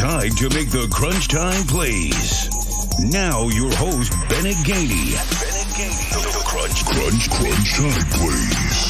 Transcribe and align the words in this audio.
time 0.00 0.30
to 0.30 0.48
make 0.54 0.70
the 0.70 0.88
crunch 0.90 1.28
time 1.28 1.62
plays. 1.66 2.48
Now 3.12 3.48
your 3.48 3.70
host, 3.76 4.10
Bennett 4.30 4.56
Gainey. 4.64 5.12
Bennett 5.12 5.68
Gainey. 5.76 6.08
The, 6.10 6.20
the 6.24 6.42
crunch, 6.42 6.86
crunch, 6.86 7.28
crunch 7.28 7.74
time 7.76 8.06
plays. 8.16 8.80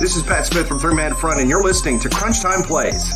This 0.00 0.16
is 0.16 0.22
Pat 0.22 0.46
Smith 0.46 0.66
from 0.66 0.78
Three 0.78 0.94
Man 0.94 1.14
Front, 1.14 1.40
and 1.42 1.50
you're 1.50 1.62
listening 1.62 2.00
to 2.00 2.08
Crunch 2.08 2.40
Time 2.40 2.62
Plays. 2.62 3.06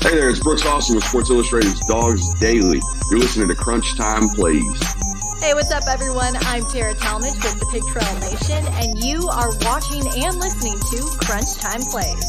Hey 0.00 0.14
there, 0.14 0.30
it's 0.30 0.38
Brooks 0.38 0.64
Austin 0.64 0.94
with 0.94 1.04
Sports 1.04 1.28
Illustrated's 1.30 1.80
Dawgs 1.86 2.22
Daily. 2.38 2.80
You're 3.10 3.18
listening 3.18 3.48
to 3.48 3.56
Crunch 3.56 3.96
Time 3.96 4.28
Plays. 4.28 4.99
Hey, 5.40 5.54
what's 5.54 5.70
up, 5.70 5.84
everyone? 5.88 6.36
I'm 6.36 6.66
Tara 6.66 6.92
Talmadge 6.92 7.42
with 7.42 7.58
the 7.58 7.66
Pig 7.72 7.82
Trail 7.86 8.14
Nation, 8.20 8.62
and 8.74 9.02
you 9.02 9.26
are 9.30 9.56
watching 9.62 10.06
and 10.22 10.36
listening 10.36 10.78
to 10.78 11.10
Crunch 11.24 11.54
Time 11.54 11.80
Plays. 11.80 12.22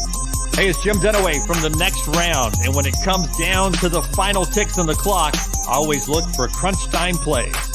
Hey, 0.54 0.70
it's 0.70 0.82
Jim 0.82 0.96
Dunaway 0.96 1.46
from 1.46 1.60
the 1.60 1.76
next 1.78 2.08
round, 2.08 2.54
and 2.64 2.74
when 2.74 2.86
it 2.86 2.94
comes 3.04 3.28
down 3.36 3.74
to 3.74 3.90
the 3.90 4.00
final 4.00 4.46
ticks 4.46 4.78
on 4.78 4.86
the 4.86 4.94
clock, 4.94 5.34
always 5.68 6.08
look 6.08 6.24
for 6.34 6.48
Crunch 6.48 6.86
Time 6.86 7.14
Plays. 7.16 7.71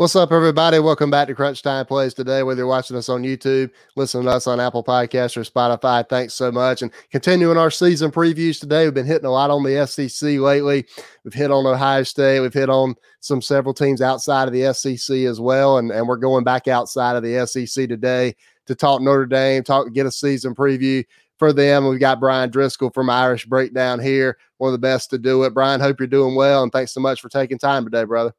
What's 0.00 0.16
up, 0.16 0.32
everybody? 0.32 0.78
Welcome 0.78 1.10
back 1.10 1.28
to 1.28 1.34
Crunch 1.34 1.60
Time 1.60 1.84
Plays 1.84 2.14
today. 2.14 2.42
Whether 2.42 2.60
you're 2.60 2.66
watching 2.66 2.96
us 2.96 3.10
on 3.10 3.22
YouTube, 3.22 3.70
listening 3.96 4.24
to 4.24 4.30
us 4.30 4.46
on 4.46 4.58
Apple 4.58 4.82
Podcasts 4.82 5.36
or 5.36 5.42
Spotify, 5.42 6.08
thanks 6.08 6.32
so 6.32 6.50
much. 6.50 6.80
And 6.80 6.90
continuing 7.10 7.58
our 7.58 7.70
season 7.70 8.10
previews 8.10 8.58
today, 8.58 8.86
we've 8.86 8.94
been 8.94 9.04
hitting 9.04 9.26
a 9.26 9.30
lot 9.30 9.50
on 9.50 9.62
the 9.62 9.86
SEC 9.86 10.38
lately. 10.38 10.86
We've 11.22 11.34
hit 11.34 11.50
on 11.50 11.66
Ohio 11.66 12.02
State. 12.02 12.40
We've 12.40 12.50
hit 12.50 12.70
on 12.70 12.94
some 13.20 13.42
several 13.42 13.74
teams 13.74 14.00
outside 14.00 14.48
of 14.48 14.54
the 14.54 14.72
SEC 14.72 15.14
as 15.18 15.38
well. 15.38 15.76
And, 15.76 15.90
and 15.90 16.08
we're 16.08 16.16
going 16.16 16.44
back 16.44 16.66
outside 16.66 17.16
of 17.16 17.22
the 17.22 17.46
SEC 17.46 17.86
today 17.86 18.34
to 18.68 18.74
talk 18.74 19.02
Notre 19.02 19.26
Dame, 19.26 19.62
talk 19.62 19.92
get 19.92 20.06
a 20.06 20.10
season 20.10 20.54
preview 20.54 21.04
for 21.38 21.52
them. 21.52 21.86
We've 21.86 22.00
got 22.00 22.20
Brian 22.20 22.48
Driscoll 22.48 22.88
from 22.88 23.10
Irish 23.10 23.44
Breakdown 23.44 24.00
here, 24.00 24.38
one 24.56 24.68
of 24.68 24.72
the 24.72 24.78
best 24.78 25.10
to 25.10 25.18
do 25.18 25.42
it. 25.42 25.52
Brian, 25.52 25.78
hope 25.78 26.00
you're 26.00 26.06
doing 26.06 26.36
well, 26.36 26.62
and 26.62 26.72
thanks 26.72 26.94
so 26.94 27.02
much 27.02 27.20
for 27.20 27.28
taking 27.28 27.58
time 27.58 27.84
today, 27.84 28.04
brother. 28.04 28.32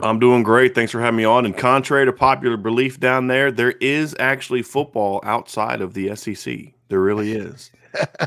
I'm 0.00 0.18
doing 0.18 0.42
great. 0.42 0.74
Thanks 0.74 0.92
for 0.92 1.00
having 1.00 1.16
me 1.18 1.24
on. 1.24 1.44
And 1.44 1.56
contrary 1.56 2.06
to 2.06 2.12
popular 2.12 2.56
belief 2.56 2.98
down 2.98 3.28
there, 3.28 3.52
there 3.52 3.72
is 3.72 4.16
actually 4.18 4.62
football 4.62 5.20
outside 5.22 5.80
of 5.80 5.94
the 5.94 6.14
SEC. 6.16 6.71
There 6.92 7.00
really 7.00 7.32
is. 7.32 7.70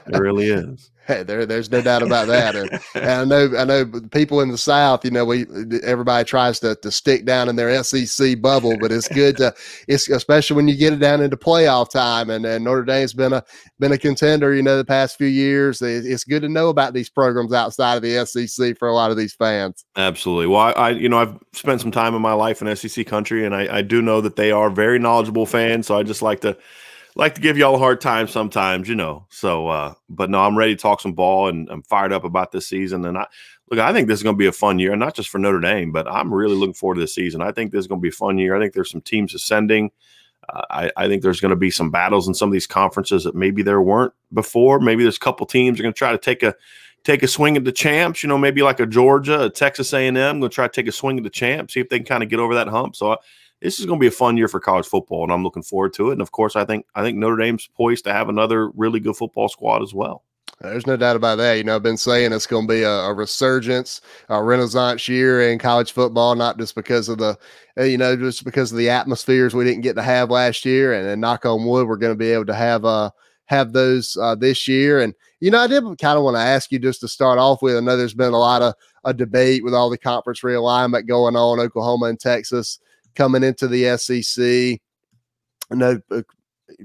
there 0.07 0.23
really 0.23 0.47
is. 0.47 0.89
Hey, 1.05 1.21
there, 1.21 1.45
there's 1.45 1.69
no 1.69 1.83
doubt 1.83 2.01
about 2.01 2.25
that. 2.29 2.55
And, 2.55 2.71
and, 2.95 3.05
I 3.05 3.23
know, 3.25 3.51
I 3.59 3.63
know 3.63 3.85
people 4.09 4.41
in 4.41 4.49
the 4.49 4.57
South. 4.57 5.05
You 5.05 5.11
know, 5.11 5.23
we 5.23 5.45
everybody 5.83 6.25
tries 6.25 6.59
to 6.61 6.75
to 6.77 6.89
stick 6.89 7.25
down 7.25 7.47
in 7.47 7.55
their 7.55 7.83
SEC 7.83 8.41
bubble, 8.41 8.75
but 8.79 8.91
it's 8.91 9.07
good 9.07 9.37
to, 9.37 9.53
it's 9.87 10.09
especially 10.09 10.55
when 10.55 10.67
you 10.67 10.75
get 10.75 10.93
it 10.93 10.99
down 10.99 11.21
into 11.21 11.37
playoff 11.37 11.91
time. 11.91 12.31
And, 12.31 12.43
and 12.43 12.65
Notre 12.65 12.83
Dame's 12.83 13.13
been 13.13 13.33
a 13.33 13.43
been 13.79 13.91
a 13.91 13.99
contender. 13.99 14.55
You 14.55 14.63
know, 14.63 14.77
the 14.77 14.83
past 14.83 15.15
few 15.15 15.27
years, 15.27 15.79
it's 15.79 16.23
good 16.23 16.41
to 16.41 16.49
know 16.49 16.69
about 16.69 16.95
these 16.95 17.11
programs 17.11 17.53
outside 17.53 17.97
of 17.97 18.01
the 18.01 18.25
SEC 18.25 18.75
for 18.79 18.87
a 18.87 18.93
lot 18.95 19.11
of 19.11 19.17
these 19.17 19.35
fans. 19.35 19.85
Absolutely. 19.95 20.47
Well, 20.47 20.61
I, 20.61 20.71
I 20.71 20.89
you 20.89 21.07
know, 21.07 21.19
I've 21.19 21.37
spent 21.53 21.81
some 21.81 21.91
time 21.91 22.15
in 22.15 22.21
my 22.23 22.33
life 22.33 22.63
in 22.63 22.75
SEC 22.75 23.05
country, 23.05 23.45
and 23.45 23.53
I, 23.53 23.77
I 23.77 23.81
do 23.83 24.01
know 24.01 24.21
that 24.21 24.37
they 24.37 24.51
are 24.51 24.71
very 24.71 24.97
knowledgeable 24.97 25.45
fans. 25.45 25.85
So 25.85 25.95
I 25.95 26.01
just 26.01 26.23
like 26.23 26.39
to 26.39 26.57
like 27.15 27.35
to 27.35 27.41
give 27.41 27.57
y'all 27.57 27.75
a 27.75 27.79
hard 27.79 28.01
time 28.01 28.27
sometimes, 28.27 28.89
you 28.89 28.95
know. 28.95 29.25
So, 29.29 29.67
uh, 29.67 29.93
but 30.09 30.29
no, 30.29 30.41
I'm 30.41 30.57
ready 30.57 30.75
to 30.75 30.81
talk 30.81 31.01
some 31.01 31.13
ball 31.13 31.47
and 31.47 31.69
I'm 31.69 31.81
fired 31.83 32.11
up 32.11 32.23
about 32.23 32.51
this 32.51 32.67
season. 32.67 33.05
And 33.05 33.17
I 33.17 33.25
look, 33.71 33.79
I 33.79 33.93
think 33.93 34.07
this 34.07 34.19
is 34.19 34.23
going 34.23 34.35
to 34.35 34.39
be 34.39 34.47
a 34.47 34.51
fun 34.51 34.79
year, 34.79 34.95
not 34.95 35.15
just 35.15 35.29
for 35.29 35.39
Notre 35.39 35.61
Dame, 35.61 35.91
but 35.91 36.07
I'm 36.07 36.33
really 36.33 36.55
looking 36.55 36.73
forward 36.73 36.95
to 36.95 37.01
this 37.01 37.15
season. 37.15 37.41
I 37.41 37.51
think 37.51 37.71
this 37.71 37.79
is 37.79 37.87
going 37.87 37.99
to 37.99 38.03
be 38.03 38.09
a 38.09 38.11
fun 38.11 38.37
year. 38.37 38.55
I 38.55 38.59
think 38.59 38.73
there's 38.73 38.91
some 38.91 39.01
teams 39.01 39.33
ascending. 39.33 39.91
Uh, 40.49 40.61
I, 40.69 40.91
I, 40.97 41.07
think 41.07 41.23
there's 41.23 41.39
going 41.39 41.49
to 41.49 41.55
be 41.55 41.71
some 41.71 41.89
battles 41.89 42.27
in 42.27 42.35
some 42.35 42.49
of 42.49 42.53
these 42.53 42.67
conferences 42.67 43.23
that 43.23 43.33
maybe 43.33 43.63
there 43.63 43.81
weren't 43.81 44.13
before. 44.31 44.79
Maybe 44.79 45.01
there's 45.01 45.15
a 45.15 45.19
couple 45.19 45.47
teams 45.47 45.79
are 45.79 45.83
going 45.83 45.93
to 45.93 45.97
try 45.97 46.11
to 46.11 46.19
take 46.19 46.43
a 46.43 46.53
take 47.03 47.23
a 47.23 47.27
swing 47.27 47.57
at 47.57 47.63
the 47.63 47.71
champs. 47.71 48.21
You 48.21 48.29
know, 48.29 48.37
maybe 48.37 48.61
like 48.61 48.79
a 48.79 48.85
Georgia, 48.85 49.45
a 49.45 49.49
Texas 49.49 49.91
A&M, 49.91 50.15
going 50.15 50.41
to 50.41 50.49
try 50.49 50.67
to 50.67 50.71
take 50.71 50.87
a 50.87 50.91
swing 50.91 51.17
at 51.17 51.23
the 51.23 51.31
champs, 51.31 51.73
see 51.73 51.79
if 51.79 51.89
they 51.89 51.97
can 51.97 52.05
kind 52.05 52.23
of 52.23 52.29
get 52.29 52.39
over 52.39 52.53
that 52.55 52.67
hump. 52.67 52.95
So. 52.95 53.13
I, 53.13 53.17
this 53.65 53.79
is 53.79 53.87
going 53.87 53.99
to 53.99 54.03
be 54.03 54.07
a 54.07 54.11
fun 54.11 54.37
year 54.37 54.47
for 54.47 54.59
college 54.59 54.85
football, 54.85 55.23
and 55.23 55.33
I'm 55.33 55.43
looking 55.43 55.63
forward 55.63 55.93
to 55.93 56.09
it. 56.09 56.13
And 56.13 56.21
of 56.21 56.31
course, 56.31 56.55
I 56.55 56.65
think 56.65 56.85
I 56.93 57.01
think 57.01 57.17
Notre 57.17 57.35
Dame's 57.35 57.67
poised 57.67 58.03
to 58.05 58.13
have 58.13 58.29
another 58.29 58.69
really 58.69 58.99
good 58.99 59.15
football 59.15 59.49
squad 59.49 59.81
as 59.81 59.91
well. 59.91 60.23
There's 60.61 60.85
no 60.85 60.95
doubt 60.95 61.15
about 61.15 61.37
that. 61.39 61.53
You 61.53 61.63
know, 61.63 61.75
I've 61.75 61.83
been 61.83 61.97
saying 61.97 62.31
it's 62.31 62.45
going 62.45 62.67
to 62.67 62.73
be 62.73 62.83
a, 62.83 62.89
a, 62.89 63.13
resurgence, 63.13 63.99
a 64.29 64.41
renaissance 64.41 65.07
year 65.07 65.49
in 65.49 65.59
college 65.59 65.91
football, 65.91 66.35
not 66.35 66.57
just 66.57 66.75
because 66.75 67.09
of 67.09 67.17
the, 67.17 67.37
uh, 67.77 67.83
you 67.83 67.97
know, 67.97 68.15
just 68.15 68.45
because 68.45 68.71
of 68.71 68.77
the 68.77 68.89
atmospheres 68.89 69.53
we 69.53 69.65
didn't 69.65 69.81
get 69.81 69.95
to 69.95 70.01
have 70.01 70.29
last 70.29 70.63
year. 70.63 70.93
And, 70.93 71.07
and 71.07 71.19
knock 71.19 71.45
on 71.45 71.65
wood, 71.65 71.87
we're 71.87 71.97
going 71.97 72.13
to 72.13 72.17
be 72.17 72.31
able 72.31 72.45
to 72.45 72.53
have 72.53 72.85
uh 72.85 73.09
have 73.47 73.73
those 73.73 74.15
uh, 74.21 74.35
this 74.35 74.67
year. 74.67 75.01
And 75.01 75.13
you 75.39 75.51
know, 75.51 75.59
I 75.59 75.67
did 75.67 75.83
kind 75.99 76.17
of 76.17 76.23
want 76.23 76.35
to 76.35 76.41
ask 76.41 76.71
you 76.71 76.79
just 76.79 77.01
to 77.01 77.07
start 77.07 77.39
off 77.39 77.61
with. 77.63 77.75
I 77.75 77.79
know 77.79 77.97
there's 77.97 78.13
been 78.13 78.33
a 78.33 78.39
lot 78.39 78.61
of 78.61 78.75
a 79.03 79.13
debate 79.13 79.63
with 79.63 79.73
all 79.73 79.89
the 79.89 79.97
conference 79.97 80.41
realignment 80.41 81.07
going 81.07 81.35
on, 81.35 81.59
Oklahoma 81.59 82.05
and 82.05 82.19
Texas 82.19 82.79
coming 83.15 83.43
into 83.43 83.67
the 83.67 83.97
SEC. 83.97 84.79
I 85.71 85.75
know 85.75 85.99
uh, 86.11 86.21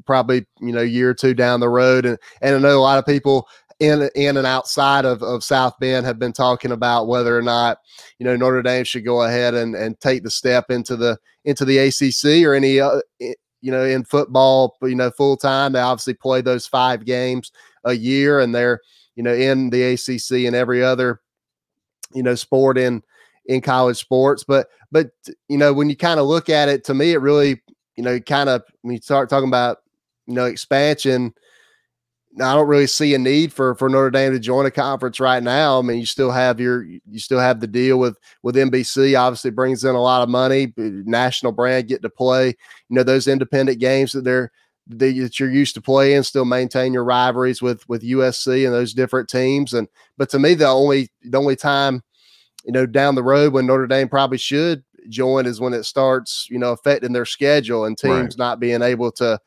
probably 0.07 0.47
you 0.61 0.73
know 0.73 0.83
year 0.83 1.11
or 1.11 1.15
two 1.15 1.35
down 1.35 1.61
the 1.61 1.69
road, 1.69 2.07
and 2.07 2.19
and 2.41 2.57
I 2.57 2.59
know 2.59 2.79
a 2.79 2.81
lot 2.81 2.99
of 2.99 3.07
people 3.07 3.49
in 3.81 4.09
in 4.15 4.37
and 4.37 4.47
outside 4.47 5.05
of, 5.05 5.23
of 5.23 5.43
South 5.43 5.75
Bend 5.81 6.07
have 6.07 6.19
been 6.19 6.33
talking 6.33 6.73
about 6.73 7.09
whether 7.09 7.37
or 7.37 7.43
not 7.43 7.79
you 8.19 8.25
know 8.25 8.37
Notre 8.37 8.63
Dame 8.63 8.85
should 8.85 9.05
go 9.05 9.23
ahead 9.23 9.55
and, 9.55 9.75
and 9.75 9.99
take 10.01 10.23
the 10.23 10.31
step 10.31 10.71
into 10.71 10.97
the 10.97 11.19
into 11.45 11.65
the 11.65 11.79
ACC 11.79 12.47
or 12.47 12.55
any 12.55 12.79
uh, 12.79 13.01
you 13.19 13.71
know 13.71 13.85
in 13.85 14.05
football 14.05 14.77
you 14.83 14.95
know 14.95 15.11
full 15.11 15.37
time. 15.37 15.73
They 15.73 15.81
obviously 15.81 16.15
play 16.15 16.43
those 16.43 16.67
five 16.67 17.05
games 17.05 17.51
a 17.85 17.95
year, 17.95 18.41
and 18.41 18.55
they're 18.55 18.81
you 19.17 19.23
know 19.23 19.35
in 19.35 19.71
the 19.71 19.95
ACC 19.95 20.47
and 20.47 20.55
every 20.55 20.83
other 20.85 21.21
you 22.15 22.23
know 22.23 22.35
sport 22.35 22.77
in 22.77 23.03
in 23.51 23.61
college 23.61 23.99
sports. 23.99 24.45
But 24.45 24.69
but 24.93 25.11
you 25.49 25.59
know, 25.59 25.75
when 25.75 25.91
you 25.91 25.97
kind 25.97 26.21
of 26.21 26.27
look 26.27 26.49
at 26.49 26.69
it, 26.69 26.85
to 26.85 26.95
me, 26.95 27.13
it 27.13 27.21
really, 27.21 27.61
you 27.97 28.05
know, 28.05 28.19
kind 28.21 28.49
of 28.49 28.63
when 28.83 28.95
you 28.95 29.03
start 29.03 29.29
talking 29.29 29.49
about, 29.49 29.79
you 30.27 30.35
know, 30.35 30.47
expansion. 30.47 31.35
I 32.41 32.55
don't 32.55 32.69
really 32.69 32.87
see 32.87 33.13
a 33.13 33.19
need 33.19 33.53
for 33.53 33.75
for 33.75 33.89
Notre 33.89 34.13
Dame 34.13 34.33
to 34.33 34.39
join 34.39 34.65
a 34.65 34.71
conference 34.71 35.19
right 35.19 35.43
now. 35.43 35.81
I 35.81 35.83
mean, 35.83 35.99
you 35.99 36.07
still 36.07 36.31
have 36.31 36.61
your 36.61 36.85
you 36.85 37.19
still 37.19 37.41
have 37.41 37.59
the 37.59 37.67
deal 37.67 37.99
with 37.99 38.17
with 38.45 38.55
NBC. 38.55 39.19
Obviously, 39.19 39.51
brings 39.51 39.83
in 39.83 39.97
a 39.97 40.01
lot 40.01 40.23
of 40.23 40.29
money. 40.29 40.73
National 40.77 41.51
brand 41.51 41.89
get 41.89 42.03
to 42.03 42.09
play. 42.09 42.47
You 42.89 42.97
know 42.97 43.03
those 43.03 43.27
independent 43.27 43.81
games 43.81 44.13
that 44.13 44.23
they're 44.23 44.53
that 44.87 45.41
you're 45.41 45.51
used 45.51 45.75
to 45.75 45.81
playing. 45.81 46.23
Still 46.23 46.45
maintain 46.45 46.93
your 46.93 47.03
rivalries 47.03 47.61
with 47.61 47.87
with 47.89 48.05
USC 48.05 48.65
and 48.65 48.73
those 48.73 48.95
different 48.95 49.29
teams. 49.29 49.75
And 49.75 49.89
but 50.17 50.31
to 50.31 50.39
me, 50.39 50.55
the 50.55 50.69
only 50.69 51.09
the 51.23 51.39
only 51.39 51.57
time 51.57 52.01
you 52.65 52.73
know, 52.73 52.87
down 52.87 53.15
the 53.15 53.23
road 53.23 53.53
when 53.53 53.67
Notre 53.67 53.87
Dame 53.87 54.09
probably 54.09 54.39
should 54.39 54.85
join 55.09 55.47
is 55.47 55.61
when 55.61 55.73
it 55.73 55.85
starts, 55.85 56.47
you 56.51 56.59
know, 56.59 56.73
affecting 56.73 57.13
their 57.13 57.25
schedule 57.25 57.85
and 57.85 57.97
teams 57.97 58.13
right. 58.13 58.39
not 58.39 58.61
being 58.61 58.83
able 58.83 59.11
to, 59.13 59.41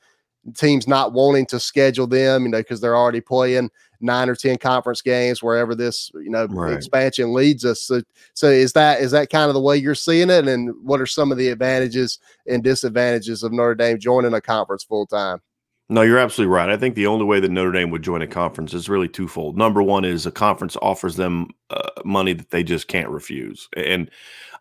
teams 0.56 0.88
not 0.88 1.14
wanting 1.14 1.46
to 1.46 1.60
schedule 1.60 2.08
them, 2.08 2.44
you 2.44 2.50
know, 2.50 2.58
because 2.58 2.82
they're 2.82 2.98
already 2.98 3.22
playing 3.22 3.70
nine 4.02 4.30
or 4.30 4.36
ten 4.36 4.58
conference 4.58 5.02
games 5.02 5.42
wherever 5.42 5.74
this, 5.74 6.12
you 6.16 6.30
know, 6.30 6.46
right. 6.48 6.74
expansion 6.74 7.34
leads 7.34 7.64
us. 7.64 7.82
So, 7.84 8.02
so 8.34 8.48
is 8.48 8.74
that 8.74 9.00
is 9.00 9.12
that 9.12 9.30
kind 9.30 9.48
of 9.48 9.54
the 9.54 9.62
way 9.62 9.78
you're 9.78 9.96
seeing 9.96 10.30
it? 10.30 10.48
And 10.48 10.74
what 10.84 11.00
are 11.00 11.06
some 11.06 11.32
of 11.32 11.38
the 11.38 11.50
advantages 11.50 12.20
and 12.46 12.64
disadvantages 12.64 13.44
of 13.44 13.54
Notre 13.54 13.76
Dame 13.76 14.00
joining 14.00 14.34
a 14.34 14.42
conference 14.42 14.84
full 14.84 15.06
time? 15.06 15.40
No, 15.90 16.02
you're 16.02 16.18
absolutely 16.18 16.54
right. 16.54 16.70
I 16.70 16.78
think 16.78 16.96
the 16.96 17.08
only 17.08 17.26
way 17.26 17.40
that 17.40 17.52
Notre 17.52 17.72
Dame 17.72 17.92
would 17.92 18.04
join 18.04 18.22
a 18.22 18.28
conference 18.28 18.74
is 18.74 18.90
really 18.90 19.10
twofold. 19.10 19.58
Number 19.58 19.84
one 19.84 20.06
is 20.06 20.26
a 20.26 20.32
conference 20.32 20.78
offers 20.82 21.18
them 21.18 21.50
uh, 21.70 21.90
money 22.06 22.34
that 22.34 22.50
they 22.52 22.64
just 22.64 22.88
can't 22.88 23.10
refuse, 23.10 23.68
and 23.76 24.10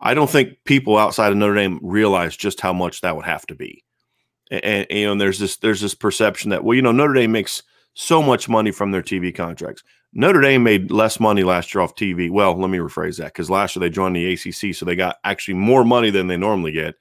I 0.00 0.14
don't 0.14 0.28
think 0.28 0.58
people 0.64 0.98
outside 0.98 1.30
of 1.30 1.38
Notre 1.38 1.54
Dame 1.54 1.78
realize 1.82 2.36
just 2.36 2.60
how 2.60 2.72
much 2.72 3.00
that 3.00 3.14
would 3.14 3.24
have 3.24 3.46
to 3.46 3.54
be. 3.54 3.84
And, 4.50 4.64
and 4.64 4.86
you 4.90 5.06
know, 5.06 5.14
there's 5.14 5.38
this 5.38 5.56
there's 5.58 5.80
this 5.80 5.94
perception 5.94 6.50
that 6.50 6.64
well, 6.64 6.74
you 6.74 6.82
know, 6.82 6.92
Notre 6.92 7.14
Dame 7.14 7.32
makes 7.32 7.62
so 7.94 8.20
much 8.20 8.48
money 8.48 8.72
from 8.72 8.90
their 8.90 9.02
TV 9.02 9.34
contracts. 9.34 9.84
Notre 10.12 10.40
Dame 10.40 10.62
made 10.62 10.90
less 10.90 11.20
money 11.20 11.44
last 11.44 11.72
year 11.72 11.82
off 11.82 11.94
TV. 11.94 12.30
Well, 12.30 12.58
let 12.58 12.68
me 12.68 12.78
rephrase 12.78 13.18
that 13.18 13.26
because 13.32 13.48
last 13.48 13.76
year 13.76 13.80
they 13.80 13.90
joined 13.90 14.16
the 14.16 14.32
ACC, 14.32 14.74
so 14.74 14.84
they 14.84 14.96
got 14.96 15.16
actually 15.24 15.54
more 15.54 15.84
money 15.84 16.10
than 16.10 16.26
they 16.26 16.36
normally 16.36 16.72
get. 16.72 16.96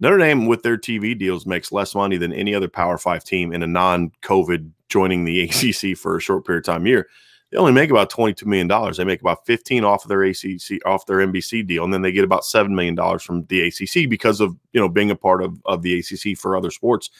Notre 0.00 0.18
Dame, 0.18 0.46
with 0.46 0.62
their 0.62 0.78
TV 0.78 1.16
deals, 1.16 1.46
makes 1.46 1.70
less 1.70 1.94
money 1.94 2.16
than 2.16 2.32
any 2.32 2.54
other 2.54 2.68
Power 2.68 2.98
Five 2.98 3.22
team 3.22 3.52
in 3.52 3.62
a 3.62 3.66
non-COVID 3.66 4.70
joining 4.88 5.24
the 5.24 5.42
ACC 5.44 5.96
for 5.96 6.16
a 6.16 6.20
short 6.20 6.44
period 6.44 6.66
of 6.66 6.74
time 6.74 6.86
year. 6.86 7.08
They 7.50 7.58
only 7.58 7.72
make 7.72 7.90
about 7.90 8.10
twenty-two 8.10 8.46
million 8.46 8.68
dollars. 8.68 8.96
They 8.96 9.04
make 9.04 9.20
about 9.20 9.44
fifteen 9.44 9.84
off 9.84 10.04
of 10.04 10.08
their 10.08 10.22
ACC, 10.22 10.86
off 10.86 11.06
their 11.06 11.18
NBC 11.18 11.66
deal, 11.66 11.84
and 11.84 11.92
then 11.92 12.02
they 12.02 12.12
get 12.12 12.24
about 12.24 12.44
seven 12.44 12.74
million 12.74 12.94
dollars 12.94 13.22
from 13.22 13.44
the 13.46 13.62
ACC 13.62 14.08
because 14.08 14.40
of 14.40 14.56
you 14.72 14.80
know 14.80 14.88
being 14.88 15.10
a 15.10 15.16
part 15.16 15.42
of 15.42 15.60
of 15.64 15.82
the 15.82 15.98
ACC 15.98 16.38
for 16.38 16.56
other 16.56 16.70
sports. 16.70 17.10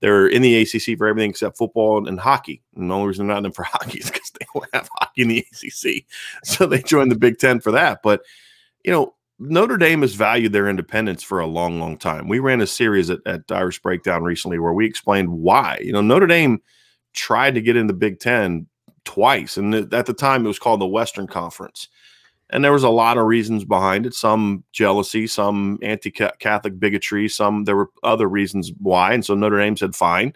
They're 0.00 0.26
in 0.26 0.42
the 0.42 0.60
ACC 0.60 0.98
for 0.98 1.06
everything 1.06 1.30
except 1.30 1.56
football 1.56 2.06
and 2.06 2.20
hockey. 2.20 2.62
And 2.74 2.90
the 2.90 2.94
only 2.94 3.08
reason 3.08 3.26
they're 3.26 3.34
not 3.34 3.38
in 3.38 3.42
them 3.44 3.52
for 3.52 3.62
hockey 3.66 4.00
is 4.00 4.10
because 4.10 4.30
they 4.32 4.46
don't 4.52 4.66
have 4.74 4.88
hockey 4.98 5.22
in 5.22 5.28
the 5.28 5.38
ACC. 5.38 6.04
So 6.44 6.66
they 6.66 6.82
joined 6.82 7.10
the 7.10 7.18
Big 7.18 7.38
Ten 7.38 7.60
for 7.60 7.70
that. 7.72 8.00
But 8.02 8.22
you 8.84 8.92
know, 8.92 9.14
Notre 9.38 9.76
Dame 9.76 10.00
has 10.00 10.14
valued 10.14 10.52
their 10.52 10.68
independence 10.68 11.22
for 11.22 11.40
a 11.40 11.46
long, 11.46 11.78
long 11.78 11.98
time. 11.98 12.26
We 12.26 12.38
ran 12.38 12.62
a 12.62 12.66
series 12.66 13.10
at, 13.10 13.20
at 13.26 13.42
Irish 13.50 13.80
Breakdown 13.82 14.22
recently 14.22 14.58
where 14.58 14.72
we 14.72 14.86
explained 14.86 15.28
why. 15.28 15.78
You 15.82 15.92
know, 15.92 16.00
Notre 16.00 16.26
Dame 16.26 16.62
tried 17.12 17.54
to 17.54 17.60
get 17.60 17.76
in 17.76 17.86
the 17.86 17.92
Big 17.92 18.18
Ten 18.18 18.66
twice, 19.04 19.56
and 19.56 19.74
at 19.92 20.06
the 20.06 20.14
time 20.14 20.44
it 20.44 20.48
was 20.48 20.58
called 20.58 20.80
the 20.80 20.86
Western 20.86 21.26
Conference. 21.26 21.88
And 22.50 22.64
there 22.64 22.72
was 22.72 22.84
a 22.84 22.88
lot 22.88 23.18
of 23.18 23.26
reasons 23.26 23.64
behind 23.64 24.06
it. 24.06 24.14
Some 24.14 24.62
jealousy, 24.72 25.26
some 25.26 25.78
anti-Catholic 25.82 26.78
bigotry, 26.78 27.28
some 27.28 27.64
there 27.64 27.76
were 27.76 27.90
other 28.04 28.28
reasons 28.28 28.72
why. 28.78 29.12
And 29.12 29.24
so 29.24 29.34
Notre 29.34 29.58
Dame 29.58 29.76
said, 29.76 29.96
"Fine, 29.96 30.34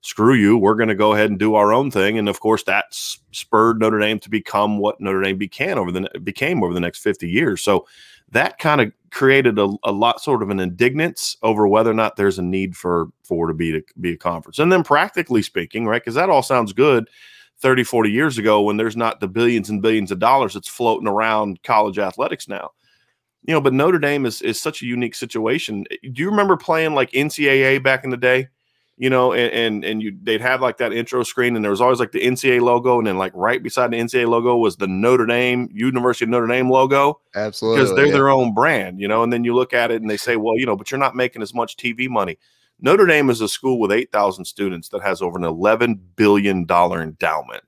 screw 0.00 0.34
you. 0.34 0.56
We're 0.56 0.76
going 0.76 0.88
to 0.88 0.94
go 0.94 1.12
ahead 1.12 1.28
and 1.28 1.38
do 1.38 1.54
our 1.54 1.72
own 1.72 1.90
thing." 1.90 2.18
And 2.18 2.28
of 2.28 2.40
course, 2.40 2.62
that 2.64 2.86
spurred 2.90 3.80
Notre 3.80 3.98
Dame 3.98 4.18
to 4.20 4.30
become 4.30 4.78
what 4.78 5.00
Notre 5.00 5.20
Dame 5.22 5.36
became 5.36 5.78
over 5.78 5.92
the 5.92 6.08
became 6.24 6.64
over 6.64 6.72
the 6.72 6.80
next 6.80 7.00
fifty 7.00 7.28
years. 7.28 7.62
So 7.62 7.86
that 8.32 8.58
kind 8.58 8.80
of 8.80 8.92
created 9.10 9.58
a, 9.58 9.70
a 9.84 9.92
lot 9.92 10.20
sort 10.20 10.42
of 10.42 10.50
an 10.50 10.58
indignance 10.58 11.36
over 11.42 11.68
whether 11.68 11.90
or 11.90 11.94
not 11.94 12.16
there's 12.16 12.38
a 12.38 12.42
need 12.42 12.76
for 12.76 13.08
for 13.22 13.46
to 13.46 13.54
be 13.54 13.72
to 13.72 13.82
be 14.00 14.12
a 14.12 14.16
conference. 14.16 14.58
And 14.58 14.72
then 14.72 14.82
practically 14.82 15.42
speaking, 15.42 15.86
right? 15.86 16.02
Because 16.02 16.14
that 16.14 16.30
all 16.30 16.42
sounds 16.42 16.72
good 16.72 17.08
30, 17.58 17.84
40 17.84 18.10
years 18.10 18.38
ago 18.38 18.62
when 18.62 18.76
there's 18.76 18.96
not 18.96 19.20
the 19.20 19.28
billions 19.28 19.70
and 19.70 19.82
billions 19.82 20.10
of 20.10 20.18
dollars 20.18 20.54
that's 20.54 20.68
floating 20.68 21.06
around 21.06 21.62
college 21.62 21.98
athletics 21.98 22.48
now. 22.48 22.70
You 23.44 23.54
know, 23.54 23.60
but 23.60 23.74
Notre 23.74 23.98
Dame 23.98 24.24
is 24.24 24.40
is 24.40 24.60
such 24.60 24.82
a 24.82 24.86
unique 24.86 25.14
situation. 25.14 25.84
Do 26.02 26.22
you 26.22 26.30
remember 26.30 26.56
playing 26.56 26.94
like 26.94 27.10
NCAA 27.12 27.82
back 27.82 28.04
in 28.04 28.10
the 28.10 28.16
day? 28.16 28.48
You 28.98 29.10
know, 29.10 29.32
and 29.32 29.52
and, 29.52 29.84
and 29.84 30.02
you 30.02 30.16
they'd 30.22 30.40
have 30.40 30.60
like 30.60 30.76
that 30.76 30.92
intro 30.92 31.22
screen, 31.22 31.56
and 31.56 31.64
there 31.64 31.70
was 31.70 31.80
always 31.80 31.98
like 31.98 32.12
the 32.12 32.20
NCAA 32.20 32.60
logo, 32.60 32.98
and 32.98 33.06
then 33.06 33.18
like 33.18 33.32
right 33.34 33.62
beside 33.62 33.90
the 33.90 33.96
NCAA 33.96 34.28
logo 34.28 34.56
was 34.56 34.76
the 34.76 34.86
Notre 34.86 35.26
Dame 35.26 35.68
University 35.72 36.24
of 36.24 36.28
Notre 36.28 36.46
Dame 36.46 36.70
logo. 36.70 37.20
Absolutely, 37.34 37.82
because 37.82 37.96
they're 37.96 38.06
yeah. 38.06 38.12
their 38.12 38.28
own 38.28 38.54
brand, 38.54 39.00
you 39.00 39.08
know. 39.08 39.22
And 39.22 39.32
then 39.32 39.44
you 39.44 39.54
look 39.54 39.72
at 39.72 39.90
it 39.90 40.02
and 40.02 40.10
they 40.10 40.16
say, 40.16 40.36
well, 40.36 40.58
you 40.58 40.66
know, 40.66 40.76
but 40.76 40.90
you're 40.90 41.00
not 41.00 41.16
making 41.16 41.42
as 41.42 41.54
much 41.54 41.76
TV 41.76 42.08
money. 42.08 42.38
Notre 42.82 43.06
Dame 43.06 43.30
is 43.30 43.40
a 43.40 43.48
school 43.48 43.78
with 43.78 43.92
8,000 43.92 44.44
students 44.44 44.88
that 44.88 45.02
has 45.02 45.22
over 45.22 45.38
an 45.38 45.44
11 45.44 46.00
billion 46.16 46.64
dollar 46.64 47.00
endowment, 47.00 47.62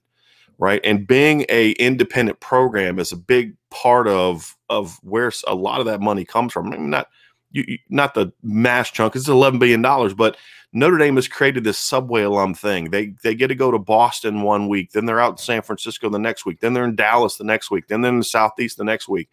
right? 0.58 0.80
And 0.82 1.06
being 1.06 1.46
a 1.48 1.70
independent 1.72 2.40
program 2.40 2.98
is 2.98 3.12
a 3.12 3.16
big 3.16 3.56
part 3.70 4.08
of 4.08 4.56
of 4.68 4.98
where 5.02 5.32
a 5.46 5.54
lot 5.54 5.80
of 5.80 5.86
that 5.86 6.00
money 6.00 6.24
comes 6.24 6.52
from. 6.52 6.66
I 6.66 6.76
mean, 6.76 6.90
not 6.90 7.08
you, 7.54 7.78
not 7.88 8.14
the 8.14 8.32
mass 8.42 8.90
chunk. 8.90 9.16
It's 9.16 9.28
11 9.28 9.58
billion 9.58 9.80
dollars, 9.80 10.12
but 10.12 10.36
Notre 10.72 10.98
Dame 10.98 11.14
has 11.16 11.28
created 11.28 11.62
this 11.62 11.78
subway 11.78 12.22
alum 12.22 12.52
thing. 12.52 12.90
They 12.90 13.14
they 13.22 13.34
get 13.34 13.48
to 13.48 13.54
go 13.54 13.70
to 13.70 13.78
Boston 13.78 14.42
one 14.42 14.68
week, 14.68 14.90
then 14.90 15.06
they're 15.06 15.20
out 15.20 15.34
in 15.34 15.38
San 15.38 15.62
Francisco 15.62 16.10
the 16.10 16.18
next 16.18 16.44
week, 16.44 16.60
then 16.60 16.74
they're 16.74 16.84
in 16.84 16.96
Dallas 16.96 17.36
the 17.36 17.44
next 17.44 17.70
week, 17.70 17.86
then 17.88 18.00
they're 18.00 18.12
in 18.12 18.18
the 18.18 18.24
Southeast 18.24 18.76
the 18.76 18.84
next 18.84 19.08
week. 19.08 19.30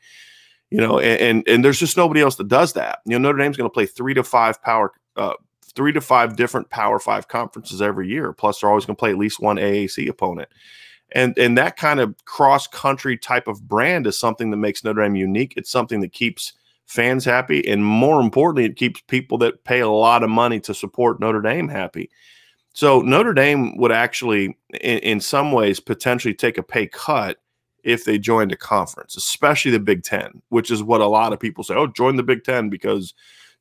You 0.70 0.80
know, 0.80 1.00
and 1.00 1.20
and, 1.20 1.48
and 1.48 1.66
there's 1.66 1.80
just 1.80 1.98
nobody 1.98 2.22
else 2.22 2.36
that 2.36 2.48
does 2.48 2.74
that. 2.74 3.00
You 3.06 3.18
know, 3.18 3.30
Notre 3.30 3.40
Dame's 3.40 3.58
going 3.58 3.70
to 3.70 3.74
play 3.74 3.88
three 3.88 4.14
to 4.14 4.24
five 4.24 4.62
power 4.62 4.94
uh, 5.18 5.34
three 5.76 5.92
to 5.94 6.02
five 6.02 6.36
different 6.36 6.70
Power 6.70 7.00
Five 7.00 7.28
conferences 7.28 7.82
every 7.82 8.08
year. 8.08 8.34
Plus, 8.34 8.60
they're 8.60 8.70
always 8.70 8.86
going 8.86 8.96
to 8.96 9.00
play 9.00 9.12
at 9.12 9.18
least 9.18 9.40
one 9.40 9.58
AAC 9.58 10.08
opponent. 10.08 10.50
And 11.14 11.38
and 11.38 11.58
that 11.58 11.76
kind 11.76 12.00
of 12.00 12.16
cross 12.26 12.68
country 12.68 13.18
type 13.18 13.48
of 13.48 13.68
brand 13.68 14.08
is 14.08 14.18
something 14.18 14.52
that 14.52 14.58
makes 14.58 14.84
Notre 14.84 15.04
Dame 15.04 15.16
unique. 15.16 15.56
It's 15.58 15.70
something 15.72 16.00
that 16.02 16.14
keeps 16.14 16.54
fans 16.92 17.24
happy, 17.24 17.66
and 17.66 17.86
more 17.86 18.20
importantly, 18.20 18.66
it 18.66 18.76
keeps 18.76 19.00
people 19.08 19.38
that 19.38 19.64
pay 19.64 19.80
a 19.80 19.88
lot 19.88 20.24
of 20.24 20.30
money 20.30 20.60
to 20.60 20.74
support 20.74 21.22
Notre 21.22 21.42
Dame 21.42 21.70
happy. 21.70 22.10
So 22.74 23.00
Notre 23.00 23.34
Dame 23.34 23.78
would 23.78 23.94
actually, 23.94 24.58
in, 24.82 25.00
in 25.00 25.22
some 25.22 25.54
ways, 25.54 25.80
potentially 25.80 26.34
take 26.34 26.58
a 26.58 26.64
pay 26.64 26.88
cut 26.88 27.38
if 27.86 28.04
they 28.04 28.20
joined 28.20 28.52
a 28.52 28.58
conference, 28.58 29.16
especially 29.16 29.72
the 29.72 29.80
Big 29.80 30.04
Ten, 30.04 30.42
which 30.50 30.70
is 30.70 30.84
what 30.84 31.00
a 31.00 31.08
lot 31.08 31.32
of 31.32 31.40
people 31.40 31.64
say. 31.64 31.76
Oh, 31.76 31.88
join 31.88 32.18
the 32.18 32.24
Big 32.24 32.44
Ten 32.44 32.70
because 32.70 33.14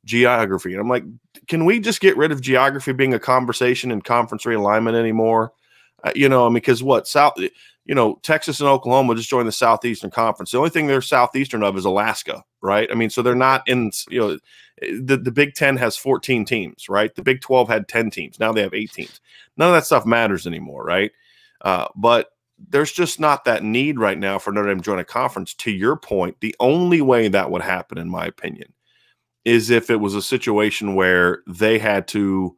geography. 0.03 0.73
And 0.73 0.81
I'm 0.81 0.89
like, 0.89 1.05
can 1.47 1.63
we 1.63 1.79
just 1.79 2.01
get 2.01 2.17
rid 2.17 2.33
of 2.33 2.41
geography 2.41 2.91
being 2.91 3.13
a 3.13 3.19
conversation 3.19 3.91
and 3.91 4.03
conference 4.03 4.43
realignment 4.43 4.95
anymore? 4.95 5.53
Uh, 6.03 6.11
you 6.15 6.27
know, 6.27 6.45
I 6.45 6.49
mean, 6.49 6.55
because 6.55 6.83
what 6.83 7.07
South, 7.07 7.33
you 7.91 7.95
know, 7.95 8.17
Texas 8.23 8.61
and 8.61 8.69
Oklahoma 8.69 9.15
just 9.15 9.29
joined 9.29 9.49
the 9.49 9.51
Southeastern 9.51 10.11
Conference. 10.11 10.51
The 10.51 10.57
only 10.57 10.69
thing 10.69 10.87
they're 10.87 11.01
southeastern 11.01 11.61
of 11.61 11.75
is 11.75 11.83
Alaska, 11.83 12.41
right? 12.61 12.87
I 12.89 12.95
mean, 12.95 13.09
so 13.09 13.21
they're 13.21 13.35
not 13.35 13.67
in, 13.67 13.91
you 14.09 14.17
know, 14.17 14.39
the, 15.03 15.17
the 15.17 15.29
Big 15.29 15.55
Ten 15.55 15.75
has 15.75 15.97
14 15.97 16.45
teams, 16.45 16.87
right? 16.87 17.13
The 17.13 17.21
Big 17.21 17.41
12 17.41 17.67
had 17.67 17.89
10 17.89 18.09
teams. 18.09 18.39
Now 18.39 18.53
they 18.53 18.61
have 18.61 18.73
eight 18.73 18.93
teams. 18.93 19.19
None 19.57 19.67
of 19.67 19.73
that 19.73 19.85
stuff 19.85 20.05
matters 20.05 20.47
anymore, 20.47 20.85
right? 20.85 21.11
Uh, 21.65 21.89
but 21.97 22.29
there's 22.69 22.93
just 22.93 23.19
not 23.19 23.43
that 23.43 23.61
need 23.61 23.99
right 23.99 24.17
now 24.17 24.39
for 24.39 24.53
Notre 24.53 24.69
Dame 24.69 24.77
to 24.77 24.83
join 24.85 24.99
a 24.99 25.03
conference. 25.03 25.53
To 25.55 25.69
your 25.69 25.97
point, 25.97 26.37
the 26.39 26.55
only 26.61 27.01
way 27.01 27.27
that 27.27 27.51
would 27.51 27.61
happen, 27.61 27.97
in 27.97 28.09
my 28.09 28.25
opinion, 28.25 28.71
is 29.43 29.69
if 29.69 29.89
it 29.89 29.97
was 29.99 30.15
a 30.15 30.21
situation 30.21 30.95
where 30.95 31.43
they 31.45 31.77
had 31.77 32.07
to, 32.09 32.55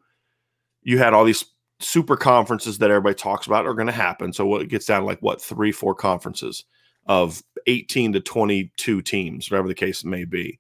you 0.84 1.00
had 1.00 1.16
all 1.16 1.26
these 1.26 1.44
super 1.84 2.16
conferences 2.16 2.78
that 2.80 2.90
everybody 2.90 3.16
talks 3.16 3.48
about 3.48 3.66
are 3.66 3.74
going 3.74 3.88
to 3.88 3.94
happen. 3.94 4.34
So 4.34 4.56
it 4.56 4.70
gets 4.70 4.86
down 4.86 5.02
to 5.02 5.06
like 5.06 5.20
what 5.20 5.42
three, 5.42 5.72
four 5.72 5.96
conferences 5.96 6.66
of 7.06 7.44
18 7.68 8.14
to 8.14 8.20
22 8.20 9.02
teams, 9.02 9.52
whatever 9.52 9.68
the 9.68 9.74
case 9.74 10.04
may 10.04 10.26
be. 10.26 10.60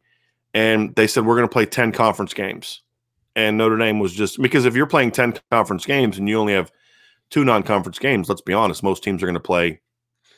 And 0.53 0.93
they 0.95 1.07
said, 1.07 1.25
we're 1.25 1.35
going 1.35 1.47
to 1.47 1.53
play 1.53 1.65
10 1.65 1.91
conference 1.91 2.33
games. 2.33 2.81
And 3.35 3.57
Notre 3.57 3.77
Dame 3.77 3.99
was 3.99 4.13
just 4.13 4.39
because 4.41 4.65
if 4.65 4.75
you're 4.75 4.85
playing 4.85 5.11
10 5.11 5.39
conference 5.49 5.85
games 5.85 6.19
and 6.19 6.29
you 6.29 6.37
only 6.37 6.53
have 6.53 6.71
two 7.31 7.43
non 7.43 7.63
conference 7.63 7.97
games, 7.97 8.29
let's 8.29 8.41
be 8.41 8.53
honest, 8.53 8.83
most 8.83 9.03
teams 9.03 9.23
are 9.23 9.25
going 9.25 9.33
to 9.33 9.39
play, 9.39 9.81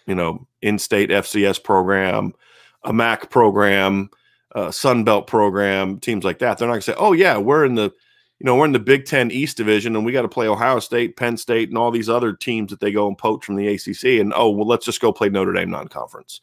you 0.08 0.16
know, 0.16 0.48
in 0.62 0.80
state 0.80 1.10
FCS 1.10 1.62
program, 1.62 2.32
a 2.84 2.94
MAC 2.94 3.30
program, 3.30 4.10
Sun 4.72 5.04
Belt 5.04 5.28
program, 5.28 6.00
teams 6.00 6.24
like 6.24 6.40
that. 6.40 6.58
They're 6.58 6.68
not 6.68 6.76
going 6.76 6.82
to 6.82 6.92
say, 6.92 6.98
"Oh 6.98 7.12
yeah, 7.12 7.38
we're 7.38 7.66
in 7.66 7.76
the, 7.76 7.92
you 8.40 8.46
know, 8.46 8.56
we're 8.56 8.66
in 8.66 8.74
the 8.74 8.80
Big 8.80 9.06
Ten 9.06 9.32
East 9.32 9.58
Division, 9.58 9.96
and 9.96 10.06
we 10.06 10.12
got 10.12 10.24
to 10.24 10.28
play 10.28 10.48
Ohio 10.48 10.80
State, 10.80 11.16
Penn 11.16 11.38
State, 11.38 11.70
and 11.70 11.78
all 11.78 11.92
these 11.92 12.10
other 12.10 12.34
teams 12.34 12.70
that 12.72 12.80
they 12.80 12.92
go 12.92 13.08
and 13.08 13.18
poach 13.18 13.46
from 13.46 13.56
the 13.56 13.68
ACC." 13.68 14.20
And 14.20 14.34
oh 14.36 14.50
well, 14.50 14.68
let's 14.68 14.86
just 14.86 15.02
go 15.02 15.14
play 15.14 15.30
Notre 15.30 15.54
Dame 15.54 15.70
non-conference. 15.70 16.42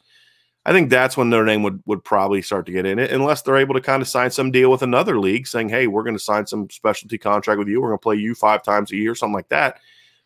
I 0.65 0.71
think 0.71 0.89
that's 0.89 1.17
when 1.17 1.29
Notre 1.29 1.45
Dame 1.45 1.61
would 1.63 1.83
would 1.85 2.03
probably 2.03 2.41
start 2.41 2.65
to 2.65 2.71
get 2.71 2.85
in 2.85 2.97
it, 2.97 3.11
unless 3.11 3.41
they're 3.41 3.57
able 3.57 3.75
to 3.75 3.81
kind 3.81 4.01
of 4.01 4.07
sign 4.07 4.31
some 4.31 4.49
deal 4.49 4.71
with 4.71 4.81
another 4.81 5.19
league, 5.19 5.45
saying, 5.45 5.69
"Hey, 5.69 5.87
we're 5.87 6.03
going 6.03 6.15
to 6.15 6.23
sign 6.23 6.47
some 6.47 6.69
specialty 6.69 7.17
contract 7.17 7.59
with 7.59 7.67
you. 7.67 7.81
We're 7.81 7.89
going 7.89 7.99
to 7.99 8.03
play 8.03 8.15
you 8.15 8.33
five 8.33 8.63
times 8.63 8.91
a 8.91 8.95
year, 8.95 9.13
something 9.13 9.35
like 9.35 9.49
that," 9.49 9.79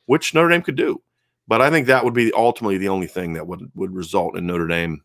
which 0.06 0.34
Notre 0.34 0.50
Dame 0.50 0.62
could 0.62 0.76
do. 0.76 1.02
But 1.48 1.62
I 1.62 1.70
think 1.70 1.88
that 1.88 2.04
would 2.06 2.14
be 2.14 2.32
ultimately 2.34 2.78
the 2.78 2.90
only 2.90 3.08
thing 3.08 3.34
that 3.34 3.48
would 3.48 3.72
would 3.76 3.94
result 3.94 4.38
in 4.38 4.48
Notre 4.48 4.68
Dame 4.68 5.02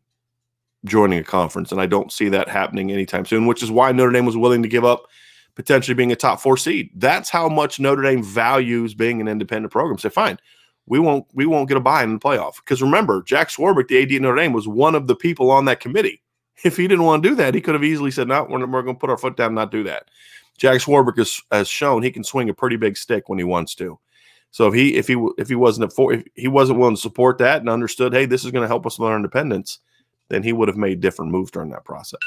joining 0.85 1.19
a 1.19 1.25
conference. 1.25 1.73
And 1.73 1.81
I 1.81 1.87
don't 1.87 2.13
see 2.13 2.29
that 2.29 2.49
happening 2.49 2.91
anytime 2.91 3.25
soon, 3.25 3.47
which 3.47 3.63
is 3.63 3.71
why 3.71 3.93
Notre 3.93 4.13
Dame 4.13 4.27
was 4.27 4.37
willing 4.37 4.63
to 4.63 4.69
give 4.69 4.85
up 4.85 5.07
potentially 5.55 5.95
being 5.95 6.13
a 6.13 6.17
top 6.17 6.41
four 6.41 6.57
seed. 6.57 6.91
That's 6.95 7.31
how 7.31 7.49
much 7.49 7.81
Notre 7.81 8.03
Dame 8.03 8.23
values 8.23 8.95
being 8.95 9.21
an 9.21 9.29
independent 9.29 9.73
program. 9.73 9.99
Say, 9.99 10.09
fine, 10.09 10.39
we 10.87 10.99
won't 10.99 11.27
we 11.35 11.47
won't 11.47 11.69
get 11.69 11.77
a 11.77 11.81
buy 11.81 12.03
in 12.03 12.15
the 12.15 12.19
playoff. 12.19 12.57
Because 12.57 12.83
remember, 12.83 13.23
Jack 13.23 13.49
Swarbrick, 13.49 13.89
the 13.89 14.03
AD 14.03 14.13
at 14.13 14.23
Notre 14.23 14.37
Dame, 14.37 14.53
was 14.53 14.69
one 14.69 14.95
of 14.95 15.07
the 15.07 15.17
people 15.17 15.51
on 15.51 15.65
that 15.67 15.81
committee. 15.81 16.23
If 16.65 16.77
he 16.77 16.87
didn't 16.87 17.07
want 17.07 17.25
to 17.25 17.29
do 17.31 17.35
that, 17.37 17.55
he 17.55 17.61
could 17.61 17.75
have 17.75 17.83
easily 17.83 18.13
said, 18.13 18.29
"No, 18.29 18.45
we're, 18.45 18.65
we're 18.67 18.83
going 18.83 18.95
to 18.95 19.01
put 19.01 19.11
our 19.11 19.17
foot 19.17 19.37
down 19.37 19.47
and 19.47 19.55
not 19.57 19.73
do 19.73 19.83
that." 19.85 20.05
Jack 20.59 20.81
Swarbrick 20.81 21.17
has, 21.17 21.41
has 21.51 21.67
shown 21.67 22.03
he 22.03 22.11
can 22.13 22.23
swing 22.23 22.49
a 22.49 22.55
pretty 22.55 22.77
big 22.77 22.97
stick 22.97 23.29
when 23.29 23.39
he 23.39 23.45
wants 23.45 23.75
to. 23.77 23.99
So 24.53 24.69
if 24.69 24.75
he 24.75 24.95
if 24.95 25.09
he 25.09 25.17
if 25.39 25.49
he 25.49 25.55
wasn't 25.55 25.93
for, 25.93 26.13
if 26.13 26.25
he 26.35 26.47
wasn't 26.47 26.79
willing 26.79 26.95
to 26.95 27.01
support 27.01 27.39
that 27.39 27.63
and 27.63 27.69
understood, 27.69 28.13
hey, 28.13 28.27
this 28.27 28.45
is 28.45 28.53
going 28.53 28.63
to 28.63 28.69
help 28.69 28.87
us 28.87 28.99
with 28.99 29.09
our 29.09 29.17
independence, 29.17 29.79
then 30.29 30.43
he 30.43 30.53
would 30.53 30.69
have 30.69 30.77
made 30.77 31.01
different 31.01 31.33
moves 31.33 31.51
during 31.51 31.71
that 31.71 31.85
process. 31.85 32.21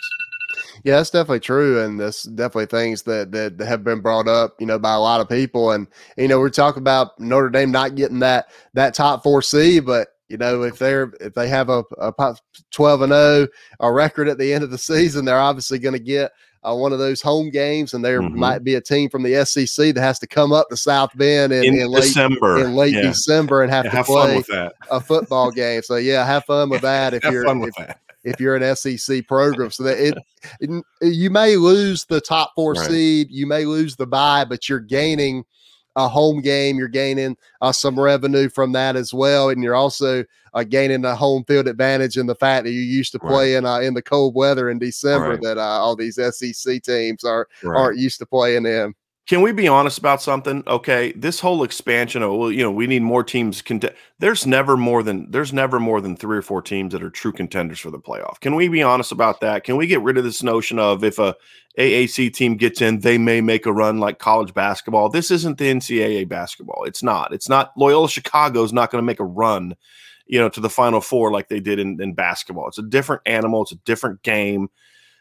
Yeah, 0.84 0.98
that's 0.98 1.10
definitely 1.10 1.40
true, 1.40 1.82
and 1.82 2.00
that's 2.00 2.24
definitely 2.24 2.66
things 2.68 3.04
that 3.04 3.32
that 3.32 3.60
have 3.66 3.84
been 3.84 4.02
brought 4.02 4.28
up, 4.28 4.56
you 4.60 4.66
know, 4.66 4.80
by 4.80 4.94
a 4.94 5.00
lot 5.00 5.22
of 5.22 5.30
people. 5.30 5.72
And 5.72 5.88
you 6.18 6.28
know, 6.28 6.40
we're 6.40 6.50
talking 6.50 6.82
about 6.82 7.20
Notre 7.20 7.50
Dame 7.50 7.72
not 7.72 7.96
getting 7.96 8.20
that 8.20 8.48
that 8.74 8.94
top 8.94 9.24
four 9.24 9.42
C, 9.42 9.80
but 9.80 10.10
you 10.30 10.38
know, 10.38 10.64
if 10.64 10.78
they're 10.80 11.14
if 11.22 11.34
they 11.34 11.48
have 11.48 11.70
a, 11.70 11.84
a 12.00 12.36
twelve 12.72 13.02
and 13.02 13.12
zero 13.12 13.48
a 13.80 13.92
record 13.92 14.28
at 14.28 14.38
the 14.38 14.54
end 14.54 14.64
of 14.64 14.72
the 14.72 14.78
season, 14.78 15.26
they're 15.26 15.40
obviously 15.40 15.80
going 15.80 15.94
to 15.94 16.00
get 16.00 16.32
uh, 16.66 16.76
one 16.76 16.92
of 16.92 17.00
those 17.00 17.22
home 17.22 17.50
games, 17.50 17.94
and 17.94 18.04
there 18.04 18.22
mm-hmm. 18.22 18.40
might 18.40 18.64
be 18.64 18.76
a 18.76 18.82
team 18.82 19.10
from 19.10 19.24
the 19.24 19.46
SEC 19.46 19.94
that 19.94 20.02
has 20.02 20.18
to 20.20 20.28
come 20.28 20.52
up 20.52 20.68
to 20.70 20.78
South 20.78 21.16
Bend 21.16 21.54
in, 21.54 21.64
in, 21.64 21.80
in 21.80 21.88
late 21.88 22.04
December, 22.04 22.66
in 22.66 22.76
late 22.76 22.94
yeah. 22.94 23.02
December, 23.02 23.62
and 23.62 23.72
have 23.72 23.86
Yeah, 23.86 23.92
to 23.92 23.98
have 23.98 24.06
play 24.08 24.28
fun 24.28 24.36
with 24.38 24.48
that. 24.48 24.74
a 24.90 25.00
football 25.00 25.52
game. 25.52 25.84
So 25.84 25.98
yeah, 25.98 26.26
have 26.26 26.46
fun 26.46 26.70
with 26.70 26.82
that 26.82 27.14
if 27.14 27.24
Have 27.24 27.34
you're 27.34 27.46
fun 27.46 27.58
if, 27.58 27.66
with 27.66 27.76
that. 27.76 28.00
If 28.26 28.40
you're 28.40 28.56
an 28.56 28.76
SEC 28.76 29.26
program. 29.28 29.72
So 29.72 29.84
that 29.84 29.98
it, 30.00 30.18
it 30.60 30.84
you 31.02 31.30
may 31.30 31.56
lose 31.56 32.06
the 32.06 32.20
top 32.20 32.52
four 32.56 32.74
Right. 32.74 32.90
seed, 32.90 33.28
you 33.30 33.48
may 33.48 33.66
lose 33.66 33.96
the 33.96 34.08
bye, 34.08 34.44
but 34.44 34.68
you're 34.68 34.80
gaining 34.80 35.46
a 35.96 36.10
home 36.10 36.42
game. 36.42 36.78
You're 36.78 36.90
gaining 36.90 37.38
uh, 37.62 37.72
some 37.72 37.98
revenue 37.98 38.50
from 38.50 38.74
that 38.74 38.98
as 38.98 39.14
well, 39.14 39.50
and 39.50 39.64
you're 39.64 39.76
also 39.76 40.26
uh, 40.54 40.64
gaining 40.64 41.06
a 41.06 41.16
home 41.16 41.46
field 41.46 41.68
advantage 41.68 42.18
in 42.18 42.26
the 42.26 42.36
fact 42.36 42.66
that 42.66 42.72
you 42.72 42.82
used 42.82 43.14
to 43.14 43.20
Right. 43.22 43.32
play 43.32 43.56
in 43.56 43.66
uh, 43.66 43.80
in 43.80 43.94
the 43.94 44.02
cold 44.02 44.36
weather 44.36 44.70
in 44.70 44.78
December 44.80 45.32
Right. 45.32 45.42
that 45.42 45.58
uh, 45.58 45.62
all 45.62 45.96
these 45.96 46.18
SEC 46.18 46.82
teams 46.84 47.24
are 47.24 47.48
Right. 47.64 47.80
aren't 47.80 47.98
used 48.00 48.20
to 48.20 48.26
playing 48.26 48.66
in. 48.66 48.94
Can 49.28 49.42
we 49.42 49.52
be 49.52 49.68
honest 49.68 49.98
about 49.98 50.22
something? 50.22 50.62
Okay, 50.68 51.12
this 51.14 51.40
whole 51.40 51.64
expansion 51.64 52.22
of 52.22 52.34
well, 52.34 52.52
you 52.52 52.62
know, 52.62 52.70
we 52.70 52.86
need 52.86 53.02
more 53.02 53.24
teams. 53.24 53.60
Cont- 53.60 53.86
there's 54.20 54.46
never 54.46 54.78
more 54.78 55.02
than 55.02 55.32
there's 55.32 55.52
never 55.52 55.80
more 55.80 56.00
than 56.00 56.16
three 56.16 56.38
or 56.38 56.44
four 56.44 56.62
teams 56.62 56.94
that 56.94 57.02
are 57.02 57.10
true 57.10 57.32
contenders 57.32 57.80
for 57.80 57.90
the 57.90 57.98
playoff. 57.98 58.40
Can 58.40 58.54
we 58.54 58.68
be 58.68 58.84
honest 58.84 59.12
about 59.12 59.42
that? 59.42 59.64
Can 59.64 59.78
we 59.78 59.88
get 59.88 60.02
rid 60.04 60.20
of 60.20 60.24
this 60.24 60.44
notion 60.44 60.78
of 60.78 61.04
if 61.04 61.18
a 61.18 61.36
AAC 61.80 62.34
team 62.34 62.56
gets 62.56 62.82
in, 62.82 63.00
they 63.00 63.18
may 63.18 63.42
make 63.42 63.66
a 63.66 63.74
run 63.74 64.00
like 64.00 64.20
college 64.20 64.54
basketball? 64.54 65.10
This 65.10 65.32
isn't 65.32 65.58
the 65.58 65.74
NCAA 65.74 66.30
basketball. 66.30 66.84
It's 66.84 67.02
not. 67.02 67.34
It's 67.34 67.50
not. 67.50 67.72
Loyola 67.76 68.08
Chicago 68.08 68.64
is 68.64 68.74
not 68.74 68.92
going 68.92 69.02
to 69.02 69.06
make 69.06 69.20
a 69.20 69.26
run, 69.26 69.76
you 70.28 70.38
know, 70.38 70.50
to 70.50 70.60
the 70.60 70.70
Final 70.70 71.02
Four 71.02 71.32
like 71.32 71.50
they 71.50 71.60
did 71.60 71.80
in, 71.80 72.00
in 72.00 72.14
basketball. 72.14 72.68
It's 72.68 72.78
a 72.78 72.84
different 72.84 73.24
animal. 73.26 73.64
It's 73.64 73.72
a 73.72 73.78
different 73.86 74.22
game. 74.22 74.70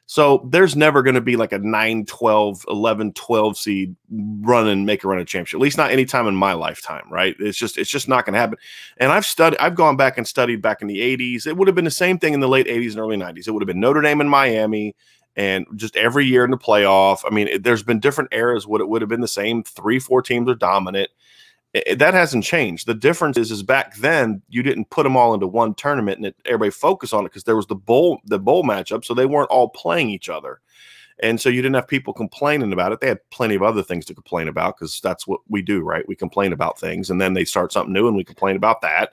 So 0.07 0.47
there's 0.51 0.77
never 0.77 1.03
going 1.03 1.15
to 1.15 1.23
be 1.23 1.37
like 1.37 1.53
a 1.53 1.59
9, 1.59 2.05
12, 2.05 2.67
11, 2.69 3.13
12 3.15 3.57
seed 3.57 3.97
run 4.11 4.69
and 4.69 4.85
make 4.85 5.03
a 5.03 5.09
run 5.09 5.19
of 5.19 5.27
championship. 5.27 5.57
At 5.59 5.63
least 5.63 5.79
not 5.79 5.91
any 5.91 6.05
time 6.05 6.27
in 6.27 6.37
my 6.37 6.53
lifetime, 6.53 7.05
right? 7.11 7.35
It's 7.39 7.57
just 7.57 7.79
it's 7.79 7.91
just 7.91 8.07
not 8.07 8.27
going 8.27 8.35
to 8.35 8.39
happen. 8.39 8.59
And 8.99 9.11
I've 9.11 9.25
studied 9.25 9.59
I've 9.59 9.75
gone 9.75 9.97
back 9.97 10.19
and 10.19 10.29
studied 10.29 10.61
back 10.61 10.83
in 10.83 10.89
the 10.89 10.99
80s. 10.99 11.47
It 11.47 11.57
would 11.57 11.69
have 11.69 11.75
been 11.75 11.87
the 11.87 11.91
same 11.91 12.19
thing 12.19 12.35
in 12.35 12.41
the 12.41 12.49
late 12.49 12.67
80s 12.67 12.91
and 12.91 13.01
early 13.01 13.17
90s. 13.17 13.49
It 13.49 13.53
would 13.53 13.63
have 13.63 13.67
been 13.67 13.81
Notre 13.81 14.03
Dame 14.03 14.21
and 14.21 14.29
Miami 14.29 14.95
and 15.37 15.67
just 15.75 15.97
every 15.97 16.27
year 16.27 16.45
in 16.45 16.51
the 16.51 16.59
playoff. 16.59 17.21
I 17.25 17.31
mean, 17.31 17.49
it, 17.49 17.65
there's 17.65 17.83
been 17.83 17.99
different 17.99 18.33
eras 18.33 18.67
what 18.67 18.83
it 18.83 18.89
would 18.89 19.01
have 19.01 19.09
been 19.09 19.23
the 19.23 19.29
same 19.29 19.63
3 19.63 19.99
4 19.99 20.23
teams 20.23 20.51
are 20.51 20.55
dominant 20.55 21.11
it, 21.75 21.99
that 21.99 22.15
hasn't 22.15 22.45
changed. 22.45 22.87
The 22.87 22.95
difference 22.95 23.37
is, 23.37 23.51
is 23.51 23.63
back 23.63 23.97
then 23.97 24.41
you 24.49 24.63
didn't 24.63 24.91
put 24.91 25.03
them 25.03 25.17
all 25.17 25.35
into 25.35 25.47
one 25.47 25.75
tournament 25.75 26.19
and 26.19 26.27
it, 26.27 26.37
everybody 26.47 26.71
focused 26.71 27.13
on 27.13 27.25
it 27.25 27.31
because 27.31 27.45
there 27.45 27.57
was 27.57 27.67
the 27.67 27.75
bowl, 27.75 28.21
the 28.25 28.39
bowl 28.39 28.63
matchup, 28.63 29.05
so 29.05 29.13
they 29.13 29.27
weren't 29.27 29.51
all 29.51 29.69
playing 29.69 30.09
each 30.09 30.29
other, 30.29 30.61
and 31.21 31.41
so 31.41 31.49
you 31.49 31.63
didn't 31.63 31.77
have 31.77 31.89
people 31.89 32.13
complaining 32.13 32.73
about 32.73 32.93
it. 32.93 33.01
They 33.01 33.09
had 33.09 33.31
plenty 33.31 33.55
of 33.55 33.63
other 33.63 33.83
things 33.83 34.05
to 34.07 34.15
complain 34.15 34.49
about 34.49 34.77
because 34.77 35.01
that's 35.01 35.27
what 35.27 35.41
we 35.49 35.63
do, 35.63 35.83
right? 35.83 36.07
We 36.09 36.17
complain 36.17 36.53
about 36.53 36.79
things, 36.79 37.11
and 37.11 37.21
then 37.21 37.35
they 37.35 37.45
start 37.45 37.73
something 37.73 37.93
new, 37.93 38.09
and 38.09 38.17
we 38.17 38.25
complain 38.25 38.57
about 38.57 38.81
that. 38.83 39.13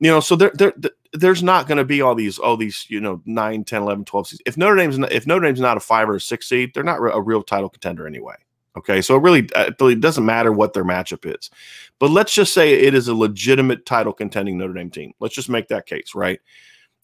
You 0.00 0.10
know, 0.10 0.20
so 0.20 0.34
there, 0.34 0.52
there, 0.54 0.72
there's 1.12 1.42
not 1.42 1.66
going 1.66 1.78
to 1.78 1.84
be 1.84 2.00
all 2.00 2.14
these, 2.14 2.38
all 2.38 2.56
these, 2.56 2.86
you 2.88 3.00
know, 3.00 3.20
9, 3.26 3.64
10, 3.64 3.82
11, 3.82 4.04
12 4.06 4.26
seeds. 4.28 4.42
If 4.46 4.56
Notre 4.56 4.76
Dame's, 4.76 4.98
not, 4.98 5.12
if 5.12 5.26
Notre 5.26 5.44
Dame's 5.44 5.60
not 5.60 5.76
a 5.76 5.80
five 5.80 6.08
or 6.08 6.16
a 6.16 6.20
six 6.20 6.48
seed, 6.48 6.72
they're 6.72 6.82
not 6.82 6.96
a 6.96 7.20
real 7.20 7.42
title 7.42 7.68
contender 7.68 8.06
anyway. 8.06 8.36
Okay, 8.76 9.02
so 9.02 9.16
it 9.16 9.22
really 9.22 9.48
uh, 9.54 9.72
it 9.80 10.00
doesn't 10.00 10.24
matter 10.24 10.52
what 10.52 10.74
their 10.74 10.84
matchup 10.84 11.26
is, 11.26 11.50
but 11.98 12.10
let's 12.10 12.32
just 12.32 12.54
say 12.54 12.72
it 12.72 12.94
is 12.94 13.08
a 13.08 13.14
legitimate 13.14 13.84
title 13.84 14.12
contending 14.12 14.58
Notre 14.58 14.74
Dame 14.74 14.90
team. 14.90 15.12
Let's 15.18 15.34
just 15.34 15.48
make 15.48 15.68
that 15.68 15.86
case, 15.86 16.14
right? 16.14 16.40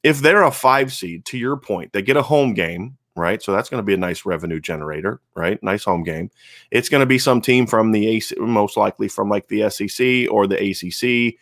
If 0.04 0.20
they're 0.20 0.44
a 0.44 0.52
five 0.52 0.92
seed, 0.92 1.24
to 1.26 1.38
your 1.38 1.56
point, 1.56 1.92
they 1.92 2.02
get 2.02 2.16
a 2.16 2.22
home 2.22 2.54
game, 2.54 2.96
right? 3.16 3.42
So 3.42 3.52
that's 3.52 3.68
going 3.68 3.80
to 3.80 3.86
be 3.86 3.94
a 3.94 3.98
nice 3.98 4.24
revenue 4.24 4.60
generator, 4.60 5.20
right? 5.34 5.60
Nice 5.60 5.82
home 5.84 6.04
game. 6.04 6.30
It's 6.70 6.88
going 6.88 7.00
to 7.00 7.06
be 7.06 7.18
some 7.18 7.40
team 7.40 7.66
from 7.66 7.90
the 7.90 8.06
AC, 8.06 8.36
most 8.38 8.76
likely 8.76 9.08
from 9.08 9.28
like 9.28 9.48
the 9.48 9.68
SEC 9.68 10.30
or 10.30 10.46
the 10.46 10.70
ACC, 10.70 11.34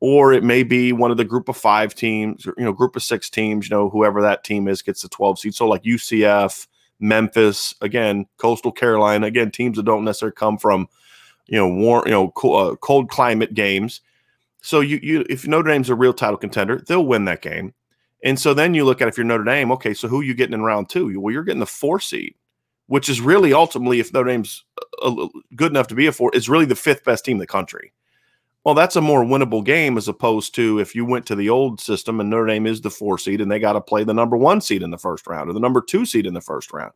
or 0.00 0.34
it 0.34 0.44
may 0.44 0.62
be 0.62 0.92
one 0.92 1.10
of 1.10 1.16
the 1.16 1.24
group 1.24 1.48
of 1.48 1.56
five 1.56 1.94
teams, 1.94 2.46
or, 2.46 2.52
you 2.58 2.64
know, 2.64 2.72
group 2.74 2.96
of 2.96 3.02
six 3.02 3.30
teams. 3.30 3.70
You 3.70 3.76
know, 3.76 3.88
whoever 3.88 4.20
that 4.20 4.44
team 4.44 4.68
is 4.68 4.82
gets 4.82 5.00
the 5.00 5.08
twelve 5.08 5.38
seed. 5.38 5.54
So 5.54 5.66
like 5.66 5.84
UCF 5.84 6.66
Memphis, 7.00 7.74
again, 7.80 8.26
Coastal 8.36 8.72
Carolina, 8.72 9.26
again, 9.26 9.50
teams 9.50 9.76
that 9.76 9.84
don't 9.84 10.04
necessarily 10.04 10.34
come 10.34 10.58
from, 10.58 10.88
you 11.46 11.56
know, 11.56 11.68
warm, 11.68 12.04
you 12.06 12.12
know, 12.12 12.30
cold, 12.30 12.72
uh, 12.72 12.76
cold 12.76 13.08
climate 13.08 13.54
games. 13.54 14.00
So 14.62 14.80
you, 14.80 15.00
you, 15.02 15.24
if 15.30 15.46
Notre 15.46 15.70
Dame's 15.70 15.90
a 15.90 15.94
real 15.94 16.12
title 16.12 16.36
contender, 16.36 16.82
they'll 16.86 17.06
win 17.06 17.24
that 17.24 17.42
game. 17.42 17.72
And 18.22 18.38
so 18.38 18.52
then 18.52 18.74
you 18.74 18.84
look 18.84 19.00
at 19.00 19.08
if 19.08 19.16
you're 19.16 19.24
Notre 19.24 19.44
Dame, 19.44 19.72
okay, 19.72 19.94
so 19.94 20.06
who 20.06 20.20
are 20.20 20.24
you 20.24 20.34
getting 20.34 20.54
in 20.54 20.62
round 20.62 20.90
two? 20.90 21.18
Well, 21.18 21.32
you're 21.32 21.42
getting 21.42 21.60
the 21.60 21.66
four 21.66 21.98
seed, 22.00 22.34
which 22.86 23.08
is 23.08 23.20
really 23.20 23.54
ultimately, 23.54 23.98
if 23.98 24.12
Notre 24.12 24.28
Dame's 24.28 24.64
uh, 25.00 25.28
good 25.56 25.72
enough 25.72 25.86
to 25.88 25.94
be 25.94 26.06
a 26.06 26.12
four, 26.12 26.30
is 26.34 26.48
really 26.48 26.66
the 26.66 26.76
fifth 26.76 27.04
best 27.04 27.24
team 27.24 27.36
in 27.36 27.40
the 27.40 27.46
country. 27.46 27.92
Well, 28.62 28.74
that's 28.74 28.96
a 28.96 29.00
more 29.00 29.24
winnable 29.24 29.64
game 29.64 29.96
as 29.96 30.06
opposed 30.06 30.54
to 30.56 30.80
if 30.80 30.94
you 30.94 31.06
went 31.06 31.24
to 31.26 31.34
the 31.34 31.48
old 31.48 31.80
system 31.80 32.20
and 32.20 32.28
Notre 32.28 32.46
Dame 32.46 32.66
is 32.66 32.82
the 32.82 32.90
four 32.90 33.16
seed 33.16 33.40
and 33.40 33.50
they 33.50 33.58
got 33.58 33.72
to 33.72 33.80
play 33.80 34.04
the 34.04 34.12
number 34.12 34.36
one 34.36 34.60
seed 34.60 34.82
in 34.82 34.90
the 34.90 34.98
first 34.98 35.26
round 35.26 35.48
or 35.48 35.54
the 35.54 35.60
number 35.60 35.80
two 35.80 36.04
seed 36.04 36.26
in 36.26 36.34
the 36.34 36.42
first 36.42 36.70
round. 36.70 36.92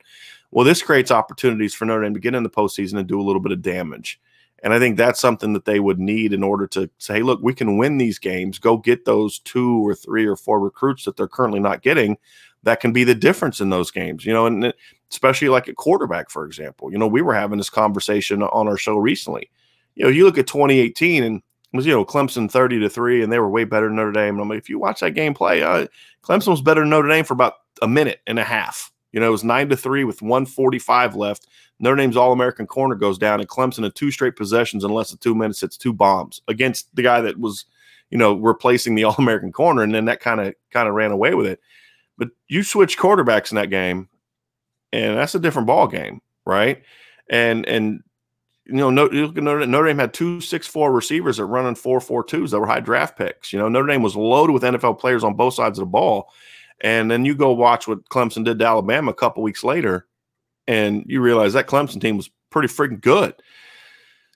Well, 0.50 0.66
this 0.66 0.82
creates 0.82 1.10
opportunities 1.10 1.72
for 1.72 1.86
Notre 1.86 2.02
Dame 2.02 2.12
to 2.12 2.20
get 2.20 2.34
in 2.34 2.42
the 2.42 2.50
postseason 2.50 2.98
and 2.98 3.08
do 3.08 3.18
a 3.18 3.24
little 3.24 3.40
bit 3.40 3.52
of 3.52 3.62
damage. 3.62 4.20
And 4.62 4.74
I 4.74 4.78
think 4.78 4.98
that's 4.98 5.20
something 5.20 5.54
that 5.54 5.64
they 5.64 5.80
would 5.80 5.98
need 5.98 6.34
in 6.34 6.42
order 6.42 6.66
to 6.68 6.90
say, 6.98 7.22
look, 7.22 7.40
we 7.42 7.54
can 7.54 7.78
win 7.78 7.96
these 7.96 8.18
games, 8.18 8.58
go 8.58 8.76
get 8.76 9.06
those 9.06 9.38
two 9.38 9.86
or 9.86 9.94
three 9.94 10.26
or 10.26 10.36
four 10.36 10.60
recruits 10.60 11.04
that 11.04 11.16
they're 11.16 11.28
currently 11.28 11.60
not 11.60 11.82
getting. 11.82 12.18
That 12.62 12.80
can 12.80 12.92
be 12.92 13.04
the 13.04 13.14
difference 13.14 13.60
in 13.60 13.70
those 13.70 13.90
games, 13.90 14.24
you 14.24 14.32
know, 14.34 14.46
and 14.46 14.72
especially 15.10 15.48
like 15.48 15.68
a 15.68 15.74
quarterback, 15.74 16.28
for 16.28 16.44
example. 16.44 16.92
You 16.92 16.98
know, 16.98 17.06
we 17.06 17.22
were 17.22 17.34
having 17.34 17.58
this 17.58 17.70
conversation 17.70 18.42
on 18.42 18.68
our 18.68 18.76
show 18.76 18.96
recently. 18.96 19.50
You 19.94 20.04
know, 20.04 20.10
you 20.10 20.24
look 20.24 20.38
at 20.38 20.46
2018 20.46 21.24
and 21.24 21.42
was 21.74 21.86
you 21.86 21.92
know 21.92 22.04
Clemson 22.04 22.50
thirty 22.50 22.78
to 22.78 22.88
three, 22.88 23.22
and 23.22 23.32
they 23.32 23.38
were 23.38 23.50
way 23.50 23.64
better 23.64 23.88
than 23.88 23.96
Notre 23.96 24.12
Dame. 24.12 24.34
And 24.34 24.40
I'm 24.40 24.48
like, 24.48 24.58
if 24.58 24.68
you 24.68 24.78
watch 24.78 25.00
that 25.00 25.10
game 25.10 25.34
play, 25.34 25.62
uh, 25.62 25.86
Clemson 26.22 26.48
was 26.48 26.62
better 26.62 26.80
than 26.80 26.90
Notre 26.90 27.08
Dame 27.08 27.24
for 27.24 27.34
about 27.34 27.54
a 27.82 27.88
minute 27.88 28.20
and 28.26 28.38
a 28.38 28.44
half. 28.44 28.92
You 29.12 29.20
know, 29.20 29.26
it 29.26 29.32
was 29.32 29.44
nine 29.44 29.68
to 29.68 29.76
three 29.76 30.04
with 30.04 30.22
one 30.22 30.46
forty 30.46 30.78
five 30.78 31.16
left. 31.16 31.48
Notre 31.80 31.96
Dame's 31.96 32.16
All 32.16 32.32
American 32.32 32.66
corner 32.66 32.94
goes 32.94 33.18
down, 33.18 33.40
and 33.40 33.48
Clemson 33.48 33.84
in 33.84 33.90
two 33.90 34.12
straight 34.12 34.36
possessions 34.36 34.84
in 34.84 34.90
less 34.90 35.10
than 35.10 35.18
two 35.18 35.34
minutes 35.34 35.60
hits 35.60 35.76
two 35.76 35.92
bombs 35.92 36.40
against 36.46 36.94
the 36.94 37.02
guy 37.02 37.20
that 37.20 37.38
was, 37.38 37.64
you 38.10 38.18
know, 38.18 38.34
replacing 38.34 38.94
the 38.94 39.04
All 39.04 39.16
American 39.18 39.52
corner, 39.52 39.82
and 39.82 39.94
then 39.94 40.04
that 40.04 40.20
kind 40.20 40.40
of 40.40 40.54
kind 40.70 40.88
of 40.88 40.94
ran 40.94 41.10
away 41.10 41.34
with 41.34 41.46
it. 41.46 41.60
But 42.16 42.28
you 42.48 42.62
switch 42.62 42.96
quarterbacks 42.96 43.50
in 43.50 43.56
that 43.56 43.70
game, 43.70 44.08
and 44.92 45.18
that's 45.18 45.34
a 45.34 45.40
different 45.40 45.66
ball 45.66 45.88
game, 45.88 46.20
right? 46.46 46.82
And 47.28 47.66
and 47.66 48.00
you 48.66 48.74
know, 48.74 48.90
Notre, 48.90 49.86
Dame 49.86 49.98
had 49.98 50.14
two 50.14 50.40
six 50.40 50.66
four 50.66 50.92
receivers 50.92 51.36
that 51.36 51.44
running 51.44 51.74
four 51.74 52.00
four 52.00 52.24
twos 52.24 52.50
that 52.50 52.60
were 52.60 52.66
high 52.66 52.80
draft 52.80 53.16
picks. 53.18 53.52
You 53.52 53.58
know, 53.58 53.68
Notre 53.68 53.88
Dame 53.88 54.02
was 54.02 54.16
loaded 54.16 54.52
with 54.52 54.62
NFL 54.62 54.98
players 54.98 55.22
on 55.22 55.34
both 55.34 55.54
sides 55.54 55.78
of 55.78 55.82
the 55.82 55.90
ball. 55.90 56.30
And 56.80 57.10
then 57.10 57.24
you 57.24 57.34
go 57.34 57.52
watch 57.52 57.86
what 57.86 58.08
Clemson 58.08 58.44
did 58.44 58.58
to 58.58 58.66
Alabama 58.66 59.10
a 59.10 59.14
couple 59.14 59.42
weeks 59.42 59.64
later, 59.64 60.06
and 60.66 61.04
you 61.06 61.20
realize 61.20 61.52
that 61.52 61.66
Clemson 61.66 62.00
team 62.00 62.16
was 62.16 62.30
pretty 62.50 62.68
freaking 62.68 63.00
good. 63.00 63.34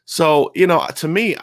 So, 0.05 0.51
you 0.55 0.67
know, 0.67 0.87
to 0.97 1.09
me, 1.09 1.37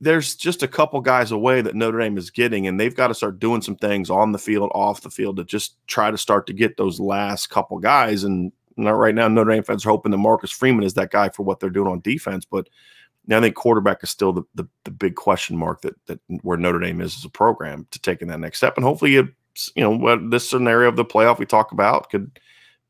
there's 0.00 0.36
just 0.36 0.62
a 0.62 0.68
couple 0.68 1.00
guys 1.00 1.32
away 1.32 1.62
that 1.62 1.74
Notre 1.74 1.98
Dame 1.98 2.16
is 2.16 2.30
getting, 2.30 2.66
and 2.66 2.78
they've 2.78 2.94
got 2.94 3.08
to 3.08 3.14
start 3.14 3.40
doing 3.40 3.60
some 3.60 3.74
things 3.74 4.10
on 4.10 4.30
the 4.30 4.38
field, 4.38 4.70
off 4.72 5.00
the 5.00 5.10
field 5.10 5.36
to 5.38 5.44
just 5.44 5.76
try 5.88 6.10
to 6.12 6.18
start 6.18 6.46
to 6.46 6.52
get 6.52 6.76
those 6.76 7.00
last 7.00 7.48
couple 7.48 7.78
guys. 7.80 8.22
And 8.22 8.52
not 8.76 8.92
right 8.92 9.14
now, 9.14 9.28
Notre 9.28 9.52
Dame 9.52 9.62
fans 9.62 9.84
are 9.84 9.90
hoping 9.90 10.12
that 10.12 10.18
Marcus 10.18 10.50
Freeman 10.50 10.84
is 10.84 10.94
that 10.94 11.10
guy 11.10 11.28
for 11.28 11.42
what 11.42 11.60
they're 11.60 11.70
doing 11.70 11.90
on 11.90 12.00
defense. 12.00 12.44
But 12.44 12.68
I 13.30 13.40
think 13.40 13.54
quarterback 13.54 14.02
is 14.02 14.10
still 14.10 14.32
the, 14.32 14.42
the, 14.54 14.66
the 14.84 14.90
big 14.90 15.14
question 15.14 15.56
mark 15.56 15.80
that 15.82 15.94
that 16.06 16.20
where 16.42 16.58
Notre 16.58 16.80
Dame 16.80 17.00
is 17.00 17.16
as 17.16 17.24
a 17.24 17.30
program 17.30 17.86
to 17.90 17.98
taking 18.00 18.28
that 18.28 18.40
next 18.40 18.58
step. 18.58 18.76
And 18.76 18.84
hopefully, 18.84 19.12
you 19.12 19.28
you 19.74 19.82
know, 19.82 19.90
what 19.90 20.30
this 20.30 20.48
scenario 20.48 20.88
of 20.88 20.96
the 20.96 21.04
playoff 21.04 21.38
we 21.38 21.46
talk 21.46 21.72
about 21.72 22.10
could 22.10 22.38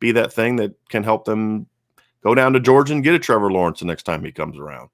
be 0.00 0.12
that 0.12 0.32
thing 0.32 0.56
that 0.56 0.74
can 0.88 1.04
help 1.04 1.24
them 1.24 1.66
go 2.22 2.34
down 2.34 2.52
to 2.54 2.60
Georgia 2.60 2.94
and 2.94 3.04
get 3.04 3.14
a 3.14 3.18
Trevor 3.18 3.52
Lawrence 3.52 3.80
the 3.80 3.86
next 3.86 4.04
time 4.04 4.24
he 4.24 4.32
comes 4.32 4.58
around. 4.58 4.88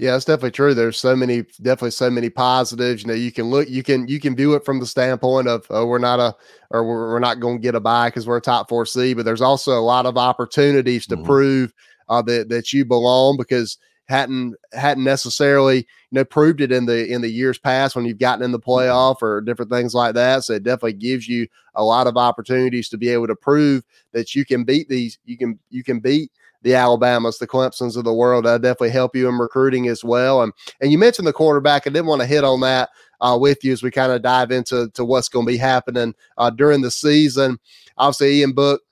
Yeah, 0.00 0.16
it's 0.16 0.24
definitely 0.24 0.52
true. 0.52 0.72
There's 0.72 0.96
so 0.96 1.14
many, 1.14 1.42
definitely 1.60 1.90
so 1.90 2.08
many 2.08 2.30
positives. 2.30 3.02
You 3.02 3.08
know, 3.08 3.14
you 3.14 3.30
can 3.30 3.50
look, 3.50 3.68
you 3.68 3.82
can, 3.82 4.08
you 4.08 4.18
can 4.18 4.34
view 4.34 4.54
it 4.54 4.64
from 4.64 4.80
the 4.80 4.86
standpoint 4.86 5.46
of, 5.46 5.66
oh, 5.68 5.84
we're 5.84 5.98
not 5.98 6.18
a, 6.18 6.34
or 6.70 6.84
we're, 6.84 7.10
we're 7.10 7.18
not 7.18 7.38
going 7.38 7.58
to 7.58 7.62
get 7.62 7.74
a 7.74 7.80
buy 7.80 8.08
because 8.08 8.26
we're 8.26 8.38
a 8.38 8.40
top 8.40 8.70
four 8.70 8.86
C. 8.86 9.12
But 9.12 9.26
there's 9.26 9.42
also 9.42 9.72
a 9.72 9.84
lot 9.84 10.06
of 10.06 10.16
opportunities 10.16 11.06
to 11.08 11.16
mm-hmm. 11.16 11.26
prove 11.26 11.74
uh, 12.08 12.22
that 12.22 12.48
that 12.48 12.72
you 12.72 12.86
belong 12.86 13.36
because 13.36 13.76
hadn't 14.08 14.54
hadn't 14.72 15.04
necessarily 15.04 15.76
you 15.76 15.84
know 16.12 16.24
proved 16.24 16.62
it 16.62 16.72
in 16.72 16.86
the 16.86 17.06
in 17.06 17.20
the 17.20 17.30
years 17.30 17.58
past 17.58 17.94
when 17.94 18.06
you've 18.06 18.18
gotten 18.18 18.42
in 18.42 18.52
the 18.52 18.58
mm-hmm. 18.58 18.70
playoff 18.70 19.20
or 19.20 19.42
different 19.42 19.70
things 19.70 19.94
like 19.94 20.14
that. 20.14 20.44
So 20.44 20.54
it 20.54 20.62
definitely 20.62 20.94
gives 20.94 21.28
you 21.28 21.46
a 21.74 21.84
lot 21.84 22.06
of 22.06 22.16
opportunities 22.16 22.88
to 22.88 22.96
be 22.96 23.10
able 23.10 23.26
to 23.26 23.36
prove 23.36 23.84
that 24.12 24.34
you 24.34 24.46
can 24.46 24.64
beat 24.64 24.88
these. 24.88 25.18
You 25.26 25.36
can 25.36 25.58
you 25.68 25.84
can 25.84 26.00
beat 26.00 26.32
the 26.62 26.74
Alabamas, 26.74 27.38
the 27.38 27.46
Clemsons 27.46 27.96
of 27.96 28.04
the 28.04 28.12
world. 28.12 28.44
That'll 28.44 28.58
definitely 28.58 28.90
help 28.90 29.16
you 29.16 29.28
in 29.28 29.38
recruiting 29.38 29.88
as 29.88 30.04
well. 30.04 30.42
And 30.42 30.52
and 30.80 30.92
you 30.92 30.98
mentioned 30.98 31.26
the 31.26 31.32
quarterback. 31.32 31.86
I 31.86 31.90
didn't 31.90 32.06
want 32.06 32.20
to 32.20 32.26
hit 32.26 32.44
on 32.44 32.60
that 32.60 32.90
uh, 33.20 33.38
with 33.40 33.62
you 33.64 33.72
as 33.72 33.82
we 33.82 33.90
kind 33.90 34.12
of 34.12 34.22
dive 34.22 34.50
into 34.50 34.88
to 34.94 35.04
what's 35.04 35.28
going 35.28 35.46
to 35.46 35.52
be 35.52 35.58
happening 35.58 36.14
uh, 36.38 36.50
during 36.50 36.80
the 36.82 36.90
season. 36.90 37.58
Obviously, 37.96 38.40
Ian 38.40 38.52
Book 38.52 38.82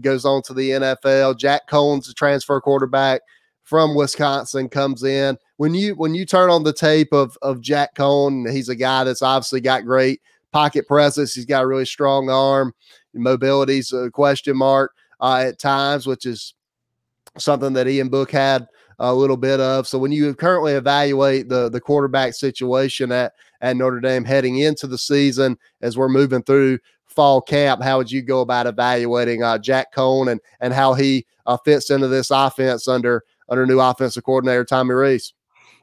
goes 0.00 0.24
on 0.24 0.42
to 0.42 0.54
the 0.54 0.70
NFL. 0.70 1.38
Jack 1.38 1.68
Coan's 1.68 2.08
a 2.08 2.14
transfer 2.14 2.60
quarterback 2.60 3.22
from 3.62 3.94
Wisconsin 3.94 4.68
comes 4.68 5.02
in. 5.02 5.38
When 5.56 5.74
you 5.74 5.94
when 5.94 6.14
you 6.14 6.26
turn 6.26 6.50
on 6.50 6.64
the 6.64 6.72
tape 6.72 7.12
of 7.12 7.36
of 7.42 7.60
Jack 7.60 7.94
Coan, 7.94 8.50
he's 8.50 8.68
a 8.68 8.76
guy 8.76 9.04
that's 9.04 9.22
obviously 9.22 9.60
got 9.60 9.84
great 9.84 10.20
pocket 10.52 10.86
presence. 10.86 11.34
He's 11.34 11.46
got 11.46 11.64
a 11.64 11.66
really 11.66 11.86
strong 11.86 12.28
arm. 12.28 12.74
Mobility's 13.14 13.92
a 13.92 14.10
question 14.10 14.56
mark 14.56 14.92
uh, 15.20 15.44
at 15.46 15.58
times, 15.58 16.06
which 16.06 16.26
is 16.26 16.54
something 17.38 17.72
that 17.74 17.88
Ian 17.88 18.08
Book 18.08 18.30
had 18.30 18.66
a 18.98 19.14
little 19.14 19.36
bit 19.36 19.60
of. 19.60 19.86
So 19.86 19.98
when 19.98 20.12
you 20.12 20.34
currently 20.34 20.74
evaluate 20.74 21.48
the 21.48 21.68
the 21.68 21.80
quarterback 21.80 22.34
situation 22.34 23.12
at 23.12 23.32
at 23.60 23.76
Notre 23.76 24.00
Dame 24.00 24.24
heading 24.24 24.58
into 24.58 24.86
the 24.86 24.98
season 24.98 25.58
as 25.80 25.96
we're 25.96 26.08
moving 26.08 26.42
through 26.42 26.78
fall 27.06 27.40
camp, 27.40 27.82
how 27.82 27.98
would 27.98 28.10
you 28.10 28.22
go 28.22 28.40
about 28.40 28.66
evaluating 28.66 29.42
uh, 29.42 29.58
Jack 29.58 29.94
Coan 29.94 30.30
and 30.30 30.40
and 30.60 30.72
how 30.72 30.94
he 30.94 31.26
uh, 31.46 31.56
fits 31.64 31.90
into 31.90 32.08
this 32.08 32.30
offense 32.30 32.88
under 32.88 33.24
under 33.48 33.66
new 33.66 33.80
offensive 33.80 34.24
coordinator 34.24 34.64
Tommy 34.64 34.94
Rees? 34.94 35.32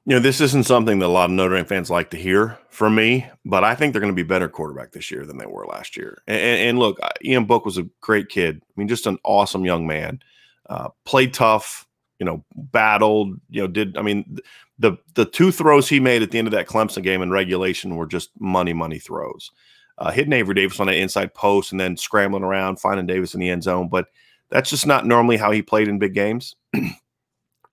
You 0.05 0.15
know, 0.15 0.21
this 0.21 0.41
isn't 0.41 0.65
something 0.65 0.99
that 0.99 1.05
a 1.05 1.07
lot 1.07 1.25
of 1.25 1.31
Notre 1.31 1.55
Dame 1.55 1.65
fans 1.65 1.91
like 1.91 2.09
to 2.11 2.17
hear 2.17 2.57
from 2.69 2.95
me, 2.95 3.27
but 3.45 3.63
I 3.63 3.75
think 3.75 3.93
they're 3.93 3.99
going 3.99 4.13
to 4.13 4.15
be 4.15 4.23
better 4.23 4.47
quarterback 4.47 4.91
this 4.91 5.11
year 5.11 5.25
than 5.25 5.37
they 5.37 5.45
were 5.45 5.67
last 5.67 5.97
year. 5.97 6.23
And, 6.25 6.39
and 6.39 6.79
look, 6.79 6.97
Ian 7.23 7.45
Book 7.45 7.65
was 7.65 7.77
a 7.77 7.87
great 8.01 8.29
kid. 8.29 8.61
I 8.63 8.71
mean, 8.75 8.87
just 8.87 9.05
an 9.05 9.19
awesome 9.23 9.65
young 9.65 9.85
man. 9.85 10.21
Uh, 10.69 10.89
played 11.05 11.33
tough, 11.33 11.87
you 12.19 12.25
know, 12.25 12.43
battled. 12.55 13.39
You 13.49 13.61
know, 13.61 13.67
did 13.67 13.97
I 13.97 14.01
mean 14.01 14.37
the 14.77 14.97
the 15.15 15.25
two 15.25 15.51
throws 15.51 15.89
he 15.89 15.99
made 15.99 16.21
at 16.21 16.31
the 16.31 16.37
end 16.37 16.47
of 16.47 16.53
that 16.53 16.67
Clemson 16.67 17.03
game 17.03 17.21
in 17.21 17.31
regulation 17.31 17.95
were 17.95 18.07
just 18.07 18.29
money 18.39 18.73
money 18.73 18.99
throws. 18.99 19.51
Uh, 19.97 20.11
hitting 20.11 20.31
Avery 20.31 20.55
Davis 20.55 20.79
on 20.79 20.87
an 20.87 20.95
inside 20.95 21.33
post 21.33 21.71
and 21.71 21.79
then 21.79 21.97
scrambling 21.97 22.43
around, 22.43 22.79
finding 22.79 23.05
Davis 23.05 23.33
in 23.33 23.41
the 23.41 23.49
end 23.49 23.63
zone, 23.63 23.89
but 23.89 24.07
that's 24.49 24.69
just 24.69 24.87
not 24.87 25.05
normally 25.05 25.35
how 25.35 25.51
he 25.51 25.61
played 25.61 25.89
in 25.89 25.99
big 25.99 26.13
games. 26.13 26.55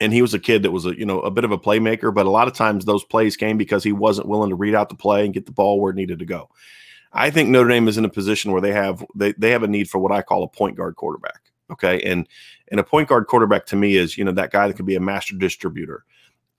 and 0.00 0.12
he 0.12 0.23
was 0.23 0.35
a 0.35 0.38
kid 0.38 0.62
that 0.62 0.71
was 0.71 0.87
a 0.87 0.99
you 0.99 1.07
know 1.07 1.21
a 1.21 1.31
bit 1.31 1.45
of 1.45 1.53
a 1.53 1.59
playmaker 1.59 2.12
but 2.12 2.26
a 2.26 2.31
lot 2.31 2.49
of 2.49 2.55
times 2.55 2.85
those 2.85 3.05
plays 3.05 3.37
came 3.37 3.57
because 3.57 3.83
he 3.83 3.93
wasn't 3.93 4.29
willing 4.29 4.50
to 4.50 4.57
read 4.57 4.75
out 4.75 4.88
the 4.88 4.95
play 4.95 5.25
and 5.25 5.35
get 5.35 5.47
the 5.47 5.53
ball 5.53 5.81
where 5.81 5.91
it 5.91 5.97
needed 5.97 6.19
to 6.19 6.25
go 6.25 6.49
i 7.12 7.31
think 7.31 7.49
notre 7.49 7.69
dame 7.69 7.88
is 7.88 7.99
in 7.99 8.05
a 8.05 8.11
position 8.11 8.53
where 8.53 8.61
they 8.61 8.73
have 8.73 9.05
they, 9.15 9.33
they 9.33 9.50
have 9.50 9.62
a 9.62 9.69
need 9.69 9.88
for 9.88 9.99
what 9.99 10.12
i 10.12 10.23
call 10.23 10.43
a 10.43 10.49
point 10.49 10.76
guard 10.76 10.97
quarterback 10.97 11.46
okay 11.70 12.00
and 12.02 12.28
and 12.70 12.80
a 12.80 12.85
point 12.85 13.08
guard 13.08 13.26
quarterback 13.26 13.66
to 13.66 13.76
me 13.76 13.96
is 13.96 14.16
you 14.16 14.25
know 14.25 14.32
that 14.32 14.50
guy 14.50 14.66
that 14.66 14.75
can 14.75 14.87
be 14.87 14.96
a 14.96 15.00
master 15.00 15.35
distributor 15.37 16.04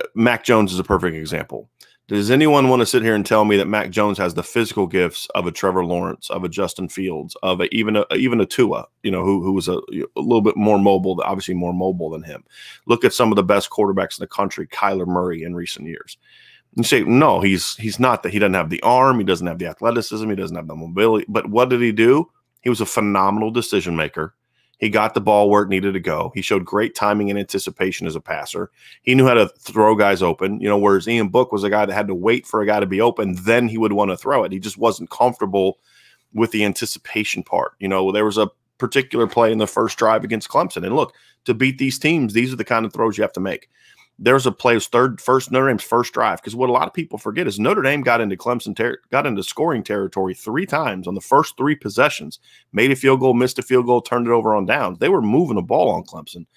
uh, 0.02 0.08
mac 0.16 0.44
jones 0.44 0.74
is 0.74 0.80
a 0.80 0.84
perfect 0.84 1.16
example 1.16 1.70
does 2.08 2.32
anyone 2.32 2.70
want 2.70 2.80
to 2.80 2.86
sit 2.86 3.04
here 3.04 3.16
and 3.16 3.26
tell 3.26 3.44
me 3.44 3.58
that 3.58 3.68
Mac 3.68 3.90
Jones 3.90 4.18
has 4.18 4.34
the 4.34 4.44
physical 4.44 4.88
gifts 4.88 5.28
of 5.36 5.46
a 5.46 5.52
Trevor 5.52 5.84
Lawrence, 5.84 6.30
of 6.30 6.46
a 6.46 6.50
Justin 6.50 6.88
Fields, 6.88 7.36
of 7.44 7.60
a, 7.60 7.66
even 7.76 7.98
a 7.98 8.06
even 8.16 8.40
a 8.40 8.46
Tua, 8.46 8.88
you 9.04 9.12
know, 9.12 9.26
who 9.26 9.44
who 9.44 9.52
was 9.52 9.68
a, 9.68 9.74
a 9.74 10.22
little 10.22 10.42
bit 10.42 10.56
more 10.56 10.80
mobile, 10.80 11.22
obviously 11.26 11.54
more 11.54 11.74
mobile 11.74 12.10
than 12.12 12.24
him? 12.24 12.46
Look 12.86 13.04
at 13.04 13.12
some 13.12 13.30
of 13.30 13.36
the 13.36 13.44
best 13.44 13.70
quarterbacks 13.70 14.18
in 14.18 14.24
the 14.24 14.28
country, 14.28 14.68
Kyler 14.68 15.06
Murray 15.06 15.44
in 15.44 15.54
recent 15.54 15.86
years. 15.86 16.18
You 16.76 16.84
say 16.84 17.04
no, 17.04 17.42
he's 17.42 17.76
he's 17.76 18.00
not 18.00 18.24
that. 18.24 18.32
He 18.32 18.40
doesn't 18.40 18.54
have 18.54 18.70
the 18.70 18.82
arm, 18.84 19.18
he 19.18 19.26
doesn't 19.26 19.48
have 19.48 19.60
the 19.60 19.68
athleticism, 19.68 20.30
he 20.30 20.36
doesn't 20.38 20.56
have 20.56 20.68
the 20.68 20.76
mobility. 20.76 21.26
But 21.28 21.50
what 21.50 21.68
did 21.68 21.82
he 21.82 21.92
do? 21.92 22.32
He 22.62 22.70
was 22.70 22.80
a 22.80 22.86
phenomenal 22.86 23.52
decision 23.52 23.98
maker. 23.98 24.34
He 24.78 24.90
got 24.90 25.14
the 25.14 25.22
ball 25.22 25.50
where 25.50 25.64
it 25.64 25.70
needed 25.70 25.94
to 25.94 26.00
go. 26.00 26.32
He 26.36 26.42
showed 26.42 26.64
great 26.64 26.94
timing 26.94 27.30
and 27.30 27.40
anticipation 27.40 28.06
as 28.06 28.16
a 28.16 28.22
passer. 28.22 28.70
He 29.02 29.16
knew 29.16 29.26
how 29.26 29.34
to 29.34 29.48
throw 29.48 29.96
guys 29.96 30.22
open, 30.22 30.60
you 30.62 30.70
know, 30.70 30.78
whereas 30.78 31.08
Ian 31.08 31.30
Book 31.30 31.52
was 31.52 31.64
a 31.64 31.70
guy 31.70 31.86
that 31.86 31.94
had 31.94 32.08
to 32.08 32.16
wait 32.16 32.46
for 32.46 32.62
a 32.62 32.66
guy 32.66 32.80
to 32.80 32.86
be 32.86 33.02
open, 33.02 33.36
then 33.44 33.68
he 33.68 33.78
would 33.78 33.94
want 33.94 34.12
to 34.12 34.18
throw 34.18 34.44
it. 34.44 34.52
He 34.52 34.60
just 34.60 34.78
wasn't 34.78 35.10
comfortable 35.10 35.80
with 36.34 36.52
the 36.52 36.64
anticipation 36.64 37.42
part. 37.42 37.74
You 37.80 37.88
know, 37.88 38.12
there 38.12 38.26
was 38.26 38.38
a 38.38 38.52
particular 38.78 39.26
play 39.26 39.52
in 39.52 39.58
the 39.58 39.66
first 39.66 39.98
drive 39.98 40.24
against 40.24 40.50
Clemson. 40.50 40.86
And 40.86 40.96
look, 40.96 41.14
to 41.46 41.54
beat 41.54 41.80
these 41.80 41.98
teams, 41.98 42.34
these 42.34 42.54
are 42.54 42.58
the 42.58 42.64
kind 42.64 42.86
of 42.86 42.94
throws 42.94 43.18
you 43.18 43.24
have 43.24 43.34
to 43.34 43.40
make 43.40 43.70
there's 44.20 44.48
a 44.48 44.52
play's 44.52 44.88
third 44.88 45.22
first 45.22 45.52
Notre 45.52 45.68
Dame's 45.68 45.84
first 45.84 46.14
drive 46.14 46.42
because 46.42 46.56
what 46.56 46.70
a 46.70 46.74
lot 46.74 46.88
of 46.88 46.94
people 46.94 47.20
forget 47.20 47.48
is 47.48 47.60
Notre 47.60 47.84
Dame 47.84 48.02
got 48.02 48.22
into 48.22 48.36
Clemson 48.36 48.76
ter- 48.76 49.00
got 49.12 49.28
into 49.28 49.44
scoring 49.44 49.84
territory 49.84 50.34
three 50.34 50.66
times 50.66 51.08
on 51.08 51.14
the 51.14 51.22
first 51.22 51.56
three 51.56 51.76
possessions, 51.76 52.40
made 52.74 52.92
a 52.92 52.96
field 52.96 53.20
goal, 53.20 53.34
missed 53.34 53.60
a 53.60 53.62
field 53.62 53.86
goal, 53.86 54.02
turned 54.02 54.28
it 54.28 54.32
over 54.32 54.56
on 54.56 54.66
downs. 54.66 54.98
They 54.98 55.10
were 55.10 55.22
moving 55.22 55.56
the 55.56 55.62
ball 55.62 55.90
on 55.90 56.04
Clemson, 56.04 56.48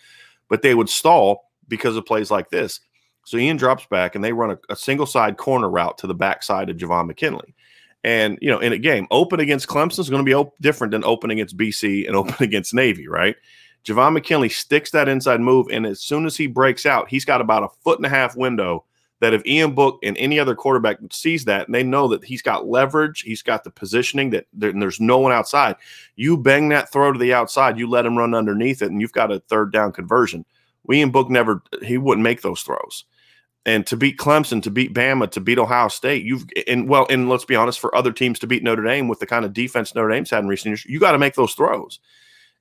but 0.49 0.63
they 0.63 0.75
would 0.75 0.89
stall 0.89 1.51
because 1.69 1.97
of 1.97 2.07
plays 2.07 2.31
like 2.31 2.51
this. 2.51 2.81
So 3.25 3.37
Ian 3.37 3.59
drops 3.59 3.87
back 3.87 4.15
and 4.15 4.25
they 4.25 4.33
run 4.33 4.53
a, 4.53 4.59
a 4.71 4.77
single 4.77 5.07
side 5.07 5.37
corner 5.37 5.69
route 5.69 5.99
to 5.99 6.07
the 6.07 6.15
backside 6.15 6.71
of 6.71 6.79
Javon 6.79 7.07
McKinley. 7.07 7.55
And 8.03 8.39
you 8.41 8.51
know, 8.51 8.59
in 8.59 8.73
a 8.73 8.79
game, 8.79 9.07
open 9.11 9.41
against 9.41 9.69
Clemson 9.69 9.99
is 9.99 10.09
going 10.09 10.25
to 10.25 10.29
be 10.29 10.35
op- 10.35 10.57
different 10.61 10.93
than 10.93 11.05
open 11.05 11.31
against 11.31 11.59
BC 11.59 12.07
and 12.07 12.17
open 12.17 12.35
against 12.41 12.73
Navy, 12.73 13.07
right? 13.07 13.37
Javon 13.85 14.13
McKinley 14.13 14.49
sticks 14.49 14.91
that 14.91 15.09
inside 15.09 15.41
move, 15.41 15.69
and 15.71 15.87
as 15.87 16.01
soon 16.01 16.27
as 16.27 16.37
he 16.37 16.47
breaks 16.47 16.87
out, 16.87 17.09
he's 17.09 17.25
got 17.25 17.41
about 17.41 17.63
a 17.63 17.69
foot 17.83 17.99
and 17.99 18.07
a 18.07 18.11
half 18.11 18.37
window. 18.37 18.85
That 19.21 19.35
if 19.35 19.45
Ian 19.45 19.75
Book 19.75 19.99
and 20.03 20.17
any 20.17 20.39
other 20.39 20.55
quarterback 20.55 20.97
sees 21.11 21.45
that, 21.45 21.67
and 21.67 21.75
they 21.75 21.83
know 21.83 22.09
that 22.09 22.25
he's 22.25 22.41
got 22.41 22.67
leverage, 22.67 23.21
he's 23.21 23.43
got 23.43 23.65
the 23.65 23.71
positioning 23.71 24.31
that 24.31 24.47
there, 24.55 24.73
there's 24.73 24.99
no 24.99 25.19
one 25.19 25.31
outside. 25.31 25.77
You 26.17 26.39
bang 26.39 26.71
that 26.71 26.91
throw 26.91 27.13
to 27.13 27.19
the 27.19 27.35
outside, 27.35 27.79
you 27.79 27.87
let 27.87 28.07
him 28.07 28.17
run 28.17 28.35
underneath 28.35 28.81
it, 28.81 28.91
and 28.91 28.99
you've 28.99 29.13
got 29.13 29.31
a 29.31 29.41
third 29.41 29.73
down 29.73 29.93
conversion. 29.93 30.47
Ian 30.91 31.11
Book 31.11 31.29
never 31.29 31.63
he 31.83 31.99
wouldn't 31.99 32.25
make 32.25 32.41
those 32.41 32.63
throws 32.63 33.05
and 33.67 33.87
to 33.87 33.97
beat 33.97 34.17
Clemson, 34.17 34.63
to 34.63 34.71
beat 34.71 34.95
Bama, 34.95 35.31
to 35.33 35.41
beat 35.41 35.59
Ohio 35.59 35.89
State, 35.89 36.25
you've 36.25 36.47
and 36.67 36.89
well, 36.89 37.07
and 37.11 37.29
let's 37.29 37.45
be 37.45 37.57
honest, 37.57 37.79
for 37.79 37.95
other 37.95 38.13
teams 38.13 38.39
to 38.39 38.47
beat 38.47 38.63
Notre 38.63 38.83
Dame 38.83 39.09
with 39.09 39.21
the 39.21 39.27
kind 39.27 39.45
of 39.45 39.53
defense 39.53 39.95
Notre 39.95 40.11
Dame's 40.11 40.31
had 40.31 40.43
in 40.43 40.49
recent 40.49 40.71
years, 40.71 40.85
you 40.87 40.99
got 40.99 41.13
to 41.13 41.19
make 41.19 41.35
those 41.35 41.55
throws 41.55 42.01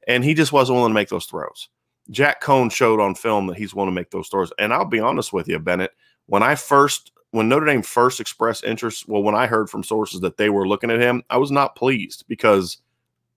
and 0.10 0.26
he 0.26 0.34
just 0.34 0.52
wasn't 0.52 0.76
willing 0.76 0.89
to 0.89 0.95
make 0.95 1.08
those 1.08 1.28
throws. 1.28 1.69
Jack 2.10 2.41
Coan 2.41 2.72
showed 2.72 3.00
on 3.00 3.13
film 3.13 3.48
that 3.48 3.58
he's 3.58 3.76
willing 3.76 3.91
to 3.91 3.95
make 3.95 4.10
those 4.10 4.28
throws. 4.28 4.52
And 4.58 4.74
I'll 4.74 4.84
be 4.84 5.00
honest 5.00 5.32
with 5.32 5.48
you, 5.48 5.60
Bennett, 5.60 5.91
when 6.26 6.43
I 6.43 6.56
first 6.56 7.12
when 7.32 7.48
Notre 7.48 7.67
Dame 7.67 7.84
first 7.84 8.19
expressed 8.19 8.63
interest, 8.63 9.08
well, 9.08 9.22
when 9.22 9.36
I 9.36 9.45
heard 9.45 9.69
from 9.69 9.84
sources 9.84 10.22
that 10.22 10.38
they 10.38 10.50
were 10.50 10.67
looking 10.67 10.89
at 10.89 11.00
him, 11.00 11.22
I 11.30 11.38
was 11.38 11.52
not 11.52 11.76
pleased 11.76 12.26
because 12.28 12.78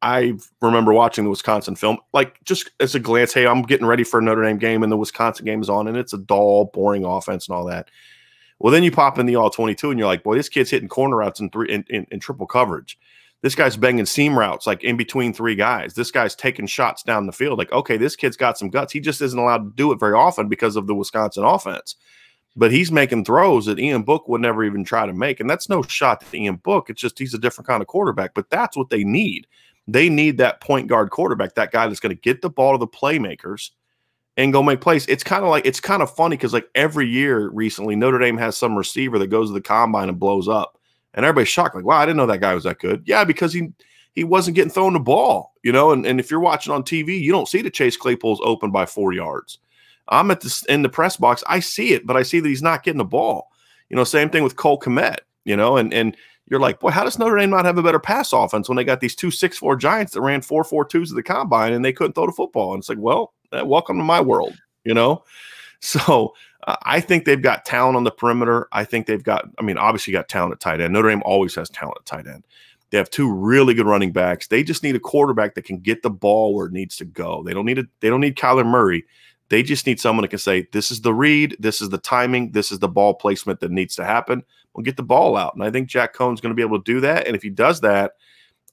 I 0.01 0.33
remember 0.63 0.95
watching 0.95 1.25
the 1.25 1.31
Wisconsin 1.31 1.77
film, 1.77 1.99
like 2.15 2.43
just 2.43 2.71
as 2.81 2.95
a 2.95 3.01
glance, 3.01 3.35
hey, 3.35 3.47
I'm 3.47 3.61
getting 3.61 3.87
ready 3.87 4.03
for 4.03 4.19
a 4.19 4.23
Notre 4.23 4.43
Dame 4.43 4.57
game, 4.57 4.83
and 4.83 4.91
the 4.91 4.97
Wisconsin 4.97 5.45
game 5.45 5.61
is 5.61 5.69
on, 5.69 5.89
and 5.89 5.97
it's 5.99 6.15
a 6.15 6.19
dull, 6.19 6.71
boring 6.73 7.05
offense 7.05 7.47
and 7.47 7.55
all 7.55 7.67
that. 7.67 7.91
Well, 8.59 8.73
then 8.73 8.83
you 8.83 8.91
pop 8.91 9.19
in 9.19 9.27
the 9.27 9.37
all 9.37 9.51
22, 9.51 9.91
and 9.91 9.99
you're 9.99 10.09
like, 10.09 10.23
boy, 10.23 10.37
this 10.37 10.49
kid's 10.49 10.71
hitting 10.71 10.89
corner 10.89 11.17
routes 11.19 11.41
in 11.41 11.51
three 11.51 11.69
in, 11.69 11.85
in, 11.91 12.07
in 12.11 12.19
triple 12.19 12.47
coverage. 12.47 12.99
This 13.43 13.57
guy's 13.57 13.77
banging 13.77 14.07
seam 14.07 14.39
routes 14.39 14.69
like 14.69 14.85
in 14.85 14.97
between 14.97 15.35
three 15.35 15.57
guys. 15.57 15.95
This 15.95 16.13
guy's 16.13 16.37
taking 16.37 16.67
shots 16.67 17.03
down 17.03 17.27
the 17.27 17.33
field. 17.33 17.59
Like, 17.59 17.73
okay, 17.73 17.97
this 17.97 18.15
kid's 18.15 18.37
got 18.37 18.57
some 18.57 18.71
guts. 18.71 18.93
He 18.93 19.01
just 19.01 19.21
isn't 19.21 19.39
allowed 19.39 19.65
to 19.65 19.73
do 19.75 19.91
it 19.91 19.99
very 19.99 20.15
often 20.15 20.49
because 20.49 20.77
of 20.77 20.87
the 20.87 20.95
Wisconsin 20.95 21.45
offense. 21.45 21.97
But 22.55 22.71
he's 22.71 22.93
making 22.93 23.25
throws 23.25 23.67
that 23.67 23.81
Ian 23.81 24.05
Book 24.05 24.29
would 24.29 24.41
never 24.41 24.63
even 24.63 24.85
try 24.85 25.07
to 25.07 25.13
make. 25.13 25.41
And 25.41 25.51
that's 25.51 25.69
no 25.69 25.83
shot 25.83 26.21
to 26.21 26.37
Ian 26.37 26.57
Book. 26.57 26.89
It's 26.89 27.01
just 27.01 27.19
he's 27.19 27.35
a 27.35 27.39
different 27.39 27.67
kind 27.67 27.81
of 27.81 27.89
quarterback. 27.89 28.35
But 28.35 28.49
that's 28.51 28.77
what 28.77 28.91
they 28.91 29.03
need. 29.03 29.47
They 29.89 30.09
need 30.09 30.39
that 30.39 30.61
point 30.61 30.87
guard 30.87 31.11
quarterback, 31.11 31.55
that 31.57 31.73
guy 31.73 31.89
that's 31.89 31.99
going 31.99 32.15
to 32.15 32.21
get 32.21 32.43
the 32.43 32.51
ball 32.51 32.73
to 32.73 32.79
the 32.79 32.87
playmakers 32.87 33.71
and 34.37 34.53
go 34.53 34.63
make 34.63 34.81
plays. 34.81 35.07
It's 35.07 35.25
kind 35.25 35.43
of 35.43 35.51
like 35.51 35.67
it's 35.67 35.81
kind 35.81 36.03
of 36.03 36.15
funny 36.15 36.37
because 36.37 36.53
like 36.53 36.69
every 36.77 37.09
year 37.09 37.49
recently, 37.49 37.97
Notre 37.97 38.21
Dame 38.21 38.39
has 38.39 38.57
some 38.57 38.77
receiver 38.77 39.19
that 39.19 39.29
goes 39.29 39.49
to 39.49 39.55
the 39.55 39.61
combine 39.61 40.09
and 40.09 40.21
blows 40.21 40.47
up 40.47 40.79
and 41.15 41.25
everybody's 41.25 41.49
shocked, 41.49 41.75
like, 41.75 41.85
wow, 41.85 41.99
I 41.99 42.07
didn't 42.07 42.17
know 42.17 42.27
that 42.27 42.41
guy 42.41 42.55
was 42.55 42.65
that 42.65 42.79
good. 42.79 43.03
Yeah, 43.07 43.25
because 43.25 43.53
he 43.53 43.73
he 44.15 44.25
wasn't 44.25 44.57
getting 44.57 44.71
thrown 44.71 44.93
the 44.93 45.01
ball, 45.01 45.53
you 45.63 45.73
know. 45.73 45.93
And, 45.93 46.05
and 46.07 46.21
if 46.21 46.31
you're 46.31 46.41
watching 46.41 46.73
on 46.73 46.83
TV, 46.83 47.21
you 47.21 47.33
don't 47.33 47.49
see 47.49 47.63
the 47.63 47.71
Chase 47.71 47.97
Claypool's 47.97 48.41
open 48.45 48.71
by 48.71 48.87
four 48.87 49.13
yards. 49.13 49.59
I'm 50.09 50.31
at 50.31 50.41
this 50.41 50.65
in 50.67 50.83
the 50.83 50.89
press 50.89 51.17
box, 51.17 51.43
I 51.47 51.61
see 51.61 51.93
it, 51.93 52.07
but 52.07 52.17
I 52.17 52.23
see 52.23 52.41
that 52.41 52.49
he's 52.49 52.63
not 52.63 52.83
getting 52.83 52.99
the 52.99 53.05
ball. 53.05 53.51
You 53.89 53.97
know, 53.97 54.05
same 54.05 54.31
thing 54.31 54.43
with 54.43 54.57
Cole 54.57 54.81
Kmet, 54.81 55.19
you 55.45 55.57
know, 55.57 55.77
and 55.77 55.93
and 55.93 56.17
you're 56.49 56.61
like, 56.61 56.81
boy, 56.81 56.91
how 56.91 57.05
does 57.05 57.19
Notre 57.19 57.39
Dame 57.39 57.51
not 57.51 57.65
have 57.65 57.79
a 57.79 57.83
better 57.83 58.01
pass 58.01 58.33
offense 58.33 58.69
when 58.69 58.77
they 58.77 58.85
got 58.85 59.01
these 59.01 59.15
two 59.15 59.31
six 59.31 59.57
four 59.57 59.77
giants 59.77 60.13
that 60.13 60.21
ran 60.21 60.43
four 60.43 60.65
four 60.65 60.85
twos 60.85 61.11
at 61.11 61.17
the 61.17 61.23
combine 61.23 61.73
and 61.73 61.85
they 61.85 61.93
couldn't 61.93 62.15
throw 62.15 62.27
the 62.27 62.33
football? 62.33 62.75
And 62.75 62.81
it's 62.81 62.89
like, 62.89 62.99
well, 62.99 63.33
uh, 63.53 63.65
welcome 63.65 63.97
to 63.97 64.05
my 64.05 64.21
world, 64.21 64.55
you 64.85 64.93
know. 64.93 65.25
So 65.83 66.35
uh, 66.67 66.77
I 66.85 67.01
think 67.01 67.25
they've 67.25 67.43
got 67.43 67.65
talent 67.65 67.97
on 67.97 68.05
the 68.05 68.13
perimeter. 68.13 68.69
I 68.73 68.85
think 68.85 69.07
they've 69.07 69.23
got, 69.23 69.49
I 69.59 69.63
mean, 69.63 69.77
obviously 69.77 70.13
got 70.13 70.29
talent 70.29 70.53
at 70.53 70.61
tight 70.61 70.81
end. 70.81 70.93
Notre 70.93 71.11
Dame 71.11 71.23
always 71.25 71.57
has 71.57 71.69
talent 71.69 71.99
at 72.01 72.07
tight 72.07 72.27
end. 72.27 72.45
They 72.91 72.99
have 72.99 73.11
two 73.11 73.33
really 73.33 73.75
good 73.75 73.87
running 73.87 74.13
backs. 74.13 74.47
They 74.47 74.63
just 74.63 74.83
need 74.83 74.95
a 74.95 75.01
quarterback 75.01 75.55
that 75.57 75.65
can 75.65 75.79
get 75.79 76.03
the 76.03 76.11
ball 76.11 76.55
where 76.55 76.67
it 76.67 76.73
needs 76.73 76.97
to 76.99 77.05
go. 77.05 77.43
They 77.43 77.53
don't 77.53 77.67
need 77.67 77.81
a, 77.81 77.85
they 78.01 78.09
don't 78.09 78.21
need 78.21 78.37
Kyler 78.37 78.65
Murray. 78.65 79.05
They 79.49 79.63
just 79.63 79.87
need 79.87 80.01
someone 80.01 80.23
that 80.23 80.29
can 80.29 80.39
say, 80.39 80.69
this 80.73 80.91
is 80.91 81.01
the 81.01 81.13
read, 81.13 81.57
this 81.59 81.83
is 81.83 81.89
the 81.89 81.99
timing, 81.99 82.53
this 82.53 82.71
is 82.71 82.79
the 82.79 82.89
ball 82.89 83.15
placement 83.15 83.61
that 83.61 83.71
needs 83.71 83.97
to 83.97 84.05
happen. 84.05 84.45
We'll 84.75 84.85
get 84.85 84.97
the 84.97 85.03
ball 85.03 85.37
out. 85.37 85.55
And 85.55 85.65
I 85.65 85.71
think 85.71 85.89
Jack 85.89 86.15
Coan's 86.15 86.41
going 86.41 86.53
to 86.53 86.57
be 86.57 86.63
able 86.63 86.79
to 86.79 86.93
do 86.93 87.01
that. 87.01 87.27
And 87.27 87.35
if 87.35 87.43
he 87.43 87.51
does 87.51 87.81
that, 87.81 88.13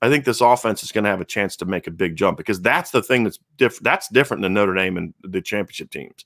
I 0.02 0.10
think 0.10 0.24
this 0.24 0.42
offense 0.42 0.84
is 0.84 0.92
going 0.92 1.04
to 1.04 1.10
have 1.10 1.22
a 1.22 1.26
chance 1.26 1.56
to 1.58 1.66
make 1.66 1.88
a 1.88 1.92
big 1.92 2.16
jump 2.16 2.38
because 2.38 2.62
that's 2.62 2.92
the 2.92 3.04
thing 3.04 3.24
that's 3.24 3.40
different. 3.58 3.84
That's 3.84 4.08
different 4.08 4.44
than 4.44 4.54
Notre 4.54 4.74
Dame 4.74 4.96
and 4.96 5.14
the 5.24 5.42
championship 5.42 5.92
teams. 5.92 6.24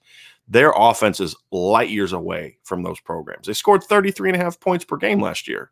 Their 0.47 0.73
offense 0.75 1.19
is 1.19 1.35
light 1.51 1.89
years 1.89 2.13
away 2.13 2.57
from 2.63 2.83
those 2.83 2.99
programs. 2.99 3.47
They 3.47 3.53
scored 3.53 3.83
33 3.83 4.29
and 4.29 4.41
a 4.41 4.43
half 4.43 4.59
points 4.59 4.85
per 4.85 4.97
game 4.97 5.21
last 5.21 5.47
year. 5.47 5.71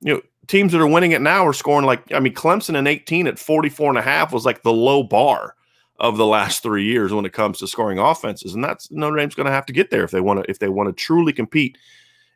You 0.00 0.14
know, 0.14 0.22
teams 0.48 0.72
that 0.72 0.80
are 0.80 0.86
winning 0.86 1.12
it 1.12 1.22
now 1.22 1.46
are 1.46 1.52
scoring 1.52 1.86
like, 1.86 2.12
I 2.12 2.20
mean, 2.20 2.34
Clemson 2.34 2.76
in 2.76 2.86
18 2.86 3.26
at 3.26 3.38
44 3.38 3.90
and 3.90 3.98
a 3.98 4.02
half 4.02 4.32
was 4.32 4.44
like 4.44 4.62
the 4.62 4.72
low 4.72 5.02
bar 5.02 5.54
of 5.98 6.16
the 6.16 6.26
last 6.26 6.62
three 6.62 6.84
years 6.84 7.12
when 7.12 7.24
it 7.24 7.32
comes 7.32 7.58
to 7.58 7.66
scoring 7.66 7.98
offenses. 7.98 8.54
And 8.54 8.62
that's 8.62 8.90
Notre 8.90 9.16
Dame's 9.16 9.34
going 9.34 9.46
to 9.46 9.52
have 9.52 9.66
to 9.66 9.72
get 9.72 9.90
there 9.90 10.04
if 10.04 10.10
they 10.10 10.20
want 10.20 10.44
to, 10.44 10.50
if 10.50 10.58
they 10.58 10.68
want 10.68 10.88
to 10.88 10.92
truly 10.92 11.32
compete. 11.32 11.78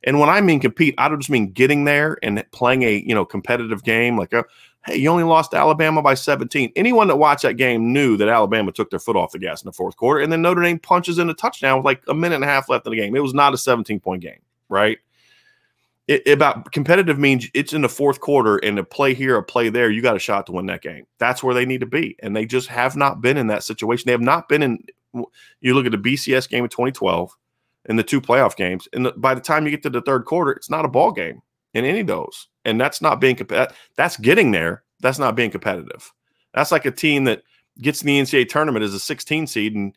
And 0.04 0.18
when 0.18 0.28
I 0.28 0.40
mean 0.40 0.60
compete, 0.60 0.94
I 0.96 1.08
don't 1.08 1.20
just 1.20 1.30
mean 1.30 1.52
getting 1.52 1.84
there 1.84 2.18
and 2.22 2.42
playing 2.52 2.82
a, 2.84 3.02
you 3.06 3.14
know, 3.14 3.24
competitive 3.24 3.84
game 3.84 4.16
like, 4.16 4.32
a, 4.32 4.44
Hey, 4.86 4.96
you 4.96 5.10
only 5.10 5.24
lost 5.24 5.52
Alabama 5.52 6.00
by 6.00 6.14
17. 6.14 6.72
Anyone 6.74 7.08
that 7.08 7.16
watched 7.16 7.42
that 7.42 7.58
game 7.58 7.92
knew 7.92 8.16
that 8.16 8.28
Alabama 8.28 8.72
took 8.72 8.88
their 8.88 8.98
foot 8.98 9.16
off 9.16 9.32
the 9.32 9.38
gas 9.38 9.62
in 9.62 9.68
the 9.68 9.72
fourth 9.72 9.96
quarter, 9.96 10.20
and 10.20 10.32
then 10.32 10.40
Notre 10.40 10.62
Dame 10.62 10.78
punches 10.78 11.18
in 11.18 11.28
a 11.28 11.34
touchdown 11.34 11.78
with 11.78 11.84
like 11.84 12.02
a 12.08 12.14
minute 12.14 12.36
and 12.36 12.44
a 12.44 12.46
half 12.46 12.68
left 12.70 12.86
in 12.86 12.92
the 12.92 12.96
game. 12.96 13.14
It 13.14 13.22
was 13.22 13.34
not 13.34 13.52
a 13.52 13.58
17 13.58 14.00
point 14.00 14.22
game, 14.22 14.40
right? 14.70 14.98
It, 16.08 16.26
about 16.26 16.72
competitive 16.72 17.18
means 17.18 17.48
it's 17.52 17.74
in 17.74 17.82
the 17.82 17.88
fourth 17.88 18.20
quarter 18.20 18.56
and 18.56 18.78
a 18.78 18.84
play 18.84 19.12
here, 19.12 19.36
a 19.36 19.42
play 19.42 19.68
there, 19.68 19.90
you 19.90 20.00
got 20.00 20.16
a 20.16 20.18
shot 20.18 20.46
to 20.46 20.52
win 20.52 20.66
that 20.66 20.82
game. 20.82 21.06
That's 21.18 21.42
where 21.42 21.54
they 21.54 21.66
need 21.66 21.80
to 21.80 21.86
be. 21.86 22.16
And 22.20 22.34
they 22.34 22.46
just 22.46 22.66
have 22.68 22.96
not 22.96 23.20
been 23.20 23.36
in 23.36 23.48
that 23.48 23.62
situation. 23.62 24.04
They 24.06 24.12
have 24.12 24.20
not 24.20 24.48
been 24.48 24.62
in 24.62 24.82
You 25.60 25.74
look 25.74 25.86
at 25.86 25.92
the 25.92 25.98
BCS 25.98 26.48
game 26.48 26.64
of 26.64 26.70
2012 26.70 27.36
and 27.86 27.98
the 27.98 28.02
two 28.02 28.20
playoff 28.20 28.56
games, 28.56 28.88
and 28.92 29.06
the, 29.06 29.12
by 29.12 29.34
the 29.34 29.40
time 29.40 29.64
you 29.64 29.70
get 29.70 29.82
to 29.82 29.90
the 29.90 30.02
third 30.02 30.24
quarter, 30.24 30.52
it's 30.52 30.70
not 30.70 30.84
a 30.84 30.88
ball 30.88 31.12
game 31.12 31.42
in 31.74 31.84
any 31.84 32.00
of 32.00 32.06
those, 32.06 32.48
and 32.64 32.80
that's 32.80 33.00
not 33.00 33.20
being 33.20 33.36
competitive. 33.36 33.76
That's 33.96 34.16
getting 34.16 34.50
there. 34.50 34.82
That's 35.00 35.18
not 35.18 35.34
being 35.34 35.50
competitive. 35.50 36.12
That's 36.52 36.72
like 36.72 36.84
a 36.84 36.90
team 36.90 37.24
that 37.24 37.42
gets 37.80 38.02
in 38.02 38.06
the 38.06 38.20
NCAA 38.20 38.48
tournament 38.48 38.84
as 38.84 38.94
a 38.94 39.00
16 39.00 39.46
seed 39.46 39.74
and 39.74 39.96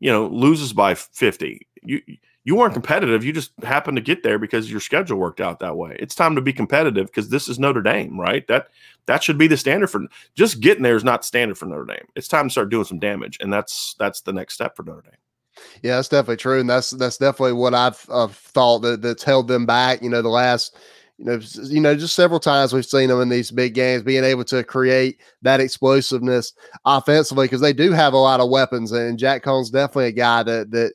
you 0.00 0.10
know 0.10 0.26
loses 0.26 0.72
by 0.72 0.94
50. 0.94 1.66
You 1.82 2.00
you 2.44 2.54
weren't 2.54 2.74
competitive. 2.74 3.24
You 3.24 3.32
just 3.32 3.52
happened 3.62 3.96
to 3.96 4.02
get 4.02 4.22
there 4.22 4.38
because 4.38 4.70
your 4.70 4.80
schedule 4.80 5.16
worked 5.16 5.40
out 5.40 5.60
that 5.60 5.76
way. 5.76 5.96
It's 5.98 6.14
time 6.14 6.34
to 6.34 6.42
be 6.42 6.52
competitive 6.52 7.06
because 7.06 7.30
this 7.30 7.48
is 7.48 7.58
Notre 7.58 7.80
Dame, 7.80 8.20
right? 8.20 8.46
That 8.48 8.68
that 9.06 9.22
should 9.22 9.38
be 9.38 9.46
the 9.46 9.56
standard 9.56 9.88
for 9.88 10.02
just 10.34 10.60
getting 10.60 10.82
there 10.82 10.96
is 10.96 11.04
not 11.04 11.24
standard 11.24 11.56
for 11.56 11.66
Notre 11.66 11.86
Dame. 11.86 12.06
It's 12.14 12.28
time 12.28 12.48
to 12.48 12.52
start 12.52 12.68
doing 12.68 12.84
some 12.84 12.98
damage, 12.98 13.38
and 13.40 13.52
that's 13.52 13.94
that's 13.98 14.20
the 14.20 14.32
next 14.32 14.54
step 14.54 14.76
for 14.76 14.82
Notre 14.82 15.02
Dame. 15.02 15.23
Yeah, 15.82 15.96
that's 15.96 16.08
definitely 16.08 16.36
true, 16.36 16.60
and 16.60 16.68
that's 16.68 16.90
that's 16.90 17.18
definitely 17.18 17.52
what 17.52 17.74
I've, 17.74 18.04
I've 18.10 18.34
thought 18.34 18.80
that 18.80 19.02
that's 19.02 19.22
held 19.22 19.48
them 19.48 19.66
back. 19.66 20.02
You 20.02 20.10
know, 20.10 20.22
the 20.22 20.28
last 20.28 20.76
you 21.18 21.26
know, 21.26 21.40
you 21.64 21.80
know, 21.80 21.94
just 21.94 22.14
several 22.16 22.40
times 22.40 22.72
we've 22.72 22.84
seen 22.84 23.08
them 23.08 23.20
in 23.20 23.28
these 23.28 23.50
big 23.50 23.74
games 23.74 24.02
being 24.02 24.24
able 24.24 24.44
to 24.46 24.64
create 24.64 25.20
that 25.42 25.60
explosiveness 25.60 26.52
offensively 26.84 27.44
because 27.46 27.60
they 27.60 27.72
do 27.72 27.92
have 27.92 28.14
a 28.14 28.18
lot 28.18 28.40
of 28.40 28.50
weapons, 28.50 28.92
and 28.92 29.18
Jack 29.18 29.42
Coan's 29.42 29.70
definitely 29.70 30.06
a 30.08 30.12
guy 30.12 30.42
that 30.42 30.70
that 30.72 30.94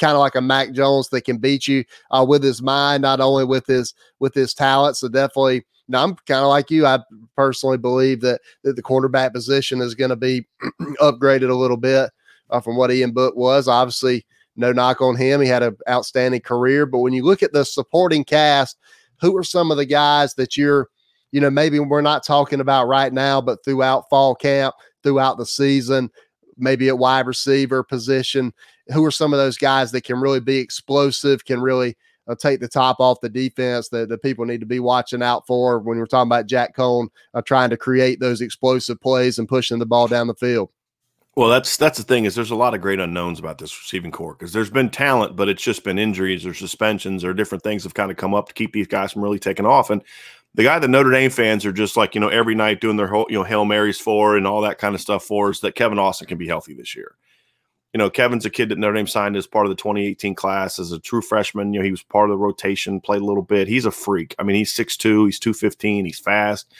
kind 0.00 0.14
of 0.14 0.18
like 0.18 0.34
a 0.34 0.40
Mac 0.40 0.72
Jones 0.72 1.08
that 1.10 1.22
can 1.22 1.38
beat 1.38 1.68
you 1.68 1.84
uh, 2.10 2.24
with 2.26 2.42
his 2.42 2.62
mind, 2.62 3.02
not 3.02 3.20
only 3.20 3.44
with 3.44 3.66
his 3.66 3.94
with 4.18 4.34
his 4.34 4.54
talent. 4.54 4.96
So 4.96 5.08
definitely, 5.08 5.64
I'm 5.92 6.16
kind 6.26 6.40
of 6.40 6.48
like 6.48 6.70
you. 6.70 6.86
I 6.86 6.98
personally 7.36 7.78
believe 7.78 8.20
that 8.22 8.40
that 8.64 8.76
the 8.76 8.82
quarterback 8.82 9.32
position 9.32 9.80
is 9.80 9.94
going 9.94 10.10
to 10.10 10.16
be 10.16 10.46
upgraded 11.00 11.50
a 11.50 11.54
little 11.54 11.76
bit 11.76 12.10
uh, 12.50 12.60
from 12.60 12.76
what 12.76 12.90
Ian 12.90 13.12
Book 13.12 13.36
was. 13.36 13.68
Obviously, 13.68 14.26
no 14.56 14.72
knock 14.72 15.00
on 15.00 15.16
him; 15.16 15.40
he 15.40 15.48
had 15.48 15.62
an 15.62 15.76
outstanding 15.88 16.40
career. 16.40 16.86
But 16.86 17.00
when 17.00 17.12
you 17.12 17.24
look 17.24 17.42
at 17.42 17.52
the 17.52 17.64
supporting 17.64 18.24
cast, 18.24 18.78
who 19.20 19.36
are 19.36 19.44
some 19.44 19.70
of 19.70 19.76
the 19.76 19.86
guys 19.86 20.34
that 20.34 20.56
you're 20.56 20.88
you 21.34 21.40
know, 21.40 21.50
maybe 21.50 21.80
we're 21.80 22.00
not 22.00 22.24
talking 22.24 22.60
about 22.60 22.86
right 22.86 23.12
now, 23.12 23.40
but 23.40 23.64
throughout 23.64 24.08
fall 24.08 24.36
camp, 24.36 24.72
throughout 25.02 25.36
the 25.36 25.44
season, 25.44 26.08
maybe 26.56 26.86
at 26.86 26.96
wide 26.96 27.26
receiver 27.26 27.82
position, 27.82 28.54
who 28.92 29.04
are 29.04 29.10
some 29.10 29.32
of 29.32 29.38
those 29.40 29.58
guys 29.58 29.90
that 29.90 30.04
can 30.04 30.20
really 30.20 30.38
be 30.38 30.58
explosive, 30.58 31.44
can 31.44 31.60
really 31.60 31.96
uh, 32.28 32.36
take 32.36 32.60
the 32.60 32.68
top 32.68 33.00
off 33.00 33.20
the 33.20 33.28
defense 33.28 33.88
that 33.88 34.08
the 34.08 34.16
people 34.16 34.44
need 34.44 34.60
to 34.60 34.66
be 34.66 34.78
watching 34.78 35.24
out 35.24 35.44
for 35.44 35.80
when 35.80 35.98
we're 35.98 36.06
talking 36.06 36.28
about 36.28 36.46
Jack 36.46 36.76
Coan 36.76 37.08
uh, 37.34 37.42
trying 37.42 37.70
to 37.70 37.76
create 37.76 38.20
those 38.20 38.40
explosive 38.40 39.00
plays 39.00 39.40
and 39.40 39.48
pushing 39.48 39.80
the 39.80 39.86
ball 39.86 40.06
down 40.06 40.28
the 40.28 40.34
field. 40.34 40.70
Well, 41.36 41.48
that's 41.48 41.76
that's 41.76 41.98
the 41.98 42.04
thing 42.04 42.26
is 42.26 42.34
there's 42.34 42.52
a 42.52 42.56
lot 42.56 42.74
of 42.74 42.80
great 42.80 43.00
unknowns 43.00 43.40
about 43.40 43.58
this 43.58 43.76
receiving 43.76 44.12
core 44.12 44.34
because 44.34 44.52
there's 44.52 44.70
been 44.70 44.88
talent, 44.88 45.34
but 45.34 45.48
it's 45.48 45.62
just 45.62 45.82
been 45.82 45.98
injuries 45.98 46.46
or 46.46 46.54
suspensions 46.54 47.24
or 47.24 47.34
different 47.34 47.64
things 47.64 47.82
have 47.82 47.94
kind 47.94 48.10
of 48.12 48.16
come 48.16 48.34
up 48.34 48.48
to 48.48 48.54
keep 48.54 48.72
these 48.72 48.86
guys 48.86 49.12
from 49.12 49.22
really 49.22 49.40
taking 49.40 49.66
off. 49.66 49.90
And 49.90 50.02
the 50.54 50.62
guy 50.62 50.78
that 50.78 50.88
Notre 50.88 51.10
Dame 51.10 51.30
fans 51.30 51.66
are 51.66 51.72
just 51.72 51.96
like 51.96 52.14
you 52.14 52.20
know 52.20 52.28
every 52.28 52.54
night 52.54 52.80
doing 52.80 52.96
their 52.96 53.08
whole 53.08 53.26
you 53.28 53.36
know 53.36 53.44
hail 53.44 53.64
marys 53.64 53.98
for 53.98 54.36
and 54.36 54.46
all 54.46 54.60
that 54.60 54.78
kind 54.78 54.94
of 54.94 55.00
stuff 55.00 55.24
for 55.24 55.50
is 55.50 55.60
that 55.60 55.74
Kevin 55.74 55.98
Austin 55.98 56.28
can 56.28 56.38
be 56.38 56.46
healthy 56.46 56.74
this 56.74 56.94
year 56.94 57.16
you 57.94 57.98
know, 57.98 58.10
Kevin's 58.10 58.44
a 58.44 58.50
kid 58.50 58.70
that 58.70 58.78
Notre 58.78 58.94
Dame 58.94 59.06
signed 59.06 59.36
as 59.36 59.46
part 59.46 59.66
of 59.66 59.70
the 59.70 59.76
2018 59.76 60.34
class 60.34 60.80
as 60.80 60.90
a 60.90 60.98
true 60.98 61.22
freshman. 61.22 61.72
You 61.72 61.78
know, 61.78 61.84
he 61.84 61.92
was 61.92 62.02
part 62.02 62.28
of 62.28 62.34
the 62.34 62.42
rotation, 62.42 63.00
played 63.00 63.22
a 63.22 63.24
little 63.24 63.42
bit. 63.42 63.68
He's 63.68 63.86
a 63.86 63.92
freak. 63.92 64.34
I 64.36 64.42
mean, 64.42 64.56
he's 64.56 64.74
6'2, 64.74 65.26
he's 65.26 65.38
215, 65.38 66.04
he's 66.04 66.18
fast. 66.18 66.74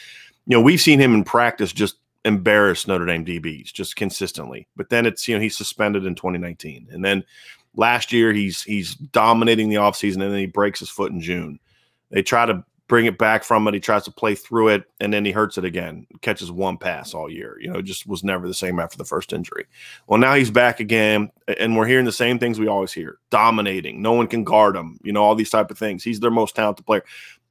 You 0.45 0.57
know, 0.57 0.61
we've 0.61 0.81
seen 0.81 0.99
him 0.99 1.15
in 1.15 1.23
practice 1.23 1.71
just 1.71 1.95
embarrass 2.25 2.87
Notre 2.87 3.05
Dame 3.05 3.23
DBs 3.23 3.71
just 3.71 3.95
consistently. 3.95 4.67
But 4.75 4.89
then 4.89 5.05
it's, 5.05 5.27
you 5.27 5.35
know, 5.35 5.41
he's 5.41 5.57
suspended 5.57 6.05
in 6.05 6.15
2019. 6.15 6.89
And 6.91 7.05
then 7.05 7.23
last 7.75 8.11
year 8.11 8.33
he's 8.33 8.63
he's 8.63 8.95
dominating 8.95 9.69
the 9.69 9.75
offseason 9.75 10.23
and 10.23 10.33
then 10.33 10.39
he 10.39 10.47
breaks 10.47 10.79
his 10.79 10.89
foot 10.89 11.11
in 11.11 11.21
June. 11.21 11.59
They 12.11 12.21
try 12.21 12.45
to 12.45 12.65
bring 12.87 13.05
it 13.05 13.17
back 13.17 13.43
from 13.43 13.67
it. 13.67 13.73
He 13.73 13.79
tries 13.79 14.03
to 14.03 14.11
play 14.11 14.35
through 14.35 14.69
it, 14.69 14.83
and 14.99 15.13
then 15.13 15.25
he 15.25 15.31
hurts 15.31 15.57
it 15.57 15.65
again. 15.65 16.05
Catches 16.21 16.51
one 16.51 16.77
pass 16.77 17.13
all 17.13 17.29
year. 17.29 17.57
You 17.59 17.71
know, 17.71 17.81
just 17.81 18.05
was 18.07 18.23
never 18.23 18.47
the 18.47 18.53
same 18.53 18.79
after 18.79 18.97
the 18.97 19.05
first 19.05 19.33
injury. 19.33 19.65
Well, 20.07 20.19
now 20.19 20.35
he's 20.35 20.51
back 20.51 20.79
again, 20.79 21.31
and 21.59 21.75
we're 21.75 21.87
hearing 21.87 22.05
the 22.05 22.11
same 22.11 22.39
things 22.39 22.59
we 22.59 22.67
always 22.67 22.93
hear: 22.93 23.17
dominating. 23.29 24.01
No 24.01 24.13
one 24.13 24.27
can 24.27 24.43
guard 24.43 24.75
him. 24.75 24.99
You 25.03 25.13
know, 25.13 25.23
all 25.23 25.35
these 25.35 25.49
type 25.49 25.71
of 25.71 25.77
things. 25.77 26.03
He's 26.03 26.19
their 26.19 26.31
most 26.31 26.55
talented 26.55 26.85
player. 26.85 27.03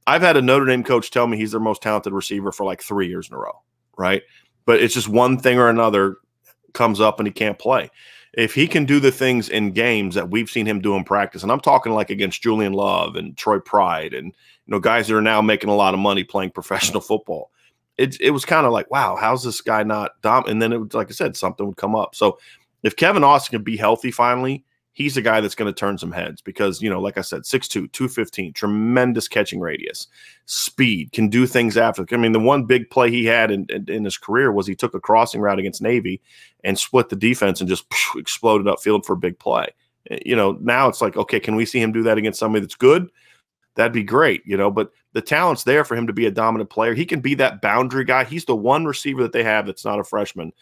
I've 0.07 0.21
had 0.21 0.37
a 0.37 0.41
Notre 0.41 0.65
Dame 0.65 0.83
coach 0.83 1.09
tell 1.11 1.27
me 1.27 1.37
he's 1.37 1.51
their 1.51 1.59
most 1.59 1.81
talented 1.81 2.13
receiver 2.13 2.51
for 2.51 2.63
like 2.63 2.81
three 2.81 3.07
years 3.07 3.27
in 3.29 3.35
a 3.35 3.39
row. 3.39 3.61
Right, 3.97 4.23
but 4.65 4.81
it's 4.81 4.93
just 4.93 5.07
one 5.07 5.37
thing 5.37 5.59
or 5.59 5.69
another 5.69 6.17
comes 6.73 6.99
up 6.99 7.19
and 7.19 7.27
he 7.27 7.33
can't 7.33 7.57
play 7.57 7.89
if 8.35 8.53
he 8.53 8.67
can 8.67 8.85
do 8.85 8.99
the 8.99 9.11
things 9.11 9.47
in 9.47 9.71
games 9.71 10.13
that 10.15 10.29
we've 10.29 10.49
seen 10.49 10.65
him 10.65 10.81
do 10.81 10.95
in 10.95 11.03
practice, 11.05 11.41
and 11.41 11.51
I'm 11.51 11.61
talking 11.61 11.93
like 11.93 12.09
against 12.09 12.41
Julian 12.41 12.73
Love 12.73 13.15
and 13.15 13.35
Troy 13.37 13.59
Pride 13.59 14.13
and 14.13 14.27
you 14.27 14.71
know 14.71 14.79
guys 14.79 15.07
that 15.07 15.15
are 15.15 15.21
now 15.21 15.41
making 15.41 15.69
a 15.69 15.75
lot 15.75 15.93
of 15.93 15.99
money 15.99 16.23
playing 16.23 16.51
professional 16.51 17.01
football, 17.01 17.51
it 17.97 18.19
it 18.19 18.31
was 18.31 18.45
kind 18.45 18.65
of 18.65 18.73
like 18.73 18.91
wow, 18.91 19.15
how's 19.15 19.43
this 19.43 19.61
guy 19.61 19.83
not 19.83 20.21
dom? 20.21 20.45
And 20.47 20.61
then 20.61 20.73
it 20.73 20.77
was 20.77 20.93
like 20.93 21.09
I 21.09 21.13
said, 21.13 21.37
something 21.37 21.65
would 21.65 21.77
come 21.77 21.95
up. 21.95 22.13
So 22.13 22.37
if 22.83 22.95
Kevin 22.95 23.23
Austin 23.23 23.57
can 23.57 23.63
be 23.63 23.77
healthy 23.77 24.11
finally, 24.11 24.65
he's 24.95 25.17
a 25.17 25.21
guy 25.21 25.41
that's 25.41 25.55
going 25.55 25.71
to 25.71 25.77
turn 25.77 25.97
some 25.97 26.11
heads 26.11 26.41
because, 26.41 26.81
you 26.81 26.89
know, 26.89 27.01
like 27.01 27.17
I 27.17 27.21
said, 27.21 27.41
6'2, 27.41 27.91
215, 27.91 28.53
tremendous 28.53 29.27
catching 29.27 29.59
radius, 29.59 30.07
speed, 30.45 31.11
can 31.11 31.27
do 31.27 31.45
things 31.45 31.75
after. 31.75 32.05
I 32.09 32.17
mean, 32.17 32.31
the 32.31 32.39
one 32.39 32.63
big 32.63 32.89
play 32.89 33.11
he 33.11 33.25
had 33.25 33.51
in, 33.51 33.65
in, 33.69 33.89
in 33.89 34.05
his 34.05 34.17
career 34.17 34.53
was 34.53 34.65
he 34.65 34.73
took 34.73 34.95
a 34.95 34.99
crossing 35.01 35.41
route 35.41 35.59
against 35.59 35.81
Navy 35.81 36.21
and 36.63 36.79
split 36.79 37.09
the 37.09 37.17
defense 37.17 37.59
and 37.59 37.69
just 37.69 37.93
phew, 37.93 38.21
exploded 38.21 38.67
upfield 38.67 39.05
for 39.05 39.13
a 39.13 39.17
big 39.17 39.37
play. 39.37 39.67
Eh, 40.09 40.19
you 40.25 40.35
know, 40.35 40.57
now 40.61 40.87
it's 40.87 41.01
like, 41.01 41.17
okay, 41.17 41.41
can 41.41 41.57
we 41.57 41.65
see 41.65 41.81
him 41.81 41.91
do 41.91 42.03
that 42.03 42.17
against 42.17 42.39
somebody 42.39 42.61
that's 42.61 42.75
good? 42.75 43.09
That'd 43.75 43.91
be 43.91 44.03
great, 44.03 44.43
you 44.45 44.55
know, 44.55 44.71
but 44.71 44.91
the 45.11 45.21
talent's 45.21 45.65
there 45.65 45.83
for 45.83 45.97
him 45.97 46.07
to 46.07 46.13
be 46.13 46.25
a 46.25 46.31
dominant 46.31 46.69
player. 46.69 46.93
He 46.93 47.05
can 47.05 47.19
be 47.19 47.35
that 47.35 47.61
boundary 47.61 48.05
guy. 48.05 48.23
He's 48.23 48.45
the 48.45 48.55
one 48.55 48.85
receiver 48.85 49.23
that 49.23 49.33
they 49.33 49.43
have 49.43 49.65
that's 49.65 49.83
not 49.83 49.99
a 49.99 50.05
freshman 50.05 50.53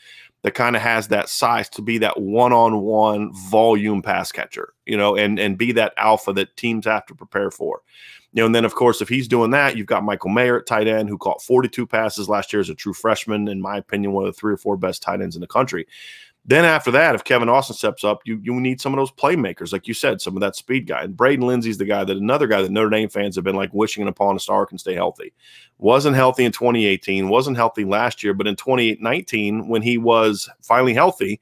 that 0.44 0.54
kind 0.54 0.76
of 0.76 0.82
has 0.82 1.08
that 1.08 1.30
size 1.30 1.70
to 1.70 1.82
be 1.82 1.98
that 1.98 2.22
one-on-one 2.22 3.32
volume 3.50 4.02
pass 4.02 4.32
catcher, 4.32 4.74
you 4.86 4.98
know, 4.98 5.16
and 5.16 5.40
and 5.40 5.58
be 5.58 5.72
that 5.72 5.94
alpha 5.98 6.34
that 6.34 6.56
teams 6.58 6.86
have 6.86 7.06
to 7.08 7.16
prepare 7.16 7.50
for. 7.50 7.82
You 8.34 8.42
know, 8.42 8.46
and 8.48 8.56
then 8.56 8.66
of 8.66 8.76
course, 8.76 9.02
if 9.02 9.10
he's 9.10 9.28
doing 9.28 9.52
that, 9.52 9.78
you've 9.78 9.88
got 9.88 10.04
Michael 10.04 10.32
Mayer 10.32 10.58
at 10.58 10.66
tight 10.66 10.88
end 10.88 11.08
who 11.08 11.18
caught 11.18 11.42
42 11.42 11.88
passes 11.88 12.28
last 12.28 12.52
year 12.52 12.60
as 12.60 12.70
a 12.70 12.76
true 12.76 12.94
freshman, 12.94 13.48
in 13.48 13.62
my 13.62 13.78
opinion, 13.78 14.12
one 14.12 14.26
of 14.26 14.34
the 14.34 14.40
three 14.40 14.54
or 14.54 14.58
four 14.58 14.76
best 14.76 15.02
tight 15.02 15.22
ends 15.22 15.36
in 15.36 15.42
the 15.42 15.48
country. 15.48 15.88
Then 16.46 16.66
after 16.66 16.92
that, 16.92 17.16
if 17.16 17.24
Kevin 17.24 17.48
Austin 17.48 17.76
steps 17.76 18.04
up, 18.04 18.22
you 18.26 18.40
you 18.44 18.60
need 18.60 18.82
some 18.82 18.94
of 18.94 18.98
those 18.98 19.12
playmakers, 19.12 19.72
like 19.72 19.88
you 19.88 19.94
said, 19.94 20.20
some 20.20 20.36
of 20.36 20.42
that 20.42 20.58
speed 20.58 20.88
guy. 20.88 21.04
And 21.04 21.16
Braden 21.16 21.46
Lenzy's 21.46 21.78
the 21.78 21.86
guy 21.86 22.04
that 22.04 22.18
another 22.18 22.48
guy 22.48 22.62
that 22.62 22.72
Notre 22.72 22.90
Dame 22.90 23.08
fans 23.08 23.36
have 23.36 23.46
been 23.46 23.56
like 23.56 23.74
wishing 23.74 24.06
upon 24.08 24.36
a 24.36 24.40
star 24.40 24.66
can 24.66 24.78
stay 24.78 24.94
healthy. 24.94 25.32
Wasn't 25.78 26.18
healthy 26.18 26.44
in 26.44 26.52
2018, 26.52 27.30
wasn't 27.30 27.56
healthy 27.56 27.86
last 27.86 28.24
year, 28.24 28.34
but 28.34 28.48
in 28.48 28.58
2019, 28.58 29.70
when 29.70 29.82
he 29.82 29.98
was 29.98 30.50
finally 30.62 30.94
healthy, 30.94 31.40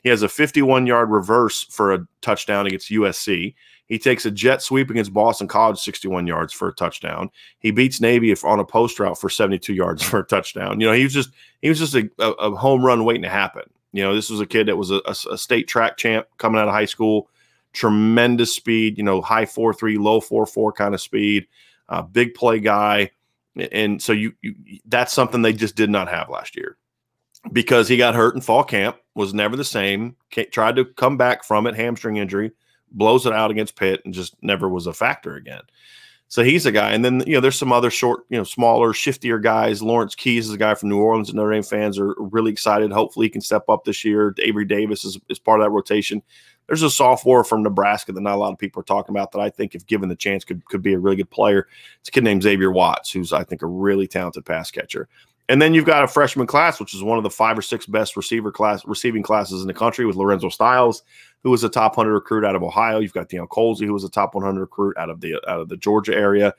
he 0.00 0.08
has 0.08 0.22
a 0.22 0.28
51 0.28 0.86
yard 0.86 1.10
reverse 1.10 1.64
for 1.64 1.92
a 1.92 2.06
touchdown 2.22 2.66
against 2.66 2.90
USC. 2.90 3.54
He 3.88 3.98
takes 3.98 4.24
a 4.26 4.30
jet 4.30 4.62
sweep 4.62 4.90
against 4.90 5.12
Boston 5.12 5.48
College, 5.48 5.78
61 5.78 6.26
yards 6.26 6.52
for 6.52 6.68
a 6.68 6.74
touchdown. 6.74 7.30
He 7.58 7.70
beats 7.70 8.00
Navy 8.00 8.34
on 8.44 8.60
a 8.60 8.64
post 8.64 8.98
route 8.98 9.18
for 9.18 9.28
72 9.28 9.74
yards 9.74 10.02
for 10.08 10.20
a 10.20 10.24
touchdown. 10.24 10.80
You 10.80 10.86
know, 10.86 10.92
he 10.94 11.04
was 11.04 11.12
just 11.12 11.30
he 11.60 11.68
was 11.68 11.78
just 11.78 11.94
a, 11.94 12.08
a 12.18 12.54
home 12.54 12.82
run 12.82 13.04
waiting 13.04 13.22
to 13.22 13.28
happen. 13.28 13.64
You 13.92 14.02
know, 14.02 14.14
this 14.14 14.30
was 14.30 14.40
a 14.40 14.46
kid 14.46 14.68
that 14.68 14.76
was 14.76 14.90
a, 14.90 15.00
a, 15.06 15.38
state 15.38 15.66
track 15.66 15.96
champ 15.96 16.26
coming 16.36 16.60
out 16.60 16.68
of 16.68 16.74
high 16.74 16.84
school. 16.84 17.30
Tremendous 17.72 18.54
speed, 18.54 18.98
you 18.98 19.04
know, 19.04 19.20
high 19.20 19.46
four 19.46 19.72
three, 19.72 19.98
low 19.98 20.20
four 20.20 20.46
four 20.46 20.72
kind 20.72 20.94
of 20.94 21.00
speed. 21.00 21.46
Uh, 21.88 22.02
big 22.02 22.34
play 22.34 22.60
guy, 22.60 23.10
and 23.72 24.02
so 24.02 24.12
you, 24.12 24.32
you 24.42 24.54
that's 24.86 25.12
something 25.12 25.42
they 25.42 25.52
just 25.52 25.74
did 25.74 25.88
not 25.88 26.08
have 26.08 26.28
last 26.28 26.56
year 26.56 26.76
because 27.52 27.88
he 27.88 27.96
got 27.96 28.14
hurt 28.14 28.34
in 28.34 28.40
fall 28.40 28.64
camp. 28.64 28.96
Was 29.14 29.34
never 29.34 29.56
the 29.56 29.64
same. 29.64 30.16
Tried 30.50 30.76
to 30.76 30.84
come 30.84 31.16
back 31.16 31.44
from 31.44 31.66
it, 31.66 31.74
hamstring 31.74 32.16
injury, 32.16 32.52
blows 32.90 33.26
it 33.26 33.32
out 33.32 33.50
against 33.50 33.76
Pitt, 33.76 34.02
and 34.04 34.14
just 34.14 34.34
never 34.42 34.68
was 34.68 34.86
a 34.86 34.92
factor 34.92 35.36
again. 35.36 35.62
So 36.30 36.44
he's 36.44 36.66
a 36.66 36.72
guy. 36.72 36.92
And 36.92 37.02
then, 37.02 37.22
you 37.26 37.32
know, 37.32 37.40
there's 37.40 37.58
some 37.58 37.72
other 37.72 37.90
short, 37.90 38.24
you 38.28 38.36
know, 38.36 38.44
smaller, 38.44 38.92
shiftier 38.92 39.42
guys. 39.42 39.82
Lawrence 39.82 40.14
Keys 40.14 40.46
is 40.46 40.54
a 40.54 40.58
guy 40.58 40.74
from 40.74 40.90
New 40.90 40.98
Orleans, 40.98 41.30
and 41.30 41.36
Notre 41.36 41.52
Dame 41.52 41.62
fans 41.62 41.98
are 41.98 42.14
really 42.18 42.52
excited. 42.52 42.92
Hopefully 42.92 43.26
he 43.26 43.30
can 43.30 43.40
step 43.40 43.68
up 43.70 43.84
this 43.84 44.04
year. 44.04 44.34
Avery 44.38 44.66
Davis 44.66 45.04
is, 45.04 45.18
is 45.30 45.38
part 45.38 45.60
of 45.60 45.64
that 45.64 45.70
rotation. 45.70 46.22
There's 46.66 46.82
a 46.82 46.90
sophomore 46.90 47.44
from 47.44 47.62
Nebraska 47.62 48.12
that 48.12 48.20
not 48.20 48.34
a 48.34 48.36
lot 48.36 48.52
of 48.52 48.58
people 48.58 48.80
are 48.80 48.84
talking 48.84 49.16
about 49.16 49.32
that 49.32 49.40
I 49.40 49.48
think, 49.48 49.74
if 49.74 49.86
given 49.86 50.10
the 50.10 50.16
chance, 50.16 50.44
could, 50.44 50.62
could 50.66 50.82
be 50.82 50.92
a 50.92 50.98
really 50.98 51.16
good 51.16 51.30
player. 51.30 51.66
It's 52.00 52.10
a 52.10 52.12
kid 52.12 52.24
named 52.24 52.42
Xavier 52.42 52.70
Watts, 52.70 53.10
who's, 53.10 53.32
I 53.32 53.42
think, 53.42 53.62
a 53.62 53.66
really 53.66 54.06
talented 54.06 54.44
pass 54.44 54.70
catcher. 54.70 55.08
And 55.48 55.62
then 55.62 55.72
you've 55.72 55.86
got 55.86 56.04
a 56.04 56.08
freshman 56.08 56.46
class, 56.46 56.78
which 56.78 56.92
is 56.94 57.02
one 57.02 57.16
of 57.16 57.24
the 57.24 57.30
five 57.30 57.56
or 57.56 57.62
six 57.62 57.86
best 57.86 58.18
receiver 58.18 58.52
class 58.52 58.84
receiving 58.84 59.22
classes 59.22 59.62
in 59.62 59.66
the 59.66 59.72
country 59.72 60.04
with 60.04 60.16
Lorenzo 60.16 60.50
Styles, 60.50 61.02
who 61.42 61.50
was 61.50 61.64
a 61.64 61.68
top 61.68 61.96
100 61.96 62.12
recruit 62.12 62.44
out 62.44 62.56
of 62.56 62.62
Ohio. 62.62 62.98
You've 62.98 63.12
got 63.12 63.28
Deion 63.28 63.48
Colzie, 63.48 63.86
who 63.86 63.92
was 63.92 64.04
a 64.04 64.10
top 64.10 64.34
100 64.34 64.60
recruit 64.60 64.96
out 64.96 65.10
of 65.10 65.20
the 65.20 65.34
out 65.48 65.60
of 65.60 65.68
the 65.68 65.76
Georgia 65.76 66.14
area. 66.14 66.54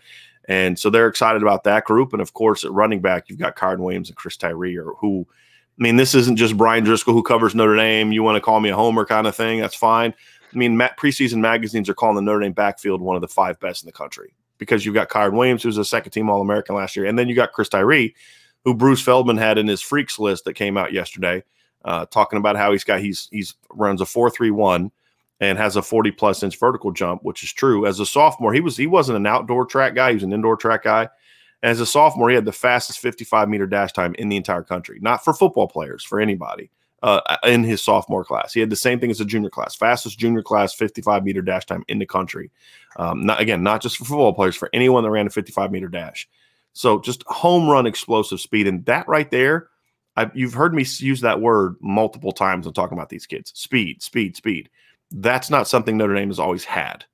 And 0.47 0.79
so 0.79 0.89
they're 0.89 1.07
excited 1.07 1.41
about 1.41 1.63
that 1.65 1.85
group. 1.85 2.11
And 2.13 2.21
of 2.21 2.33
course, 2.33 2.63
at 2.63 2.71
running 2.71 3.01
back, 3.01 3.29
you've 3.29 3.39
got 3.39 3.55
Kyren 3.55 3.79
Williams 3.79 4.09
and 4.09 4.17
Chris 4.17 4.37
Tyree, 4.37 4.77
or 4.77 4.95
who 4.99 5.27
I 5.79 5.83
mean, 5.83 5.95
this 5.95 6.13
isn't 6.13 6.35
just 6.35 6.57
Brian 6.57 6.83
Driscoll 6.83 7.13
who 7.13 7.23
covers 7.23 7.55
Notre 7.55 7.75
Dame. 7.75 8.11
You 8.11 8.21
want 8.21 8.35
to 8.35 8.41
call 8.41 8.59
me 8.59 8.69
a 8.69 8.75
homer 8.75 9.05
kind 9.05 9.27
of 9.27 9.35
thing? 9.35 9.61
That's 9.61 9.75
fine. 9.75 10.13
I 10.53 10.57
mean, 10.57 10.77
preseason 10.77 11.37
magazines 11.37 11.87
are 11.87 11.93
calling 11.93 12.15
the 12.15 12.21
Notre 12.21 12.41
Dame 12.41 12.51
backfield 12.51 13.01
one 13.01 13.15
of 13.15 13.21
the 13.21 13.27
five 13.27 13.59
best 13.59 13.83
in 13.83 13.87
the 13.87 13.93
country 13.93 14.33
because 14.57 14.85
you've 14.85 14.95
got 14.95 15.09
Kyren 15.09 15.33
Williams, 15.33 15.63
who's 15.63 15.77
a 15.77 15.85
second 15.85 16.11
team 16.11 16.29
All 16.29 16.41
American 16.41 16.75
last 16.75 16.95
year, 16.95 17.05
and 17.05 17.17
then 17.17 17.29
you 17.29 17.35
got 17.35 17.53
Chris 17.53 17.69
Tyree, 17.69 18.13
who 18.65 18.73
Bruce 18.73 19.01
Feldman 19.01 19.37
had 19.37 19.57
in 19.57 19.67
his 19.67 19.81
freaks 19.81 20.19
list 20.19 20.43
that 20.43 20.55
came 20.55 20.75
out 20.75 20.91
yesterday, 20.91 21.43
uh, 21.85 22.05
talking 22.07 22.37
about 22.37 22.55
how 22.55 22.71
he's 22.71 22.83
got 22.83 22.99
he's 22.99 23.27
he's 23.31 23.55
runs 23.71 24.01
a 24.01 24.05
four 24.05 24.29
three 24.29 24.51
one 24.51 24.91
and 25.39 25.57
has 25.57 25.75
a 25.75 25.81
40 25.81 26.11
plus 26.11 26.43
inch 26.43 26.59
vertical 26.59 26.91
jump, 26.91 27.23
which 27.23 27.43
is 27.43 27.53
true. 27.53 27.85
As 27.85 27.99
a 27.99 28.05
sophomore, 28.05 28.53
he 28.53 28.61
was 28.61 28.77
he 28.77 28.87
wasn't 28.87 29.17
an 29.17 29.25
outdoor 29.25 29.65
track 29.65 29.95
guy, 29.95 30.09
he 30.09 30.15
was 30.15 30.23
an 30.23 30.33
indoor 30.33 30.57
track 30.57 30.83
guy. 30.83 31.09
As 31.61 31.79
a 31.79 31.85
sophomore, 31.85 32.29
he 32.29 32.35
had 32.35 32.45
the 32.45 32.53
fastest 32.53 32.99
55 32.99 33.49
meter 33.49 33.67
dash 33.67 33.91
time 33.91 34.15
in 34.17 34.29
the 34.29 34.37
entire 34.37 34.63
country, 34.63 34.99
not 35.01 35.23
for 35.23 35.33
football 35.33 35.67
players, 35.67 36.03
for 36.03 36.19
anybody 36.19 36.71
uh, 37.03 37.21
in 37.43 37.63
his 37.63 37.83
sophomore 37.83 38.23
class. 38.23 38.53
He 38.53 38.59
had 38.59 38.69
the 38.69 38.75
same 38.75 38.99
thing 38.99 39.11
as 39.11 39.19
a 39.19 39.25
junior 39.25 39.49
class, 39.49 39.75
fastest 39.75 40.17
junior 40.19 40.41
class 40.41 40.73
55 40.73 41.23
meter 41.23 41.41
dash 41.41 41.65
time 41.65 41.83
in 41.87 41.99
the 41.99 42.05
country. 42.05 42.51
Um, 42.97 43.25
not, 43.25 43.41
again, 43.41 43.63
not 43.63 43.81
just 43.81 43.97
for 43.97 44.05
football 44.05 44.33
players, 44.33 44.55
for 44.55 44.69
anyone 44.73 45.03
that 45.03 45.11
ran 45.11 45.27
a 45.27 45.29
55 45.29 45.71
meter 45.71 45.87
dash. 45.87 46.27
So 46.73 46.99
just 46.99 47.23
home 47.27 47.69
run 47.69 47.87
explosive 47.87 48.39
speed. 48.39 48.67
And 48.67 48.85
that 48.85 49.07
right 49.07 49.29
there, 49.29 49.67
I've, 50.19 50.35
you've 50.35 50.53
heard 50.53 50.73
me 50.73 50.85
use 50.97 51.21
that 51.21 51.39
word 51.39 51.75
multiple 51.79 52.33
times 52.33 52.65
when 52.65 52.73
talking 52.73 52.97
about 52.97 53.07
these 53.07 53.25
kids 53.25 53.53
speed, 53.55 54.03
speed, 54.03 54.35
speed. 54.35 54.69
That's 55.11 55.49
not 55.49 55.67
something 55.67 55.95
Notre 55.95 56.13
Dame 56.13 56.27
has 56.27 56.39
always 56.39 56.65
had. 56.65 57.05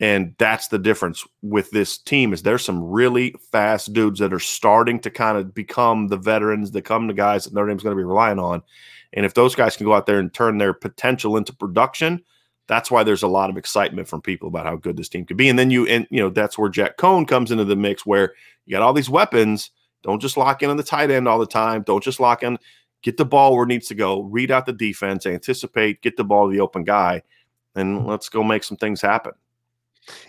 And 0.00 0.34
that's 0.38 0.66
the 0.66 0.80
difference 0.80 1.24
with 1.42 1.70
this 1.70 1.96
team 1.96 2.32
is 2.32 2.42
there's 2.42 2.64
some 2.64 2.82
really 2.82 3.36
fast 3.52 3.92
dudes 3.92 4.18
that 4.18 4.32
are 4.32 4.40
starting 4.40 4.98
to 5.00 5.10
kind 5.10 5.38
of 5.38 5.54
become 5.54 6.08
the 6.08 6.16
veterans 6.16 6.72
that 6.72 6.82
come 6.82 7.06
the 7.06 7.14
guys 7.14 7.44
that 7.44 7.54
Notre 7.54 7.68
Dame's 7.68 7.84
going 7.84 7.96
to 7.96 8.00
be 8.00 8.04
relying 8.04 8.40
on. 8.40 8.62
And 9.12 9.24
if 9.24 9.34
those 9.34 9.54
guys 9.54 9.76
can 9.76 9.86
go 9.86 9.94
out 9.94 10.06
there 10.06 10.18
and 10.18 10.34
turn 10.34 10.58
their 10.58 10.74
potential 10.74 11.36
into 11.36 11.54
production, 11.54 12.24
that's 12.66 12.90
why 12.90 13.04
there's 13.04 13.22
a 13.22 13.28
lot 13.28 13.48
of 13.48 13.56
excitement 13.56 14.08
from 14.08 14.22
people 14.22 14.48
about 14.48 14.66
how 14.66 14.74
good 14.74 14.96
this 14.96 15.08
team 15.08 15.24
could 15.24 15.36
be. 15.36 15.48
And 15.48 15.58
then 15.58 15.70
you 15.70 15.86
and 15.86 16.08
you 16.10 16.20
know 16.20 16.30
that's 16.30 16.58
where 16.58 16.68
Jack 16.68 16.96
Coan 16.96 17.28
comes 17.28 17.52
into 17.52 17.64
the 17.64 17.76
mix 17.76 18.04
where 18.04 18.34
you 18.66 18.72
got 18.72 18.82
all 18.82 18.92
these 18.92 19.10
weapons. 19.10 19.70
Don't 20.04 20.20
just 20.20 20.36
lock 20.36 20.62
in 20.62 20.70
on 20.70 20.76
the 20.76 20.82
tight 20.82 21.10
end 21.10 21.26
all 21.26 21.38
the 21.38 21.46
time. 21.46 21.82
Don't 21.82 22.04
just 22.04 22.20
lock 22.20 22.42
in. 22.42 22.58
Get 23.02 23.16
the 23.16 23.24
ball 23.24 23.54
where 23.54 23.64
it 23.64 23.68
needs 23.68 23.88
to 23.88 23.94
go. 23.94 24.22
Read 24.22 24.50
out 24.50 24.66
the 24.66 24.72
defense. 24.72 25.26
Anticipate. 25.26 26.02
Get 26.02 26.16
the 26.16 26.24
ball 26.24 26.48
to 26.48 26.54
the 26.54 26.60
open 26.60 26.84
guy, 26.84 27.22
and 27.74 28.06
let's 28.06 28.28
go 28.28 28.44
make 28.44 28.62
some 28.62 28.76
things 28.76 29.00
happen. 29.00 29.32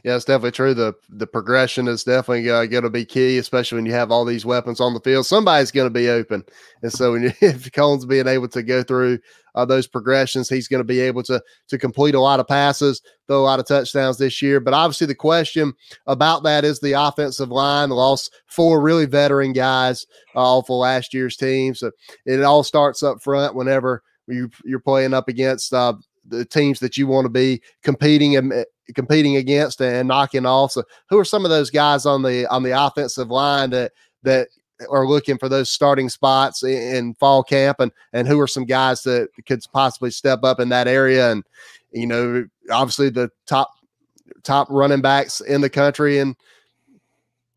Yeah, 0.03 0.15
it's 0.15 0.25
definitely 0.25 0.51
true. 0.51 0.73
The 0.73 0.93
the 1.09 1.27
progression 1.27 1.87
is 1.87 2.03
definitely 2.03 2.49
uh, 2.49 2.65
going 2.65 2.83
to 2.83 2.89
be 2.89 3.05
key, 3.05 3.37
especially 3.37 3.77
when 3.77 3.85
you 3.85 3.91
have 3.93 4.11
all 4.11 4.23
these 4.23 4.45
weapons 4.45 4.79
on 4.79 4.93
the 4.93 4.99
field. 5.01 5.25
Somebody's 5.25 5.71
going 5.71 5.87
to 5.87 5.93
be 5.93 6.09
open, 6.09 6.43
and 6.81 6.91
so 6.91 7.11
when 7.11 7.23
you, 7.23 7.31
if 7.41 7.71
Coan's 7.71 8.05
being 8.05 8.27
able 8.27 8.47
to 8.49 8.63
go 8.63 8.83
through 8.83 9.19
uh, 9.55 9.65
those 9.65 9.87
progressions, 9.87 10.47
he's 10.47 10.67
going 10.67 10.79
to 10.79 10.85
be 10.85 10.99
able 10.99 11.23
to 11.23 11.41
to 11.67 11.77
complete 11.77 12.15
a 12.15 12.21
lot 12.21 12.39
of 12.39 12.47
passes, 12.47 13.01
throw 13.27 13.41
a 13.41 13.43
lot 13.43 13.59
of 13.59 13.67
touchdowns 13.67 14.17
this 14.17 14.41
year. 14.41 14.59
But 14.59 14.73
obviously, 14.73 15.07
the 15.07 15.15
question 15.15 15.73
about 16.07 16.43
that 16.43 16.63
is 16.63 16.79
the 16.79 16.93
offensive 16.93 17.49
line. 17.49 17.89
Lost 17.89 18.33
four 18.47 18.81
really 18.81 19.05
veteran 19.05 19.51
guys 19.53 20.05
uh, 20.35 20.57
off 20.57 20.69
of 20.69 20.77
last 20.77 21.13
year's 21.13 21.35
team, 21.35 21.75
so 21.75 21.91
it 22.25 22.43
all 22.43 22.63
starts 22.63 23.03
up 23.03 23.21
front 23.21 23.55
whenever 23.55 24.03
you, 24.27 24.49
you're 24.63 24.79
playing 24.79 25.13
up 25.13 25.27
against 25.27 25.73
uh, 25.73 25.93
the 26.27 26.45
teams 26.45 26.79
that 26.79 26.97
you 26.97 27.07
want 27.07 27.25
to 27.25 27.29
be 27.29 27.61
competing 27.83 28.35
and 28.35 28.65
competing 28.93 29.37
against 29.37 29.81
and 29.81 30.07
knocking 30.07 30.45
off. 30.45 30.73
So 30.73 30.83
who 31.09 31.17
are 31.17 31.25
some 31.25 31.45
of 31.45 31.51
those 31.51 31.69
guys 31.69 32.05
on 32.05 32.21
the 32.21 32.45
on 32.47 32.63
the 32.63 32.71
offensive 32.71 33.29
line 33.29 33.69
that 33.71 33.91
that 34.23 34.49
are 34.89 35.07
looking 35.07 35.37
for 35.37 35.47
those 35.47 35.69
starting 35.69 36.09
spots 36.09 36.63
in, 36.63 36.95
in 36.95 37.13
fall 37.15 37.43
camp 37.43 37.79
and 37.79 37.91
and 38.13 38.27
who 38.27 38.39
are 38.39 38.47
some 38.47 38.65
guys 38.65 39.01
that 39.03 39.29
could 39.45 39.63
possibly 39.73 40.11
step 40.11 40.43
up 40.43 40.59
in 40.59 40.69
that 40.69 40.87
area 40.87 41.31
and 41.31 41.43
you 41.93 42.05
know 42.05 42.45
obviously 42.71 43.09
the 43.09 43.29
top 43.45 43.71
top 44.43 44.67
running 44.69 45.01
backs 45.01 45.39
in 45.41 45.61
the 45.61 45.69
country 45.69 46.19
and 46.19 46.35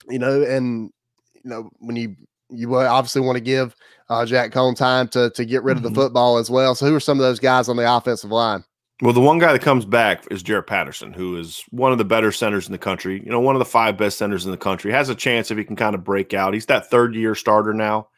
you 0.08 0.18
know 0.18 0.42
and 0.42 0.92
you 1.34 1.50
know 1.50 1.68
when 1.80 1.96
you 1.96 2.14
you 2.50 2.74
obviously 2.76 3.20
want 3.20 3.36
to 3.36 3.42
give 3.42 3.74
uh, 4.08 4.24
Jack 4.24 4.52
Coan 4.52 4.74
time 4.74 5.08
to 5.08 5.30
to 5.30 5.44
get 5.44 5.62
rid 5.62 5.76
of 5.76 5.82
the 5.82 5.88
mm-hmm. 5.88 5.96
football 5.96 6.38
as 6.38 6.50
well. 6.50 6.74
So 6.74 6.86
who 6.86 6.94
are 6.94 7.00
some 7.00 7.18
of 7.18 7.22
those 7.22 7.40
guys 7.40 7.68
on 7.68 7.76
the 7.76 7.94
offensive 7.96 8.30
line? 8.30 8.64
Well, 9.00 9.12
the 9.12 9.20
one 9.20 9.38
guy 9.38 9.52
that 9.52 9.62
comes 9.62 9.84
back 9.84 10.24
is 10.28 10.42
Jarrett 10.42 10.66
Patterson, 10.66 11.12
who 11.12 11.36
is 11.36 11.62
one 11.70 11.92
of 11.92 11.98
the 11.98 12.04
better 12.04 12.32
centers 12.32 12.66
in 12.66 12.72
the 12.72 12.78
country. 12.78 13.22
You 13.24 13.30
know, 13.30 13.38
one 13.38 13.54
of 13.54 13.60
the 13.60 13.64
five 13.64 13.96
best 13.96 14.18
centers 14.18 14.44
in 14.44 14.50
the 14.50 14.56
country. 14.56 14.90
Has 14.90 15.08
a 15.08 15.14
chance 15.14 15.50
if 15.50 15.58
he 15.58 15.64
can 15.64 15.76
kind 15.76 15.94
of 15.94 16.02
break 16.02 16.34
out. 16.34 16.52
He's 16.52 16.66
that 16.66 16.90
third 16.90 17.14
year 17.14 17.36
starter 17.36 17.72
now. 17.72 18.08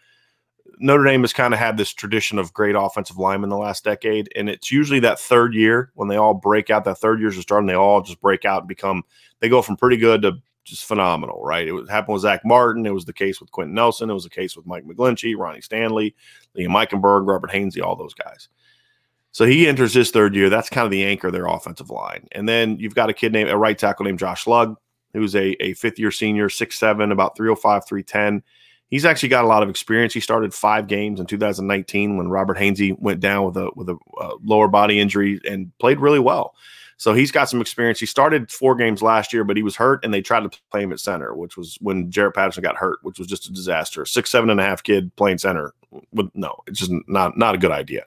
Notre 0.78 1.04
Dame 1.04 1.20
has 1.20 1.34
kind 1.34 1.52
of 1.52 1.60
had 1.60 1.76
this 1.76 1.92
tradition 1.92 2.38
of 2.38 2.54
great 2.54 2.74
offensive 2.74 3.18
linemen 3.18 3.50
the 3.50 3.58
last 3.58 3.84
decade, 3.84 4.30
and 4.34 4.48
it's 4.48 4.72
usually 4.72 5.00
that 5.00 5.20
third 5.20 5.52
year 5.52 5.92
when 5.94 6.08
they 6.08 6.16
all 6.16 6.32
break 6.32 6.70
out. 6.70 6.84
That 6.84 6.96
third 6.96 7.20
year's 7.20 7.36
a 7.36 7.42
start, 7.42 7.60
and 7.60 7.68
they 7.68 7.74
all 7.74 8.00
just 8.00 8.22
break 8.22 8.46
out 8.46 8.62
and 8.62 8.68
become. 8.68 9.02
They 9.40 9.50
go 9.50 9.60
from 9.60 9.76
pretty 9.76 9.98
good 9.98 10.22
to 10.22 10.38
just 10.64 10.86
phenomenal, 10.86 11.44
right? 11.44 11.68
It 11.68 11.90
happened 11.90 12.14
with 12.14 12.22
Zack 12.22 12.40
Martin. 12.46 12.86
It 12.86 12.94
was 12.94 13.04
the 13.04 13.12
case 13.12 13.40
with 13.40 13.50
Quenton 13.50 13.74
Nelson. 13.74 14.08
It 14.08 14.14
was 14.14 14.24
the 14.24 14.30
case 14.30 14.56
with 14.56 14.66
Mike 14.66 14.84
McGlinchey, 14.84 15.36
Ronnie 15.36 15.60
Stanley, 15.60 16.14
Liam 16.56 16.68
Eichenberg, 16.68 17.28
Robert 17.28 17.50
Hainsey, 17.50 17.82
all 17.82 17.96
those 17.96 18.14
guys. 18.14 18.48
So 19.32 19.46
he 19.46 19.68
enters 19.68 19.94
his 19.94 20.10
third 20.10 20.34
year. 20.34 20.50
That's 20.50 20.68
kind 20.68 20.84
of 20.84 20.90
the 20.90 21.04
anchor 21.04 21.28
of 21.28 21.32
their 21.32 21.46
offensive 21.46 21.90
line. 21.90 22.26
And 22.32 22.48
then 22.48 22.78
you've 22.78 22.94
got 22.94 23.10
a 23.10 23.14
kid 23.14 23.32
named 23.32 23.50
a 23.50 23.56
right 23.56 23.78
tackle 23.78 24.04
named 24.04 24.18
Josh 24.18 24.46
Lugg, 24.46 24.76
who's 25.12 25.36
a, 25.36 25.50
a 25.62 25.74
fifth 25.74 25.98
year 25.98 26.10
senior, 26.10 26.48
six 26.48 26.78
seven, 26.78 27.12
about 27.12 27.36
305, 27.36 27.86
310. 27.86 28.42
He's 28.88 29.04
actually 29.04 29.28
got 29.28 29.44
a 29.44 29.48
lot 29.48 29.62
of 29.62 29.70
experience. 29.70 30.12
He 30.12 30.20
started 30.20 30.52
five 30.52 30.88
games 30.88 31.20
in 31.20 31.26
2019 31.26 32.16
when 32.16 32.28
Robert 32.28 32.58
Hainsey 32.58 32.98
went 32.98 33.20
down 33.20 33.46
with 33.46 33.56
a 33.56 33.70
with 33.76 33.88
a 33.88 33.96
uh, 34.20 34.34
lower 34.42 34.66
body 34.66 34.98
injury 34.98 35.40
and 35.48 35.70
played 35.78 36.00
really 36.00 36.18
well. 36.18 36.54
So 36.96 37.14
he's 37.14 37.30
got 37.30 37.48
some 37.48 37.62
experience. 37.62 37.98
He 37.98 38.04
started 38.04 38.50
four 38.50 38.74
games 38.74 39.00
last 39.00 39.32
year, 39.32 39.42
but 39.44 39.56
he 39.56 39.62
was 39.62 39.76
hurt, 39.76 40.04
and 40.04 40.12
they 40.12 40.20
tried 40.20 40.50
to 40.50 40.60
play 40.70 40.82
him 40.82 40.92
at 40.92 41.00
center, 41.00 41.34
which 41.34 41.56
was 41.56 41.78
when 41.80 42.10
Jarrett 42.10 42.34
Patterson 42.34 42.62
got 42.62 42.76
hurt, 42.76 42.98
which 43.02 43.18
was 43.18 43.26
just 43.26 43.48
a 43.48 43.52
disaster. 43.52 44.04
Six, 44.04 44.30
seven 44.30 44.50
and 44.50 44.60
a 44.60 44.64
half 44.64 44.82
kid 44.82 45.14
playing 45.16 45.38
center. 45.38 45.72
With, 46.12 46.30
no, 46.34 46.56
it's 46.66 46.80
just 46.80 46.92
not 47.06 47.38
not 47.38 47.54
a 47.54 47.58
good 47.58 47.70
idea 47.70 48.04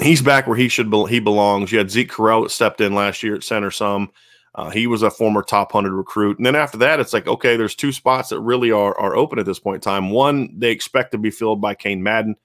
he's 0.00 0.22
back 0.22 0.46
where 0.46 0.56
he 0.56 0.68
should 0.68 0.90
be, 0.90 1.04
he 1.06 1.20
belongs. 1.20 1.72
You 1.72 1.78
had 1.78 1.90
Zeke 1.90 2.10
Correll 2.10 2.42
that 2.42 2.50
stepped 2.50 2.80
in 2.80 2.94
last 2.94 3.22
year 3.22 3.34
at 3.34 3.44
center 3.44 3.70
some. 3.70 4.10
Uh, 4.54 4.68
he 4.68 4.86
was 4.86 5.02
a 5.02 5.10
former 5.10 5.42
top 5.42 5.72
100 5.72 5.96
recruit. 5.96 6.36
And 6.36 6.44
then 6.44 6.54
after 6.54 6.76
that, 6.78 7.00
it's 7.00 7.12
like, 7.12 7.26
okay, 7.26 7.56
there's 7.56 7.74
two 7.74 7.92
spots 7.92 8.28
that 8.28 8.40
really 8.40 8.70
are, 8.70 8.98
are 8.98 9.16
open 9.16 9.38
at 9.38 9.46
this 9.46 9.58
point 9.58 9.76
in 9.76 9.80
time. 9.80 10.10
One, 10.10 10.52
they 10.58 10.70
expect 10.70 11.12
to 11.12 11.18
be 11.18 11.30
filled 11.30 11.60
by 11.60 11.74
Cain 11.74 12.02
Madden, 12.02 12.36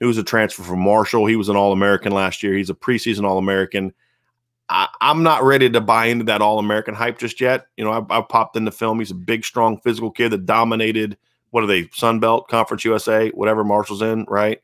who 0.00 0.06
was 0.06 0.16
a 0.16 0.22
transfer 0.22 0.62
from 0.62 0.80
Marshall. 0.80 1.26
He 1.26 1.36
was 1.36 1.50
an 1.50 1.56
All 1.56 1.72
American 1.72 2.12
last 2.12 2.42
year. 2.42 2.54
He's 2.54 2.70
a 2.70 2.74
preseason 2.74 3.24
All 3.24 3.36
American. 3.36 3.92
I'm 4.68 5.22
not 5.22 5.42
ready 5.42 5.68
to 5.68 5.82
buy 5.82 6.06
into 6.06 6.24
that 6.24 6.40
All 6.40 6.58
American 6.58 6.94
hype 6.94 7.18
just 7.18 7.42
yet. 7.42 7.66
You 7.76 7.84
know, 7.84 7.92
I, 7.92 8.18
I 8.18 8.22
popped 8.22 8.56
in 8.56 8.64
the 8.64 8.72
film. 8.72 8.98
He's 8.98 9.10
a 9.10 9.14
big, 9.14 9.44
strong, 9.44 9.78
physical 9.80 10.10
kid 10.10 10.30
that 10.30 10.46
dominated, 10.46 11.18
what 11.50 11.62
are 11.62 11.66
they, 11.66 11.90
Sun 11.92 12.20
Belt, 12.20 12.48
Conference 12.48 12.82
USA, 12.86 13.28
whatever 13.30 13.64
Marshall's 13.64 14.00
in, 14.00 14.24
right? 14.28 14.62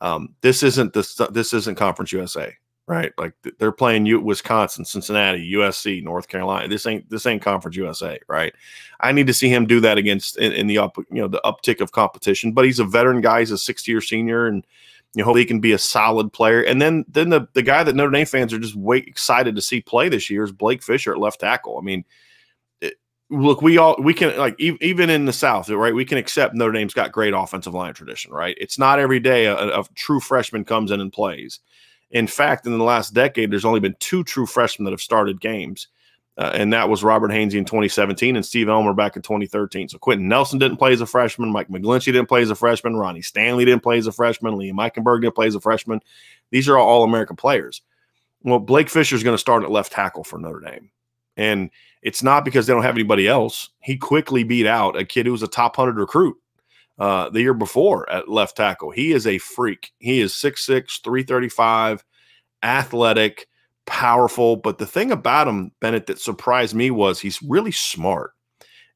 Um, 0.00 0.34
this 0.40 0.62
isn't 0.62 0.92
this 0.92 1.20
this 1.30 1.52
isn't 1.52 1.76
Conference 1.76 2.12
USA, 2.12 2.54
right? 2.86 3.12
Like 3.18 3.34
they're 3.58 3.72
playing 3.72 4.06
U- 4.06 4.20
Wisconsin, 4.20 4.84
Cincinnati, 4.84 5.52
USC, 5.54 6.02
North 6.02 6.28
Carolina. 6.28 6.68
This 6.68 6.86
ain't 6.86 7.08
this 7.10 7.26
ain't 7.26 7.42
Conference 7.42 7.76
USA, 7.76 8.18
right? 8.28 8.54
I 9.00 9.12
need 9.12 9.26
to 9.26 9.34
see 9.34 9.48
him 9.48 9.66
do 9.66 9.80
that 9.80 9.98
against 9.98 10.38
in, 10.38 10.52
in 10.52 10.66
the 10.66 10.78
up 10.78 10.96
you 10.96 11.20
know 11.20 11.28
the 11.28 11.40
uptick 11.44 11.80
of 11.80 11.92
competition. 11.92 12.52
But 12.52 12.64
he's 12.64 12.78
a 12.78 12.84
veteran 12.84 13.20
guy. 13.20 13.40
He's 13.40 13.50
a 13.50 13.58
sixth 13.58 13.88
year 13.88 14.00
senior, 14.00 14.46
and 14.46 14.64
you 15.14 15.20
know 15.20 15.24
hopefully 15.24 15.42
he 15.42 15.46
can 15.46 15.60
be 15.60 15.72
a 15.72 15.78
solid 15.78 16.32
player. 16.32 16.62
And 16.62 16.80
then 16.80 17.04
then 17.08 17.30
the 17.30 17.48
the 17.54 17.62
guy 17.62 17.82
that 17.82 17.96
Notre 17.96 18.12
Dame 18.12 18.26
fans 18.26 18.52
are 18.52 18.58
just 18.58 18.76
way 18.76 18.98
excited 18.98 19.56
to 19.56 19.62
see 19.62 19.80
play 19.80 20.08
this 20.08 20.30
year 20.30 20.44
is 20.44 20.52
Blake 20.52 20.82
Fisher 20.82 21.12
at 21.12 21.18
left 21.18 21.40
tackle. 21.40 21.76
I 21.78 21.82
mean 21.82 22.04
look, 23.30 23.62
we 23.62 23.78
all 23.78 23.96
we 23.98 24.14
can 24.14 24.36
like 24.38 24.58
e- 24.58 24.78
even 24.80 25.10
in 25.10 25.26
the 25.26 25.32
South, 25.32 25.68
right? 25.68 25.94
We 25.94 26.04
can 26.04 26.18
accept 26.18 26.54
Notre 26.54 26.72
Dame's 26.72 26.94
got 26.94 27.12
great 27.12 27.34
offensive 27.34 27.74
line 27.74 27.94
tradition, 27.94 28.32
right? 28.32 28.56
It's 28.58 28.78
not 28.78 28.98
every 28.98 29.20
day 29.20 29.46
a, 29.46 29.80
a, 29.80 29.84
true 29.94 30.20
freshman 30.20 30.64
comes 30.64 30.90
in 30.90 31.00
and 31.00 31.12
plays. 31.12 31.60
In 32.10 32.26
fact, 32.26 32.66
in 32.66 32.78
the 32.78 32.84
last 32.84 33.12
decade, 33.12 33.50
there's 33.50 33.66
only 33.66 33.80
been 33.80 33.96
two 33.98 34.24
true 34.24 34.46
freshmen 34.46 34.84
that 34.84 34.92
have 34.92 35.00
started 35.00 35.40
games, 35.42 35.88
uh, 36.38 36.52
and 36.54 36.72
that 36.72 36.88
was 36.88 37.04
Robert 37.04 37.30
Hainsey 37.30 37.58
in 37.58 37.66
2017 37.66 38.34
and 38.34 38.46
Steve 38.46 38.68
Elmer 38.68 38.94
back 38.94 39.16
in 39.16 39.22
2013. 39.22 39.90
So 39.90 39.98
Quenton 39.98 40.26
Nelson 40.26 40.58
didn't 40.58 40.78
play 40.78 40.92
as 40.92 41.02
a 41.02 41.06
freshman, 41.06 41.52
Mike 41.52 41.68
McGlinchey 41.68 42.06
didn't 42.06 42.28
play 42.28 42.40
as 42.40 42.50
a 42.50 42.54
freshman, 42.54 42.96
Ronnie 42.96 43.22
Stanley 43.22 43.66
didn't 43.66 43.82
play 43.82 43.98
as 43.98 44.06
a 44.06 44.12
freshman, 44.12 44.54
Liam 44.54 44.76
Eichenberg 44.76 45.20
didn't 45.20 45.34
play 45.34 45.46
as 45.46 45.54
a 45.54 45.60
freshman. 45.60 46.00
These 46.50 46.68
are 46.68 46.78
all 46.78 46.88
All-American 46.88 47.36
players. 47.36 47.82
Well, 48.42 48.58
Blake 48.58 48.88
Fisher 48.88 49.16
is 49.16 49.22
going 49.22 49.34
to 49.34 49.38
start 49.38 49.64
at 49.64 49.70
left 49.70 49.92
tackle 49.92 50.24
for 50.24 50.38
Notre 50.38 50.60
Dame, 50.60 50.90
and 51.36 51.70
it's 52.02 52.22
not 52.22 52.44
because 52.44 52.66
they 52.66 52.72
don't 52.72 52.82
have 52.82 52.94
anybody 52.94 53.26
else. 53.26 53.70
He 53.80 53.96
quickly 53.96 54.44
beat 54.44 54.66
out 54.66 54.98
a 54.98 55.04
kid 55.04 55.26
who 55.26 55.32
was 55.32 55.42
a 55.42 55.48
top 55.48 55.76
100 55.76 55.98
recruit 55.98 56.36
uh, 56.98 57.30
the 57.30 57.40
year 57.40 57.54
before 57.54 58.10
at 58.10 58.28
left 58.28 58.56
tackle. 58.56 58.90
He 58.90 59.12
is 59.12 59.26
a 59.26 59.38
freak. 59.38 59.92
He 59.98 60.20
is 60.20 60.32
6'6, 60.32 61.02
335, 61.02 62.04
athletic, 62.62 63.48
powerful. 63.86 64.56
But 64.56 64.78
the 64.78 64.86
thing 64.86 65.10
about 65.10 65.48
him, 65.48 65.72
Bennett, 65.80 66.06
that 66.06 66.20
surprised 66.20 66.74
me 66.74 66.90
was 66.90 67.20
he's 67.20 67.42
really 67.42 67.72
smart. 67.72 68.32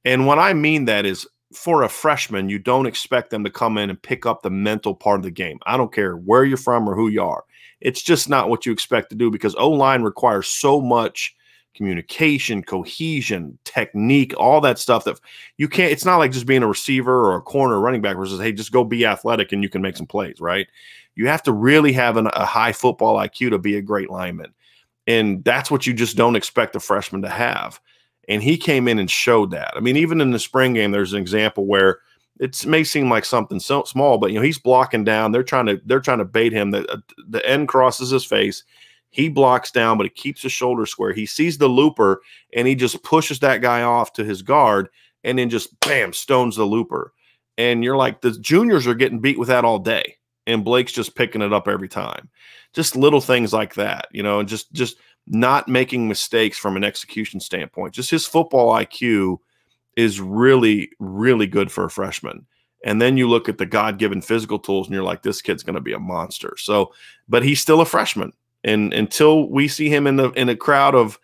And 0.05 0.27
what 0.27 0.39
I 0.39 0.53
mean 0.53 0.85
that 0.87 1.07
is 1.07 1.27
for 1.55 1.83
a 1.83 1.89
freshman, 1.89 2.49
you 2.49 2.59
don't 2.59 2.87
expect 2.87 3.31
them 3.31 3.45
to 3.45 3.51
come 3.51 3.79
in 3.79 3.91
and 3.91 4.01
pick 4.01 4.27
up 4.27 4.43
the 4.43 4.51
mental 4.51 4.95
part 4.95 5.21
of 5.21 5.23
the 5.25 5.31
game. 5.31 5.59
I 5.67 5.77
don't 5.77 5.93
care 5.93 6.17
where 6.17 6.45
you're 6.45 6.57
from 6.57 6.89
or 6.89 6.95
who 6.95 7.09
you 7.09 7.23
are. 7.23 7.45
It's 7.81 8.03
just 8.03 8.29
not 8.29 8.49
what 8.49 8.65
you 8.65 8.73
expect 8.73 9.11
to 9.11 9.17
do 9.17 9.31
because 9.31 9.55
O 9.57 9.71
line 9.71 10.03
requires 10.03 10.49
so 10.49 10.81
much 10.81 11.35
communication, 11.75 12.63
cohesion, 12.63 13.59
technique, 13.65 14.35
all 14.37 14.61
that 14.61 14.79
stuff 14.79 15.05
that 15.05 15.21
you 15.57 15.69
can't. 15.69 15.93
It's 15.93 16.05
not 16.05 16.19
like 16.19 16.33
just 16.33 16.47
being 16.47 16.63
a 16.63 16.69
receiver 16.69 17.27
or 17.27 17.37
a 17.37 17.43
corner 17.43 17.81
running 17.81 18.03
back 18.03 18.17
versus, 18.17 18.41
hey, 18.41 18.53
just 18.53 18.73
go 18.73 18.85
be 18.85 19.07
athletic 19.07 19.53
and 19.53 19.63
you 19.63 19.69
can 19.69 19.83
make 19.83 19.97
some 19.97 20.07
plays, 20.07 20.41
right? 20.41 20.67
You 21.15 21.29
have 21.29 21.43
to 21.45 21.53
really 21.53 21.93
have 21.93 22.17
an, 22.17 22.29
a 22.29 22.45
high 22.45 22.73
football 22.73 23.17
IQ 23.17 23.51
to 23.51 23.59
be 23.59 23.77
a 23.77 23.83
great 23.83 24.11
lineman. 24.11 24.53
And 25.07 25.43
that's 25.45 25.71
what 25.71 25.87
you 25.87 25.93
just 25.93 26.17
don't 26.17 26.37
expect 26.37 26.77
a 26.77 26.81
freshman 26.81 27.23
to 27.23 27.29
have. 27.29 27.81
And 28.29 28.43
he 28.43 28.57
came 28.57 28.87
in 28.87 28.99
and 28.99 29.11
showed 29.11 29.51
that. 29.51 29.73
I 29.77 29.81
mean, 29.81 29.97
even 29.97 30.21
in 30.21 30.31
the 30.31 30.39
spring 30.39 30.75
game, 30.75 30.93
there's 30.93 31.13
an 31.13 31.21
example 31.21 31.67
where 31.67 31.99
it 32.39 32.65
may 32.67 32.85
seem 32.85 33.11
like 33.11 33.25
something 33.25 33.61
so 33.61 33.85
small, 33.85 34.19
but 34.19 34.31
you 34.31 34.37
know 34.37 34.45
he's 34.45 34.59
blocking 34.59 35.05
down. 35.05 35.33
They're 35.33 35.43
trying 35.43 35.67
to 35.67 35.81
they're 35.85 36.01
trying 36.01 36.19
to 36.19 36.25
bait 36.25 36.53
him. 36.53 36.71
The 36.71 36.91
uh, 36.91 36.97
the 37.29 37.47
end 37.49 37.69
crosses 37.69 38.11
his 38.11 38.25
face. 38.25 38.65
He 39.13 39.29
blocks 39.29 39.71
down, 39.71 39.99
but 39.99 40.07
he 40.07 40.11
keeps 40.11 40.43
his 40.43 40.53
shoulder 40.53 40.87
square. 40.87 41.13
He 41.13 41.27
sees 41.27 41.59
the 41.59 41.69
looper 41.69 42.23
and 42.55 42.67
he 42.67 42.75
just 42.75 43.03
pushes 43.05 43.39
that 43.41 43.61
guy 43.61 43.83
off 43.83 44.15
to 44.15 44.25
his 44.25 44.41
guard 44.43 44.89
and 45.23 45.39
then 45.39 45.51
just 45.51 45.79
bam 45.81 46.15
stones 46.15 46.57
the 46.57 46.65
looper. 46.65 47.13
And 47.59 47.85
you're 47.85 47.97
like 47.97 48.23
the 48.23 48.33
juniors 48.33 48.87
are 48.87 48.95
getting 48.95 49.21
beat 49.21 49.39
with 49.39 49.49
that 49.49 49.67
all 49.67 49.79
day, 49.79 50.17
and 50.47 50.65
Blake's 50.65 50.93
just 50.93 51.15
picking 51.15 51.43
it 51.43 51.53
up 51.53 51.69
every 51.69 51.89
time. 51.89 52.31
Just 52.73 52.97
little 52.97 53.21
things 53.21 53.53
like 53.53 53.75
that, 53.75 54.09
you 54.11 54.23
know, 54.23 54.41
and 54.41 54.49
just 54.49 54.73
just 54.73 54.97
not 55.27 55.69
making 55.69 56.09
mistakes 56.09 56.59
from 56.59 56.77
an 56.77 56.83
execution 56.83 57.39
standpoint. 57.39 57.93
Just 57.93 58.11
his 58.11 58.27
football 58.27 58.75
IQ 58.75 59.39
is 59.95 60.21
really, 60.21 60.91
really 60.99 61.47
good 61.47 61.71
for 61.71 61.85
a 61.85 61.91
freshman. 61.91 62.47
And 62.85 63.01
then 63.01 63.17
you 63.17 63.29
look 63.29 63.49
at 63.49 63.59
the 63.59 63.67
God 63.67 63.99
given 63.99 64.21
physical 64.21 64.59
tools 64.59 64.87
and 64.87 64.95
you're 64.95 65.05
like, 65.05 65.23
this 65.23 65.43
kid's 65.43 65.63
going 65.63 65.77
to 65.77 65.81
be 65.81 65.93
a 65.93 66.01
monster. 66.01 66.55
So, 66.59 66.93
but 67.29 67.45
he's 67.45 67.61
still 67.61 67.81
a 67.81 67.87
freshman. 67.87 68.33
And 68.65 68.93
until 68.93 69.49
we 69.49 69.69
see 69.69 69.89
him 69.89 70.07
in 70.07 70.17
the 70.17 70.31
in 70.31 70.49
a 70.49 70.57
crowd 70.57 70.95
of, 70.95 71.19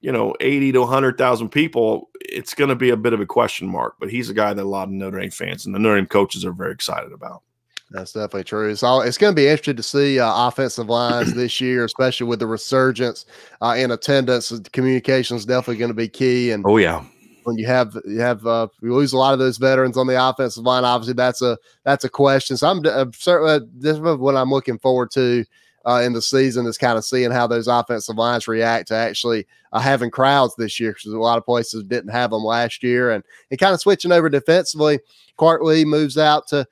you 0.00 0.12
know, 0.12 0.34
80 0.40 0.72
to 0.72 0.80
100,000 0.80 1.48
people, 1.48 2.10
it's 2.20 2.54
going 2.54 2.70
to 2.70 2.76
be 2.76 2.90
a 2.90 2.96
bit 2.96 3.12
of 3.12 3.20
a 3.20 3.26
question 3.26 3.68
mark. 3.68 3.94
But 4.00 4.10
he's 4.10 4.28
a 4.28 4.34
guy 4.34 4.52
that 4.52 4.62
a 4.62 4.68
lot 4.68 4.88
of 4.88 4.94
Notre 4.94 5.20
Dame 5.20 5.30
fans 5.30 5.66
and 5.66 5.74
the 5.74 5.78
Notre 5.78 5.96
Dame 5.96 6.06
coaches 6.06 6.44
are 6.44 6.52
very 6.52 6.72
excited 6.72 7.12
about. 7.12 7.42
That's 7.90 8.12
definitely 8.12 8.44
true. 8.44 8.74
So 8.74 9.02
it's 9.02 9.18
going 9.18 9.32
to 9.32 9.36
be 9.36 9.46
interesting 9.46 9.76
to 9.76 9.82
see 9.82 10.18
uh, 10.18 10.48
offensive 10.48 10.88
lines 10.88 11.32
this 11.36 11.60
year, 11.60 11.84
especially 11.84 12.26
with 12.26 12.40
the 12.40 12.46
resurgence 12.46 13.24
uh, 13.62 13.76
in 13.78 13.92
attendance. 13.92 14.52
Communication 14.72 15.36
is 15.36 15.46
definitely 15.46 15.76
going 15.76 15.90
to 15.90 15.94
be 15.94 16.08
key. 16.08 16.50
And 16.50 16.64
oh 16.66 16.76
yeah, 16.76 17.04
when 17.44 17.56
you 17.56 17.66
have 17.66 17.96
you 18.04 18.20
have 18.20 18.44
uh, 18.46 18.66
you 18.82 18.94
lose 18.94 19.12
a 19.12 19.18
lot 19.18 19.32
of 19.32 19.38
those 19.38 19.58
veterans 19.58 19.96
on 19.96 20.06
the 20.06 20.28
offensive 20.28 20.64
line, 20.64 20.84
obviously 20.84 21.14
that's 21.14 21.40
a 21.40 21.56
that's 21.84 22.04
a 22.04 22.08
question. 22.08 22.56
So 22.56 22.68
I'm 22.68 22.82
uh, 22.84 23.06
certainly 23.14 23.68
this 23.76 23.96
is 23.96 24.00
what 24.00 24.36
I'm 24.36 24.50
looking 24.50 24.78
forward 24.78 25.10
to 25.12 25.44
uh, 25.86 26.00
in 26.04 26.12
the 26.12 26.22
season 26.22 26.66
is 26.66 26.78
kind 26.78 26.96
of 26.96 27.04
seeing 27.04 27.30
how 27.30 27.46
those 27.46 27.68
offensive 27.68 28.16
lines 28.16 28.48
react 28.48 28.88
to 28.88 28.94
actually 28.94 29.46
uh, 29.72 29.80
having 29.80 30.10
crowds 30.10 30.54
this 30.56 30.80
year 30.80 30.92
because 30.92 31.12
a 31.12 31.18
lot 31.18 31.38
of 31.38 31.44
places 31.44 31.84
didn't 31.84 32.10
have 32.10 32.30
them 32.30 32.42
last 32.42 32.82
year, 32.82 33.10
and 33.10 33.24
and 33.50 33.60
kind 33.60 33.74
of 33.74 33.80
switching 33.80 34.12
over 34.12 34.28
defensively. 34.28 34.98
Clark 35.36 35.62
moves 35.62 36.16
out 36.16 36.46
to 36.48 36.66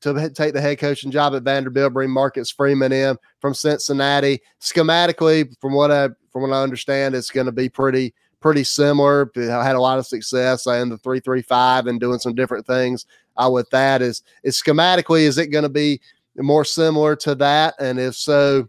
to 0.00 0.30
take 0.30 0.54
the 0.54 0.60
head 0.60 0.78
coaching 0.78 1.10
job 1.10 1.34
at 1.34 1.42
Vanderbilt, 1.42 1.92
bring 1.92 2.10
Marcus 2.10 2.50
Freeman 2.50 2.92
in 2.92 3.16
from 3.40 3.54
Cincinnati. 3.54 4.40
Schematically, 4.60 5.54
from 5.60 5.74
what 5.74 5.90
I 5.90 6.08
from 6.32 6.42
what 6.42 6.52
I 6.52 6.62
understand, 6.62 7.14
it's 7.14 7.30
going 7.30 7.46
to 7.46 7.52
be 7.52 7.68
pretty 7.68 8.14
pretty 8.40 8.64
similar. 8.64 9.30
I 9.36 9.64
had 9.64 9.76
a 9.76 9.80
lot 9.80 9.98
of 9.98 10.06
success 10.06 10.66
in 10.66 10.88
the 10.88 10.98
three 10.98 11.20
three 11.20 11.42
five 11.42 11.86
and 11.86 12.00
doing 12.00 12.18
some 12.18 12.34
different 12.34 12.66
things 12.66 13.06
uh, 13.36 13.50
with 13.50 13.68
that. 13.70 14.02
Is 14.02 14.22
is 14.42 14.60
schematically 14.60 15.22
is 15.22 15.38
it 15.38 15.48
going 15.48 15.64
to 15.64 15.68
be 15.68 16.00
more 16.36 16.64
similar 16.64 17.16
to 17.16 17.34
that? 17.36 17.74
And 17.78 17.98
if 17.98 18.14
so, 18.14 18.68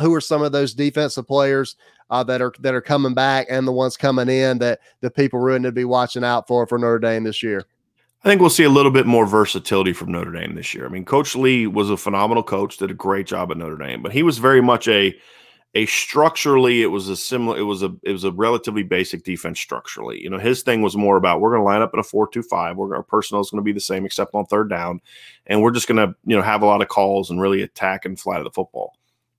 who 0.00 0.14
are 0.14 0.20
some 0.20 0.42
of 0.42 0.52
those 0.52 0.74
defensive 0.74 1.26
players 1.26 1.76
uh, 2.10 2.22
that 2.24 2.40
are 2.40 2.52
that 2.60 2.74
are 2.74 2.80
coming 2.80 3.14
back 3.14 3.46
and 3.50 3.66
the 3.66 3.72
ones 3.72 3.96
coming 3.96 4.28
in 4.28 4.58
that 4.58 4.80
the 5.00 5.10
people 5.10 5.40
really 5.40 5.58
need 5.58 5.68
to 5.68 5.72
be 5.72 5.84
watching 5.84 6.24
out 6.24 6.46
for 6.46 6.66
for 6.66 6.78
Notre 6.78 6.98
Dame 6.98 7.24
this 7.24 7.42
year? 7.42 7.66
I 8.24 8.28
think 8.28 8.40
we'll 8.40 8.50
see 8.50 8.64
a 8.64 8.70
little 8.70 8.90
bit 8.90 9.06
more 9.06 9.26
versatility 9.26 9.92
from 9.92 10.10
Notre 10.10 10.32
Dame 10.32 10.56
this 10.56 10.74
year. 10.74 10.86
I 10.86 10.88
mean, 10.88 11.04
Coach 11.04 11.36
Lea 11.36 11.68
was 11.68 11.88
a 11.88 11.96
phenomenal 11.96 12.42
coach, 12.42 12.76
did 12.76 12.90
a 12.90 12.94
great 12.94 13.26
job 13.26 13.50
at 13.52 13.56
Notre 13.56 13.76
Dame, 13.76 14.02
but 14.02 14.12
he 14.12 14.24
was 14.24 14.38
very 14.38 14.60
much 14.60 14.88
a 14.88 15.16
a 15.74 15.86
structurally 15.86 16.82
it 16.82 16.86
was 16.86 17.08
a 17.08 17.16
similar 17.16 17.58
it 17.58 17.62
was 17.62 17.82
a 17.82 17.94
it 18.02 18.12
was 18.12 18.24
a 18.24 18.32
relatively 18.32 18.82
basic 18.82 19.22
defense 19.24 19.60
structurally. 19.60 20.22
You 20.22 20.30
know, 20.30 20.38
his 20.38 20.62
thing 20.62 20.82
was 20.82 20.96
more 20.96 21.16
about 21.16 21.40
we're 21.40 21.50
going 21.50 21.60
to 21.60 21.64
line 21.64 21.82
up 21.82 21.92
in 21.92 22.00
a 22.00 22.02
4-2-5. 22.02 22.76
We're 22.76 22.96
our 22.96 23.02
personnel 23.02 23.42
is 23.42 23.50
going 23.50 23.60
to 23.60 23.64
be 23.64 23.72
the 23.72 23.80
same 23.80 24.06
except 24.06 24.34
on 24.34 24.46
third 24.46 24.70
down 24.70 25.00
and 25.46 25.62
we're 25.62 25.70
just 25.70 25.86
going 25.86 25.96
to, 25.96 26.14
you 26.24 26.36
know, 26.36 26.42
have 26.42 26.62
a 26.62 26.66
lot 26.66 26.82
of 26.82 26.88
calls 26.88 27.30
and 27.30 27.40
really 27.40 27.62
attack 27.62 28.04
and 28.04 28.18
fly 28.18 28.38
to 28.38 28.44
the 28.44 28.50
football. 28.50 28.94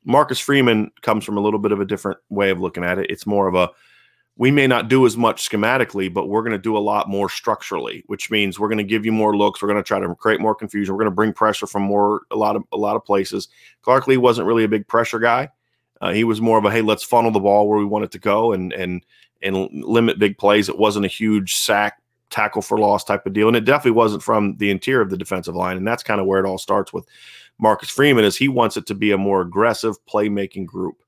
Marcus 0.05 0.39
Freeman 0.39 0.91
comes 1.01 1.25
from 1.25 1.37
a 1.37 1.41
little 1.41 1.59
bit 1.59 1.71
of 1.71 1.81
a 1.81 1.85
different 1.85 2.19
way 2.29 2.51
of 2.51 2.59
looking 2.59 2.83
at 2.83 2.99
it. 2.99 3.09
It's 3.09 3.25
more 3.25 3.47
of 3.47 3.55
a 3.55 3.69
we 4.37 4.51
may 4.51 4.67
not 4.67 4.87
do 4.87 5.05
as 5.05 5.17
much 5.17 5.49
schematically, 5.49 6.11
but 6.11 6.29
we're 6.29 6.41
going 6.41 6.53
to 6.53 6.57
do 6.57 6.77
a 6.77 6.79
lot 6.79 7.09
more 7.09 7.27
structurally, 7.27 8.03
which 8.07 8.31
means 8.31 8.57
we're 8.57 8.69
going 8.69 8.77
to 8.77 8.85
give 8.85 9.05
you 9.05 9.11
more 9.11 9.35
looks. 9.35 9.61
We're 9.61 9.67
going 9.67 9.83
to 9.83 9.87
try 9.87 9.99
to 9.99 10.15
create 10.15 10.39
more 10.39 10.55
confusion. 10.55 10.93
We're 10.93 11.01
going 11.03 11.11
to 11.11 11.15
bring 11.15 11.33
pressure 11.33 11.67
from 11.67 11.83
more 11.83 12.21
a 12.31 12.37
lot 12.37 12.55
of 12.55 12.63
a 12.71 12.77
lot 12.77 12.95
of 12.95 13.03
places. 13.03 13.49
Clark 13.81 14.07
Lea 14.07 14.15
wasn't 14.15 14.47
really 14.47 14.63
a 14.63 14.69
big 14.69 14.87
pressure 14.87 15.19
guy. 15.19 15.49
Uh, 16.01 16.13
he 16.13 16.23
was 16.23 16.41
more 16.41 16.57
of 16.57 16.65
a 16.65 16.71
hey, 16.71 16.81
let's 16.81 17.03
funnel 17.03 17.31
the 17.31 17.39
ball 17.39 17.67
where 17.67 17.79
we 17.79 17.85
want 17.85 18.05
it 18.05 18.11
to 18.11 18.19
go 18.19 18.53
and 18.53 18.73
and 18.73 19.05
and 19.41 19.69
limit 19.83 20.19
big 20.19 20.37
plays. 20.37 20.69
It 20.69 20.77
wasn't 20.77 21.05
a 21.05 21.09
huge 21.09 21.55
sack 21.55 22.01
tackle 22.29 22.61
for 22.61 22.77
loss 22.77 23.03
type 23.03 23.25
of 23.25 23.33
deal, 23.33 23.47
and 23.47 23.57
it 23.57 23.65
definitely 23.65 23.91
wasn't 23.91 24.23
from 24.23 24.55
the 24.57 24.69
interior 24.69 25.01
of 25.01 25.09
the 25.09 25.17
defensive 25.17 25.55
line. 25.55 25.77
And 25.77 25.87
that's 25.87 26.03
kind 26.03 26.21
of 26.21 26.27
where 26.27 26.39
it 26.43 26.47
all 26.47 26.57
starts 26.57 26.93
with 26.93 27.05
Marcus 27.59 27.89
Freeman, 27.89 28.23
is 28.23 28.37
he 28.37 28.47
wants 28.47 28.77
it 28.77 28.85
to 28.87 28.95
be 28.95 29.11
a 29.11 29.17
more 29.17 29.41
aggressive 29.41 29.95
playmaking 30.05 30.65
group. 30.65 31.03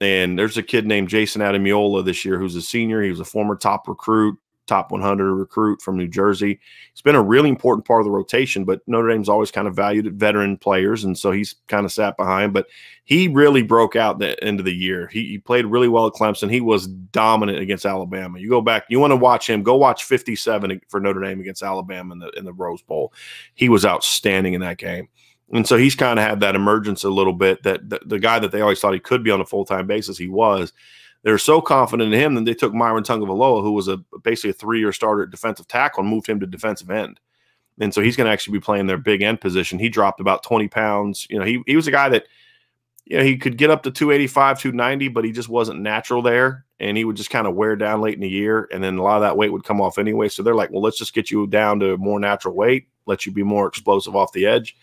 And 0.00 0.38
there's 0.38 0.56
a 0.56 0.62
kid 0.62 0.86
named 0.86 1.08
Jayson 1.08 1.42
Ademilola 1.42 2.04
this 2.04 2.24
year 2.24 2.38
who's 2.38 2.56
a 2.56 2.62
senior. 2.62 3.02
He 3.02 3.10
was 3.10 3.20
a 3.20 3.24
former 3.24 3.54
top 3.54 3.86
recruit, 3.86 4.38
top 4.70 4.92
100 4.92 5.34
recruit 5.34 5.82
from 5.82 5.96
New 5.96 6.06
Jersey. 6.06 6.60
He's 6.94 7.02
been 7.02 7.16
a 7.16 7.22
really 7.22 7.48
important 7.48 7.84
part 7.84 8.00
of 8.00 8.04
the 8.04 8.12
rotation, 8.12 8.64
but 8.64 8.80
Notre 8.86 9.08
Dame's 9.08 9.28
always 9.28 9.50
kind 9.50 9.66
of 9.66 9.74
valued 9.74 10.14
veteran 10.14 10.56
players, 10.56 11.02
and 11.02 11.18
so 11.18 11.32
he's 11.32 11.56
kind 11.66 11.84
of 11.84 11.90
sat 11.90 12.16
behind. 12.16 12.52
But 12.52 12.68
he 13.04 13.26
really 13.26 13.62
broke 13.62 13.96
out 13.96 14.20
the 14.20 14.42
end 14.44 14.60
of 14.60 14.64
the 14.64 14.74
year. 14.74 15.08
He, 15.08 15.26
he 15.26 15.38
played 15.38 15.66
really 15.66 15.88
well 15.88 16.06
at 16.06 16.12
Clemson. 16.12 16.50
He 16.50 16.60
was 16.60 16.86
dominant 16.86 17.58
against 17.58 17.84
Alabama. 17.84 18.38
You 18.38 18.48
go 18.48 18.60
back, 18.60 18.84
you 18.88 19.00
want 19.00 19.10
to 19.10 19.16
watch 19.16 19.50
him. 19.50 19.64
Go 19.64 19.74
watch 19.74 20.04
57 20.04 20.80
for 20.88 21.00
Notre 21.00 21.20
Dame 21.20 21.40
against 21.40 21.64
Alabama 21.64 22.12
in 22.12 22.20
the 22.20 22.30
in 22.30 22.44
the 22.44 22.52
Rose 22.52 22.82
Bowl. 22.82 23.12
He 23.54 23.68
was 23.68 23.84
outstanding 23.84 24.54
in 24.54 24.60
that 24.60 24.78
game. 24.78 25.08
And 25.52 25.66
so 25.66 25.76
he's 25.76 25.96
kind 25.96 26.20
of 26.20 26.24
had 26.24 26.38
that 26.40 26.54
emergence 26.54 27.02
a 27.02 27.10
little 27.10 27.32
bit 27.32 27.64
that 27.64 27.90
the, 27.90 28.00
the 28.06 28.20
guy 28.20 28.38
that 28.38 28.52
they 28.52 28.60
always 28.60 28.78
thought 28.78 28.94
he 28.94 29.00
could 29.00 29.24
be 29.24 29.32
on 29.32 29.40
a 29.40 29.44
full 29.44 29.64
time 29.64 29.88
basis, 29.88 30.16
he 30.16 30.28
was. 30.28 30.72
They're 31.22 31.38
so 31.38 31.60
confident 31.60 32.14
in 32.14 32.20
him 32.20 32.34
that 32.34 32.44
they 32.44 32.54
took 32.54 32.72
Myron 32.72 33.04
Tagovailoa, 33.04 33.62
who 33.62 33.72
was 33.72 33.88
a 33.88 33.98
basically 34.22 34.50
a 34.50 34.54
three 34.54 34.78
year 34.78 34.92
starter 34.92 35.24
at 35.24 35.30
defensive 35.30 35.68
tackle, 35.68 36.02
and 36.02 36.10
moved 36.10 36.26
him 36.26 36.40
to 36.40 36.46
defensive 36.46 36.90
end. 36.90 37.20
And 37.78 37.94
so 37.94 38.02
he's 38.02 38.16
going 38.16 38.26
to 38.26 38.32
actually 38.32 38.58
be 38.58 38.62
playing 38.62 38.86
their 38.86 38.98
big 38.98 39.22
end 39.22 39.40
position. 39.40 39.78
He 39.78 39.88
dropped 39.88 40.20
about 40.20 40.42
20 40.42 40.68
pounds. 40.68 41.26
You 41.30 41.38
know, 41.38 41.44
he, 41.44 41.62
he 41.66 41.76
was 41.76 41.86
a 41.86 41.90
guy 41.90 42.10
that, 42.10 42.26
you 43.06 43.16
know, 43.16 43.24
he 43.24 43.38
could 43.38 43.56
get 43.56 43.70
up 43.70 43.82
to 43.84 43.90
285, 43.90 44.60
290, 44.60 45.08
but 45.08 45.24
he 45.24 45.32
just 45.32 45.48
wasn't 45.48 45.80
natural 45.80 46.20
there. 46.20 46.66
And 46.78 46.96
he 46.96 47.04
would 47.04 47.16
just 47.16 47.30
kind 47.30 47.46
of 47.46 47.54
wear 47.54 47.76
down 47.76 48.00
late 48.00 48.14
in 48.14 48.20
the 48.20 48.28
year. 48.28 48.68
And 48.72 48.84
then 48.84 48.98
a 48.98 49.02
lot 49.02 49.16
of 49.16 49.22
that 49.22 49.36
weight 49.36 49.52
would 49.52 49.64
come 49.64 49.80
off 49.80 49.98
anyway. 49.98 50.28
So 50.28 50.42
they're 50.42 50.54
like, 50.54 50.70
well, 50.70 50.82
let's 50.82 50.98
just 50.98 51.14
get 51.14 51.30
you 51.30 51.46
down 51.46 51.80
to 51.80 51.96
more 51.96 52.20
natural 52.20 52.54
weight, 52.54 52.88
let 53.06 53.24
you 53.24 53.32
be 53.32 53.42
more 53.42 53.66
explosive 53.66 54.14
off 54.14 54.32
the 54.32 54.46
edge. 54.46 54.76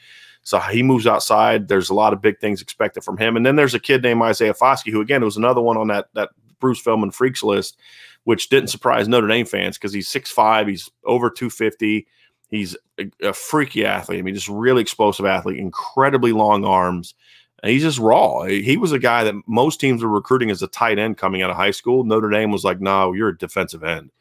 So 0.48 0.60
he 0.60 0.82
moves 0.82 1.06
outside. 1.06 1.68
There's 1.68 1.90
a 1.90 1.94
lot 1.94 2.14
of 2.14 2.22
big 2.22 2.40
things 2.40 2.62
expected 2.62 3.04
from 3.04 3.18
him. 3.18 3.36
And 3.36 3.46
then 3.46 3.58
there's 3.58 3.74
a 3.74 3.82
kid 3.82 4.02
named 4.02 4.22
Isaiah 4.22 4.54
Foskey, 4.54 4.94
who 4.94 5.02
again 5.02 5.22
was 5.22 5.36
another 5.36 5.60
one 5.60 5.76
on 5.76 5.90
that 5.90 6.08
that 6.14 6.30
Bruce 6.62 6.80
Feldman 6.80 7.12
freaks 7.12 7.44
list, 7.44 7.78
which 8.24 8.48
didn't 8.48 8.70
surprise 8.70 9.10
Notre 9.10 9.28
Dame 9.28 9.46
fans 9.46 9.78
because 9.78 9.92
he's 9.92 10.08
6'5, 10.08 10.70
he's 10.70 10.90
over 11.04 11.30
250. 11.30 12.08
He's 12.50 12.78
a, 12.98 13.12
a, 13.22 13.34
freaky 13.34 13.86
athlete. 13.86 14.20
I 14.20 14.22
mean, 14.22 14.36
just 14.36 14.48
really 14.48 14.82
explosive 14.82 15.26
athlete, 15.26 15.60
incredibly 15.60 16.32
long 16.32 16.64
arms. 16.64 17.14
And 17.62 17.70
he's 17.70 17.84
just 17.84 18.00
raw. 18.00 18.44
He 18.44 18.78
was 18.78 18.94
a 18.94 19.00
guy 19.00 19.26
that 19.26 19.36
most 19.48 19.82
teams 19.82 20.02
were 20.02 20.08
recruiting 20.08 20.50
as 20.50 20.62
a 20.62 20.68
tight 20.68 20.98
end 20.98 21.18
coming 21.18 21.42
out 21.42 21.50
of 21.50 21.58
high 21.58 21.72
school. 21.72 22.06
Notre 22.06 22.30
Dame 22.30 22.52
was 22.52 22.64
like, 22.64 22.80
no, 22.80 23.12
you're 23.12 23.30
a 23.30 23.38
defensive 23.38 23.84
end. 23.84 24.12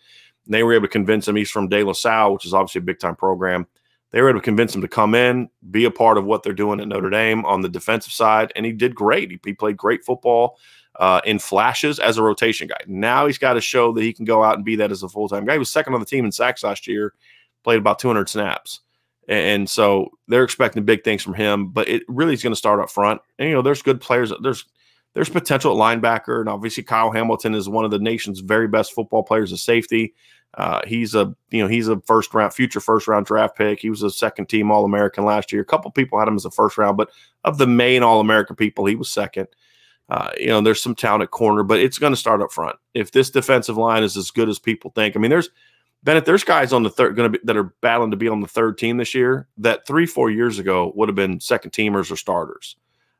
And 0.44 0.54
they 0.54 0.64
were 0.64 0.74
able 0.74 0.88
to 0.88 0.92
convince 0.92 1.28
him 1.28 1.36
he's 1.36 1.52
from 1.52 1.68
De 1.68 1.84
La 1.84 1.92
Salle, 1.92 2.32
which 2.32 2.46
is 2.46 2.52
obviously 2.52 2.80
a 2.80 2.82
big 2.82 2.98
time 2.98 3.14
program 3.14 3.68
they 4.10 4.22
were 4.22 4.28
able 4.30 4.40
to 4.40 4.44
convince 4.44 4.74
him 4.74 4.80
to 4.82 4.88
come 4.88 5.14
in, 5.14 5.48
be 5.70 5.84
a 5.84 5.90
part 5.90 6.18
of 6.18 6.24
what 6.24 6.42
they're 6.42 6.52
doing 6.52 6.80
at 6.80 6.88
Notre 6.88 7.10
Dame 7.10 7.44
on 7.44 7.60
the 7.60 7.68
defensive 7.68 8.12
side, 8.12 8.52
and 8.56 8.64
he 8.64 8.72
did 8.72 8.94
great. 8.94 9.30
He, 9.30 9.40
he 9.44 9.52
played 9.52 9.76
great 9.76 10.04
football 10.04 10.58
uh, 10.98 11.20
in 11.24 11.38
flashes 11.38 11.98
as 11.98 12.16
a 12.16 12.22
rotation 12.22 12.68
guy. 12.68 12.78
Now 12.86 13.26
he's 13.26 13.38
got 13.38 13.54
to 13.54 13.60
show 13.60 13.92
that 13.92 14.02
he 14.02 14.12
can 14.12 14.24
go 14.24 14.42
out 14.42 14.56
and 14.56 14.64
be 14.64 14.76
that 14.76 14.90
as 14.90 15.02
a 15.02 15.08
full 15.08 15.28
time 15.28 15.44
guy. 15.44 15.54
He 15.54 15.58
was 15.58 15.70
second 15.70 15.94
on 15.94 16.00
the 16.00 16.06
team 16.06 16.24
in 16.24 16.32
sacks 16.32 16.62
last 16.62 16.86
year, 16.86 17.14
played 17.64 17.78
about 17.78 17.98
200 17.98 18.28
snaps. 18.28 18.80
And 19.28 19.68
so 19.68 20.10
they're 20.28 20.44
expecting 20.44 20.84
big 20.84 21.02
things 21.02 21.22
from 21.22 21.34
him, 21.34 21.68
but 21.68 21.88
it 21.88 22.04
really 22.06 22.32
is 22.32 22.42
going 22.42 22.52
to 22.52 22.56
start 22.56 22.80
up 22.80 22.90
front. 22.90 23.20
And, 23.38 23.48
you 23.48 23.54
know, 23.54 23.62
there's 23.62 23.82
good 23.82 24.00
players. 24.00 24.32
There's 24.40 24.64
there's 25.14 25.30
potential 25.30 25.72
at 25.72 25.98
linebacker, 25.98 26.40
and 26.40 26.48
obviously 26.48 26.82
Kyle 26.82 27.10
Hamilton 27.10 27.54
is 27.54 27.70
one 27.70 27.86
of 27.86 27.90
the 27.90 27.98
nation's 27.98 28.40
very 28.40 28.68
best 28.68 28.92
football 28.92 29.22
players 29.22 29.50
of 29.50 29.58
safety. 29.58 30.14
Uh, 30.54 30.80
he's 30.86 31.14
a 31.14 31.34
you 31.50 31.62
know 31.62 31.68
he's 31.68 31.88
a 31.88 32.00
first 32.06 32.32
round 32.32 32.52
future 32.52 32.80
first 32.80 33.06
round 33.08 33.26
draft 33.26 33.56
pick. 33.56 33.80
He 33.80 33.90
was 33.90 34.02
a 34.02 34.10
second 34.10 34.46
team 34.46 34.70
All 34.70 34.84
American 34.84 35.24
last 35.24 35.52
year. 35.52 35.62
A 35.62 35.66
couple 35.66 35.90
people 35.90 36.18
had 36.18 36.28
him 36.28 36.36
as 36.36 36.44
a 36.44 36.50
first 36.50 36.78
round, 36.78 36.96
but 36.96 37.10
of 37.44 37.58
the 37.58 37.66
main 37.66 38.02
All 38.02 38.20
American 38.20 38.56
people, 38.56 38.86
he 38.86 38.96
was 38.96 39.10
second. 39.10 39.48
Uh, 40.08 40.30
you 40.38 40.46
know, 40.46 40.60
there's 40.60 40.80
some 40.80 40.94
talent 40.94 41.24
at 41.24 41.30
corner, 41.30 41.62
but 41.62 41.80
it's 41.80 41.98
going 41.98 42.12
to 42.12 42.16
start 42.16 42.40
up 42.40 42.52
front. 42.52 42.76
If 42.94 43.10
this 43.10 43.30
defensive 43.30 43.76
line 43.76 44.04
is 44.04 44.16
as 44.16 44.30
good 44.30 44.48
as 44.48 44.58
people 44.58 44.92
think, 44.94 45.16
I 45.16 45.18
mean, 45.18 45.30
there's 45.30 45.50
Bennett, 46.02 46.24
there's 46.24 46.44
guys 46.44 46.72
on 46.72 46.84
the 46.84 46.90
third 46.90 47.16
going 47.16 47.32
to 47.32 47.38
be 47.38 47.44
that 47.44 47.56
are 47.56 47.74
battling 47.82 48.12
to 48.12 48.16
be 48.16 48.28
on 48.28 48.40
the 48.40 48.46
third 48.46 48.78
team 48.78 48.96
this 48.96 49.14
year 49.14 49.48
that 49.58 49.86
three, 49.86 50.06
four 50.06 50.30
years 50.30 50.58
ago 50.58 50.92
would 50.94 51.08
have 51.08 51.16
been 51.16 51.40
second 51.40 51.72
teamers 51.72 52.10
or 52.10 52.16
starters. 52.16 52.76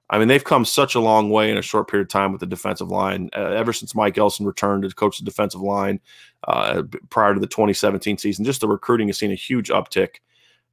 I 0.09 0.19
mean, 0.19 0.29
they've 0.29 0.45
come 0.45 0.65
such 0.65 0.95
a 0.95 1.01
long 1.01 1.31
way 1.31 1.51
in 1.51 1.59
a 1.59 1.63
short 1.63 1.89
period 1.89 2.07
of 2.07 2.11
time 2.11 2.31
with 2.31 2.41
the 2.41 2.47
defensive 2.47 2.91
line. 2.91 3.29
Uh, 3.37 3.51
ever 3.51 3.73
since 3.73 3.95
Mike 3.95 4.17
Elston 4.19 4.47
returned 4.47 4.85
to 4.85 4.95
coach 4.95 5.19
the 5.19 5.25
defensive 5.25 5.61
line 5.61 6.01
uh, 6.47 6.83
prior 7.11 7.35
to 7.35 7.41
the 7.41 7.47
2017 7.47 8.19
season, 8.19 8.45
just 8.45 8.61
the 8.61 8.69
recruiting 8.69 9.09
has 9.09 9.19
seen 9.19 9.33
a 9.33 9.37
huge 9.37 9.69
uptick. 9.69 10.17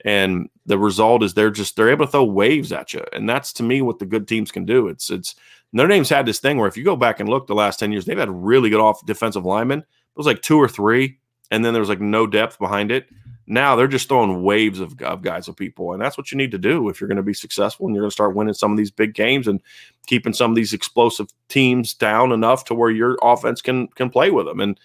And 0.06 0.50
the 0.66 0.78
result 0.78 1.24
is 1.24 1.34
they're 1.34 1.50
just 1.50 1.76
they're 1.76 1.90
able 1.90 2.06
to 2.06 2.12
throw 2.12 2.26
waves 2.26 2.72
at 2.72 2.94
you, 2.94 3.04
and 3.14 3.30
that's 3.30 3.54
to 3.54 3.64
me 3.64 3.82
what 3.82 4.00
the 4.00 4.06
good 4.06 4.28
teams 4.28 4.52
can 4.52 4.66
do. 4.66 4.90
It's 4.90 5.10
it's 5.10 5.36
Notre 5.72 5.88
Dame's 5.88 6.10
had 6.10 6.26
this 6.26 6.40
thing 6.40 6.58
where 6.58 6.68
if 6.68 6.76
you 6.76 6.84
go 6.84 6.96
back 6.96 7.20
and 7.20 7.30
look 7.30 7.48
the 7.48 7.56
last 7.56 7.80
10 7.80 7.92
years, 7.92 8.06
they've 8.06 8.18
had 8.18 8.30
really 8.30 8.70
good 8.70 8.82
off 8.82 9.06
defensive 9.06 9.46
linemen. 9.46 9.80
It 9.80 9.86
was 10.16 10.28
like 10.28 10.42
two 10.42 10.58
or 10.58 10.68
three, 10.68 11.20
and 11.52 11.64
then 11.64 11.74
there 11.74 11.80
was 11.80 11.90
like 11.90 12.02
no 12.02 12.28
depth 12.28 12.60
behind 12.60 12.92
it. 12.92 13.08
Now 13.46 13.76
they're 13.76 13.88
just 13.88 14.08
throwing 14.08 14.44
waves 14.44 14.80
of, 14.80 15.00
of 15.02 15.22
guys 15.22 15.48
of 15.48 15.56
people, 15.58 15.94
and 15.94 16.02
that's 16.02 16.18
what 16.18 16.32
you 16.32 16.38
need 16.38 16.52
to 16.52 16.58
do 16.58 16.90
if 16.90 17.02
you're 17.02 17.08
going 17.08 17.18
to 17.18 17.24
be 17.24 17.34
successful 17.34 17.86
and 17.86 17.96
you're 17.96 18.04
going 18.04 18.10
to 18.10 18.14
start 18.14 18.36
winning 18.36 18.54
some 18.54 18.72
of 18.72 18.78
these 18.78 18.92
big 18.92 19.14
games 19.14 19.48
and 19.48 19.62
keeping 20.08 20.34
some 20.34 20.52
of 20.52 20.56
these 20.56 20.74
explosive 20.74 21.28
teams 21.50 21.94
down 21.94 22.32
enough 22.32 22.66
to 22.66 22.74
where 22.74 22.92
your 22.92 23.18
offense 23.22 23.62
can 23.62 23.88
can 23.90 24.10
play 24.10 24.32
with 24.32 24.46
them. 24.46 24.60
And 24.60 24.80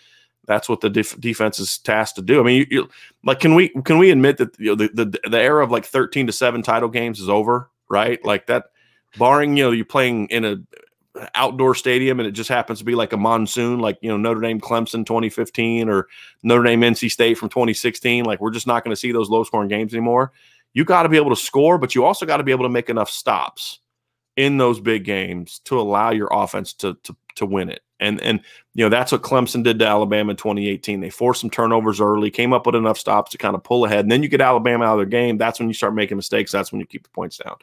that's 0.47 0.69
what 0.69 0.81
the 0.81 0.91
def- 0.91 1.21
defense 1.21 1.61
is 1.61 1.79
tasked 1.79 2.17
to 2.17 2.23
do. 2.23 2.41
I 2.41 2.43
mean, 2.43 2.67
you, 2.71 2.89
like, 3.23 3.39
can 3.39 3.55
we 3.55 3.69
can 3.85 3.99
we 3.99 4.11
admit 4.11 4.39
that 4.39 4.59
you 4.59 4.75
know, 4.75 4.75
the, 4.75 4.89
the 5.05 5.29
the 5.29 5.41
era 5.41 5.63
of 5.63 5.71
like 5.71 5.85
thirteen 5.85 6.27
to 6.27 6.33
seven 6.33 6.63
title 6.63 6.89
games 6.89 7.21
is 7.21 7.29
over, 7.29 7.71
right? 7.89 8.25
Like 8.25 8.47
that 8.47 8.65
barring 9.17 9.57
you 9.57 9.65
know 9.65 9.71
you're 9.71 9.85
playing 9.85 10.27
in 10.29 10.45
a 10.45 10.57
outdoor 11.35 11.75
stadium 11.75 12.21
and 12.21 12.29
it 12.29 12.33
just 12.33 12.49
happens 12.49 12.79
to 12.79 12.85
be 12.85 12.95
like 12.95 13.13
a 13.13 13.17
monsoon 13.17 13.81
like 13.81 13.99
you 14.01 14.09
know 14.09 14.17
Notre 14.17 14.41
Dame 14.41 14.61
Clemson 14.61 15.05
2015 15.05 15.89
or 15.89 16.09
Notre 16.43 16.65
Dame 16.65 16.81
NC 16.81 17.11
State 17.11 17.39
from 17.39 17.49
2016 17.49 18.25
like 18.25 18.41
we're 18.41 18.51
just 18.51 18.67
not 18.67 18.85
going 18.85 18.93
to 18.93 19.01
see 19.01 19.13
those 19.13 19.29
low 19.29 19.45
scoring 19.45 19.69
games 19.69 19.93
anymore. 19.93 20.33
You 20.75 20.85
got 20.85 21.05
to 21.05 21.09
be 21.09 21.17
able 21.17 21.31
to 21.31 21.37
score 21.37 21.79
but 21.79 21.95
you 21.95 22.05
also 22.05 22.27
got 22.27 22.39
to 22.39 22.45
be 22.45 22.53
able 22.53 22.65
to 22.65 22.71
make 22.71 22.89
enough 22.89 23.11
stops 23.11 23.81
in 24.37 24.57
those 24.57 24.81
big 24.81 25.05
games 25.05 25.61
to 25.65 25.81
allow 25.81 26.11
your 26.11 26.29
offense 26.31 26.73
to 26.75 26.95
to 27.03 27.17
to 27.37 27.47
win 27.47 27.71
it. 27.71 27.81
And 28.01 28.21
and 28.21 28.41
you 28.75 28.85
know 28.85 28.89
that's 28.89 29.11
what 29.11 29.23
Clemson 29.23 29.65
did 29.65 29.79
to 29.81 29.87
Alabama 29.87 30.31
in 30.31 30.37
2018 30.37 31.01
they 31.01 31.11
forced 31.11 31.41
some 31.41 31.51
turnovers 31.51 32.01
early 32.01 32.31
came 32.31 32.53
up 32.53 32.67
with 32.67 32.77
enough 32.77 32.99
stops 32.99 33.33
to 33.33 33.39
kind 33.39 33.57
of 33.57 33.65
pull 33.65 33.85
ahead 33.85 34.05
and 34.05 34.13
then 34.13 34.23
you 34.23 34.29
get 34.29 34.41
Alabama 34.41 34.85
out 34.85 34.93
of 34.93 34.99
their 34.99 35.07
game 35.07 35.37
that's 35.37 35.59
when 35.59 35.67
you 35.67 35.75
start 35.75 35.95
making 35.95 36.17
mistakes 36.17 36.53
that's 36.53 36.71
when 36.71 36.81
you 36.81 36.87
keep 36.87 37.03
the 37.03 37.09
points 37.09 37.39
down 37.39 37.57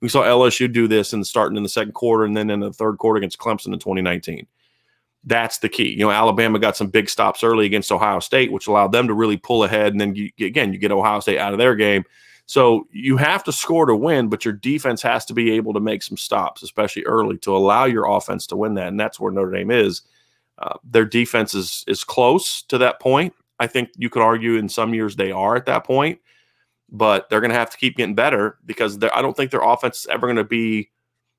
we 0.00 0.08
saw 0.08 0.22
LSU 0.22 0.72
do 0.72 0.86
this 0.88 1.12
and 1.12 1.26
starting 1.26 1.56
in 1.56 1.62
the 1.62 1.68
second 1.68 1.92
quarter 1.92 2.24
and 2.24 2.36
then 2.36 2.50
in 2.50 2.60
the 2.60 2.72
third 2.72 2.98
quarter 2.98 3.18
against 3.18 3.38
Clemson 3.38 3.72
in 3.72 3.78
2019. 3.78 4.46
That's 5.24 5.58
the 5.58 5.68
key. 5.68 5.90
You 5.90 6.00
know, 6.00 6.10
Alabama 6.10 6.58
got 6.58 6.76
some 6.76 6.88
big 6.88 7.08
stops 7.08 7.42
early 7.42 7.66
against 7.66 7.90
Ohio 7.90 8.20
State, 8.20 8.52
which 8.52 8.66
allowed 8.66 8.92
them 8.92 9.08
to 9.08 9.14
really 9.14 9.36
pull 9.36 9.64
ahead. 9.64 9.92
And 9.92 10.00
then 10.00 10.14
you, 10.14 10.30
again, 10.40 10.72
you 10.72 10.78
get 10.78 10.92
Ohio 10.92 11.20
State 11.20 11.38
out 11.38 11.52
of 11.52 11.58
their 11.58 11.74
game. 11.74 12.04
So 12.46 12.86
you 12.92 13.16
have 13.16 13.42
to 13.44 13.52
score 13.52 13.86
to 13.86 13.96
win, 13.96 14.28
but 14.28 14.44
your 14.44 14.54
defense 14.54 15.02
has 15.02 15.24
to 15.26 15.34
be 15.34 15.50
able 15.52 15.72
to 15.72 15.80
make 15.80 16.04
some 16.04 16.16
stops, 16.16 16.62
especially 16.62 17.02
early, 17.04 17.38
to 17.38 17.56
allow 17.56 17.86
your 17.86 18.08
offense 18.08 18.46
to 18.48 18.56
win 18.56 18.74
that. 18.74 18.86
And 18.86 19.00
that's 19.00 19.18
where 19.18 19.32
Notre 19.32 19.50
Dame 19.50 19.72
is. 19.72 20.02
Uh, 20.58 20.76
their 20.84 21.04
defense 21.04 21.54
is 21.54 21.84
is 21.88 22.04
close 22.04 22.62
to 22.62 22.78
that 22.78 23.00
point. 23.00 23.34
I 23.58 23.66
think 23.66 23.90
you 23.96 24.08
could 24.08 24.22
argue 24.22 24.56
in 24.56 24.68
some 24.68 24.94
years 24.94 25.16
they 25.16 25.32
are 25.32 25.56
at 25.56 25.66
that 25.66 25.84
point 25.84 26.20
but 26.90 27.28
they're 27.28 27.40
going 27.40 27.50
to 27.50 27.58
have 27.58 27.70
to 27.70 27.76
keep 27.76 27.96
getting 27.96 28.14
better 28.14 28.58
because 28.64 28.98
I 29.02 29.22
don't 29.22 29.36
think 29.36 29.50
their 29.50 29.62
offense 29.62 30.00
is 30.00 30.06
ever 30.06 30.26
going 30.26 30.36
to 30.36 30.44
be 30.44 30.90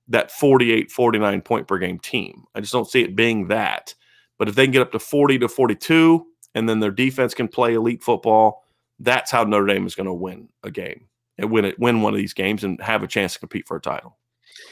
that 0.10 0.32
48, 0.32 0.92
49 0.92 1.42
point 1.42 1.68
per 1.68 1.78
game 1.78 2.00
team. 2.00 2.46
I 2.56 2.62
just 2.62 2.74
don't 2.74 2.90
see 2.90 3.04
it 3.04 3.16
being 3.16 3.48
that. 3.48 3.94
But 4.38 4.48
if 4.48 4.56
they 4.56 4.66
can 4.66 4.72
get 4.72 4.82
up 4.82 4.92
to 4.92 5.00
40 5.00 5.40
to 5.40 5.48
42 5.48 6.26
and 6.56 6.70
then 6.70 6.80
their 6.80 6.92
defense 6.92 7.34
can 7.34 7.48
play 7.48 7.74
elite 7.74 8.04
football, 8.04 8.64
that's 9.00 9.32
how 9.32 9.44
Notre 9.44 9.66
Dame 9.66 9.86
is 9.86 9.96
going 9.96 10.06
to 10.06 10.14
win 10.14 10.50
a 10.64 10.72
game 10.72 11.08
and 11.38 11.52
win 11.52 11.66
it, 11.66 11.80
win 11.80 12.02
one 12.02 12.14
of 12.14 12.18
these 12.18 12.34
games 12.34 12.64
and 12.64 12.82
have 12.82 13.04
a 13.04 13.08
chance 13.08 13.34
to 13.34 13.40
compete 13.40 13.68
for 13.68 13.78
a 13.78 13.82
title. 13.82 14.18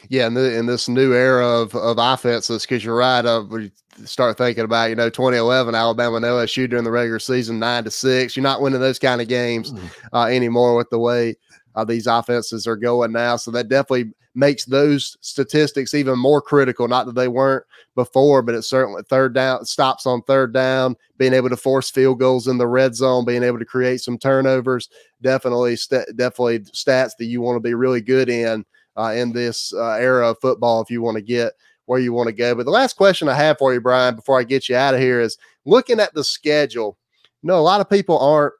Yeah, 0.08 0.26
in, 0.26 0.34
the, 0.34 0.56
in 0.56 0.66
this 0.66 0.88
new 0.88 1.12
era 1.12 1.46
of 1.46 1.74
of 1.74 1.98
offenses, 1.98 2.62
because 2.62 2.84
you're 2.84 2.96
right. 2.96 3.24
Uh, 3.24 3.44
we 3.48 3.72
start 4.04 4.36
thinking 4.38 4.64
about 4.64 4.90
you 4.90 4.96
know 4.96 5.08
2011 5.08 5.74
Alabama 5.74 6.16
and 6.16 6.24
LSU 6.24 6.68
during 6.68 6.84
the 6.84 6.90
regular 6.90 7.18
season 7.18 7.58
nine 7.58 7.84
to 7.84 7.90
six. 7.90 8.36
You're 8.36 8.42
not 8.42 8.60
winning 8.60 8.80
those 8.80 8.98
kind 8.98 9.20
of 9.20 9.28
games 9.28 9.72
mm. 9.72 9.90
uh, 10.12 10.24
anymore 10.24 10.76
with 10.76 10.90
the 10.90 10.98
way 10.98 11.36
uh, 11.74 11.84
these 11.84 12.06
offenses 12.06 12.66
are 12.66 12.76
going 12.76 13.12
now. 13.12 13.36
So 13.36 13.50
that 13.52 13.68
definitely 13.68 14.12
makes 14.34 14.66
those 14.66 15.16
statistics 15.22 15.94
even 15.94 16.18
more 16.18 16.42
critical. 16.42 16.86
Not 16.86 17.06
that 17.06 17.14
they 17.14 17.28
weren't 17.28 17.64
before, 17.94 18.42
but 18.42 18.54
it's 18.54 18.68
certainly 18.68 19.02
third 19.08 19.34
down 19.34 19.64
stops 19.64 20.06
on 20.06 20.22
third 20.22 20.52
down, 20.52 20.96
being 21.16 21.32
able 21.32 21.48
to 21.48 21.56
force 21.56 21.90
field 21.90 22.20
goals 22.20 22.46
in 22.46 22.58
the 22.58 22.66
red 22.66 22.94
zone, 22.94 23.24
being 23.24 23.42
able 23.42 23.58
to 23.58 23.64
create 23.64 24.00
some 24.02 24.18
turnovers. 24.18 24.88
Definitely, 25.22 25.76
st- 25.76 26.16
definitely 26.16 26.60
stats 26.60 27.12
that 27.18 27.24
you 27.24 27.40
want 27.40 27.56
to 27.56 27.60
be 27.60 27.74
really 27.74 28.02
good 28.02 28.28
in 28.28 28.64
uh, 28.96 29.12
in 29.16 29.32
this 29.32 29.72
uh, 29.74 29.92
era 29.92 30.30
of 30.30 30.38
football 30.40 30.80
if 30.80 30.90
you 30.90 31.02
want 31.02 31.16
to 31.16 31.22
get 31.22 31.52
where 31.86 32.00
you 32.00 32.12
want 32.12 32.28
to 32.28 32.32
go. 32.32 32.54
But 32.54 32.64
the 32.64 32.72
last 32.72 32.96
question 32.96 33.28
I 33.28 33.34
have 33.34 33.58
for 33.58 33.72
you, 33.72 33.80
Brian, 33.80 34.16
before 34.16 34.38
I 34.38 34.44
get 34.44 34.68
you 34.68 34.76
out 34.76 34.94
of 34.94 35.00
here 35.00 35.20
is 35.20 35.38
looking 35.64 36.00
at 36.00 36.14
the 36.14 36.24
schedule. 36.24 36.98
You 37.42 37.48
know, 37.48 37.58
a 37.58 37.60
lot 37.60 37.80
of 37.80 37.88
people 37.88 38.18
aren't 38.18 38.54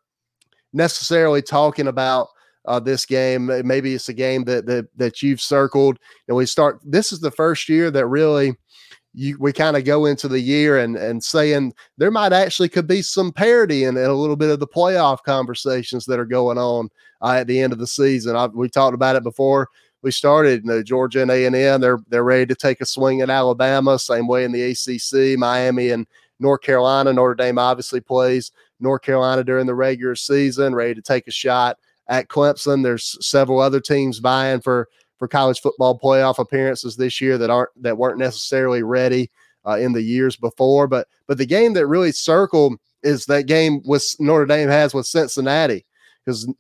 necessarily 0.72 1.42
talking 1.42 1.88
about 1.88 2.28
uh, 2.66 2.80
this 2.80 3.06
game. 3.06 3.50
Maybe 3.66 3.94
it's 3.94 4.08
a 4.08 4.14
game 4.14 4.44
that 4.44 4.66
that 4.66 4.88
that 4.96 5.22
you've 5.22 5.40
circled, 5.40 5.98
and 6.28 6.36
we 6.36 6.46
start. 6.46 6.80
This 6.84 7.12
is 7.12 7.20
the 7.20 7.30
first 7.30 7.68
year 7.68 7.90
that 7.90 8.06
really 8.06 8.56
you 9.14 9.36
we 9.40 9.52
kind 9.52 9.76
of 9.76 9.84
go 9.84 10.04
into 10.04 10.28
the 10.28 10.40
year 10.40 10.78
and 10.78 10.96
and 10.96 11.22
saying 11.24 11.72
there 11.96 12.10
might 12.10 12.32
actually 12.32 12.68
could 12.68 12.86
be 12.86 13.02
some 13.02 13.32
parity 13.32 13.84
in, 13.84 13.96
in 13.96 14.04
a 14.04 14.14
little 14.14 14.36
bit 14.36 14.50
of 14.50 14.60
the 14.60 14.66
playoff 14.66 15.22
conversations 15.24 16.04
that 16.04 16.18
are 16.18 16.26
going 16.26 16.58
on 16.58 16.90
uh, 17.22 17.32
at 17.32 17.46
the 17.46 17.60
end 17.60 17.72
of 17.72 17.78
the 17.78 17.86
season. 17.86 18.36
I, 18.36 18.46
we 18.46 18.68
talked 18.68 18.94
about 18.94 19.16
it 19.16 19.22
before 19.22 19.68
we 20.06 20.12
started. 20.12 20.62
You 20.62 20.70
know, 20.70 20.82
Georgia 20.84 21.20
and 21.20 21.32
A 21.32 21.46
and 21.46 21.56
M, 21.56 21.80
they're 21.80 21.98
they're 22.06 22.22
ready 22.22 22.46
to 22.46 22.54
take 22.54 22.80
a 22.80 22.86
swing 22.86 23.22
at 23.22 23.28
Alabama. 23.28 23.98
Same 23.98 24.28
way 24.28 24.44
in 24.44 24.52
the 24.52 24.62
ACC, 24.62 25.36
Miami 25.36 25.90
and 25.90 26.06
North 26.38 26.60
Carolina. 26.60 27.12
Notre 27.12 27.34
Dame 27.34 27.58
obviously 27.58 28.00
plays 28.00 28.52
North 28.78 29.02
Carolina 29.02 29.42
during 29.42 29.66
the 29.66 29.74
regular 29.74 30.14
season, 30.14 30.76
ready 30.76 30.94
to 30.94 31.02
take 31.02 31.26
a 31.26 31.32
shot 31.32 31.78
at 32.06 32.28
Clemson. 32.28 32.84
There's 32.84 33.18
several 33.20 33.58
other 33.58 33.80
teams 33.80 34.18
vying 34.18 34.60
for 34.60 34.88
for 35.18 35.26
college 35.26 35.60
football 35.60 35.98
playoff 35.98 36.38
appearances 36.38 36.94
this 36.94 37.20
year 37.20 37.36
that 37.38 37.50
aren't 37.50 37.70
that 37.82 37.98
weren't 37.98 38.18
necessarily 38.18 38.84
ready 38.84 39.28
uh, 39.66 39.76
in 39.76 39.92
the 39.92 40.02
years 40.02 40.36
before. 40.36 40.86
But 40.86 41.08
but 41.26 41.36
the 41.36 41.46
game 41.46 41.74
that 41.74 41.88
really 41.88 42.12
circled 42.12 42.78
is 43.02 43.26
that 43.26 43.46
game 43.46 43.82
with 43.84 44.14
Notre 44.20 44.46
Dame 44.46 44.68
has 44.68 44.94
with 44.94 45.06
Cincinnati 45.06 45.84
because 46.26 46.52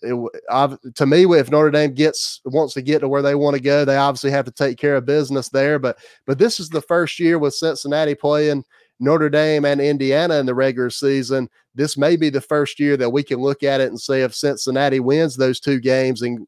to 0.94 1.06
me, 1.06 1.24
if 1.24 1.50
Notre 1.50 1.70
Dame 1.70 1.92
gets 1.92 2.40
wants 2.44 2.74
to 2.74 2.82
get 2.82 3.00
to 3.00 3.08
where 3.08 3.22
they 3.22 3.34
want 3.34 3.56
to 3.56 3.62
go, 3.62 3.84
they 3.84 3.96
obviously 3.96 4.30
have 4.30 4.44
to 4.44 4.52
take 4.52 4.78
care 4.78 4.94
of 4.94 5.04
business 5.04 5.48
there. 5.48 5.78
But 5.78 5.98
but 6.24 6.38
this 6.38 6.60
is 6.60 6.68
the 6.68 6.82
first 6.82 7.18
year 7.18 7.38
with 7.38 7.54
Cincinnati 7.54 8.14
playing 8.14 8.64
Notre 9.00 9.28
Dame 9.28 9.64
and 9.64 9.80
Indiana 9.80 10.36
in 10.36 10.46
the 10.46 10.54
regular 10.54 10.90
season. 10.90 11.48
This 11.74 11.98
may 11.98 12.16
be 12.16 12.30
the 12.30 12.40
first 12.40 12.78
year 12.78 12.96
that 12.96 13.10
we 13.10 13.22
can 13.22 13.40
look 13.40 13.62
at 13.62 13.80
it 13.80 13.88
and 13.88 14.00
say 14.00 14.22
if 14.22 14.34
Cincinnati 14.34 15.00
wins 15.00 15.36
those 15.36 15.58
two 15.58 15.80
games 15.80 16.22
and 16.22 16.46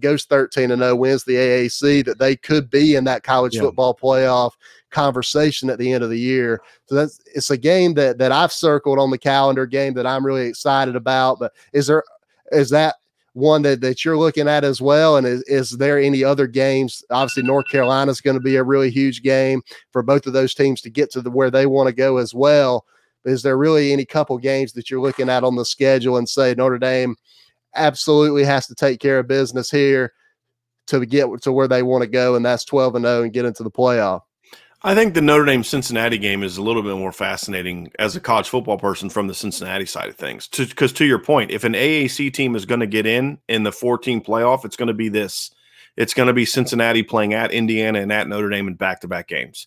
goes 0.00 0.24
13 0.24 0.72
and 0.72 0.82
0, 0.82 0.96
wins 0.96 1.24
the 1.24 1.34
AAC, 1.36 2.04
that 2.04 2.18
they 2.18 2.34
could 2.34 2.68
be 2.68 2.96
in 2.96 3.04
that 3.04 3.22
college 3.22 3.54
yeah. 3.54 3.62
football 3.62 3.94
playoff 3.94 4.52
conversation 4.90 5.70
at 5.70 5.78
the 5.78 5.92
end 5.92 6.02
of 6.02 6.10
the 6.10 6.18
year. 6.18 6.60
So 6.86 6.96
that's 6.96 7.20
it's 7.32 7.50
a 7.50 7.56
game 7.56 7.94
that 7.94 8.18
that 8.18 8.32
I've 8.32 8.52
circled 8.52 8.98
on 8.98 9.10
the 9.10 9.18
calendar, 9.18 9.66
game 9.66 9.94
that 9.94 10.06
I'm 10.06 10.26
really 10.26 10.46
excited 10.46 10.96
about. 10.96 11.38
But 11.38 11.52
is 11.72 11.86
there 11.86 12.02
is 12.52 12.70
that 12.70 12.96
one 13.32 13.62
that, 13.62 13.82
that 13.82 14.04
you're 14.04 14.16
looking 14.16 14.48
at 14.48 14.64
as 14.64 14.80
well? 14.80 15.16
And 15.16 15.26
is, 15.26 15.42
is 15.42 15.70
there 15.72 15.98
any 15.98 16.24
other 16.24 16.46
games? 16.46 17.04
Obviously, 17.10 17.42
North 17.42 17.68
Carolina 17.68 18.10
is 18.10 18.20
going 18.20 18.36
to 18.36 18.42
be 18.42 18.56
a 18.56 18.62
really 18.62 18.90
huge 18.90 19.22
game 19.22 19.62
for 19.92 20.02
both 20.02 20.26
of 20.26 20.32
those 20.32 20.54
teams 20.54 20.80
to 20.82 20.90
get 20.90 21.10
to 21.12 21.20
the, 21.20 21.30
where 21.30 21.50
they 21.50 21.66
want 21.66 21.88
to 21.88 21.94
go 21.94 22.16
as 22.16 22.34
well. 22.34 22.86
Is 23.24 23.42
there 23.42 23.58
really 23.58 23.92
any 23.92 24.04
couple 24.04 24.38
games 24.38 24.72
that 24.72 24.90
you're 24.90 25.00
looking 25.00 25.28
at 25.28 25.44
on 25.44 25.56
the 25.56 25.64
schedule 25.64 26.16
and 26.16 26.28
say 26.28 26.54
Notre 26.54 26.78
Dame 26.78 27.16
absolutely 27.74 28.44
has 28.44 28.66
to 28.68 28.74
take 28.74 29.00
care 29.00 29.18
of 29.18 29.28
business 29.28 29.70
here 29.70 30.12
to 30.86 31.04
get 31.04 31.26
to 31.42 31.52
where 31.52 31.68
they 31.68 31.82
want 31.82 32.02
to 32.02 32.08
go, 32.08 32.36
and 32.36 32.46
that's 32.46 32.64
12 32.64 32.94
and 32.94 33.04
0 33.04 33.24
and 33.24 33.32
get 33.32 33.44
into 33.44 33.62
the 33.62 33.70
playoff? 33.70 34.22
I 34.86 34.94
think 34.94 35.14
the 35.14 35.20
Notre 35.20 35.44
Dame 35.44 35.64
Cincinnati 35.64 36.16
game 36.16 36.44
is 36.44 36.58
a 36.58 36.62
little 36.62 36.80
bit 36.80 36.94
more 36.94 37.10
fascinating 37.10 37.90
as 37.98 38.14
a 38.14 38.20
college 38.20 38.48
football 38.48 38.78
person 38.78 39.10
from 39.10 39.26
the 39.26 39.34
Cincinnati 39.34 39.84
side 39.84 40.08
of 40.08 40.14
things. 40.14 40.46
Because 40.46 40.92
to, 40.92 40.98
to, 40.98 41.04
your 41.04 41.18
point, 41.18 41.50
if 41.50 41.64
an 41.64 41.72
AAC 41.72 42.32
team 42.32 42.54
is 42.54 42.64
going 42.64 42.78
to 42.78 42.86
get 42.86 43.04
in 43.04 43.36
in 43.48 43.64
the 43.64 43.72
14 43.72 44.22
playoff, 44.22 44.64
it's 44.64 44.76
going 44.76 44.86
to 44.86 44.94
be 44.94 45.08
this. 45.08 45.50
It's 45.96 46.14
going 46.14 46.28
to 46.28 46.32
be 46.32 46.44
Cincinnati 46.44 47.02
playing 47.02 47.34
at 47.34 47.50
Indiana 47.50 47.98
and 47.98 48.12
at 48.12 48.28
Notre 48.28 48.48
Dame 48.48 48.68
in 48.68 48.74
back 48.74 49.00
to 49.00 49.08
back 49.08 49.26
games. 49.26 49.66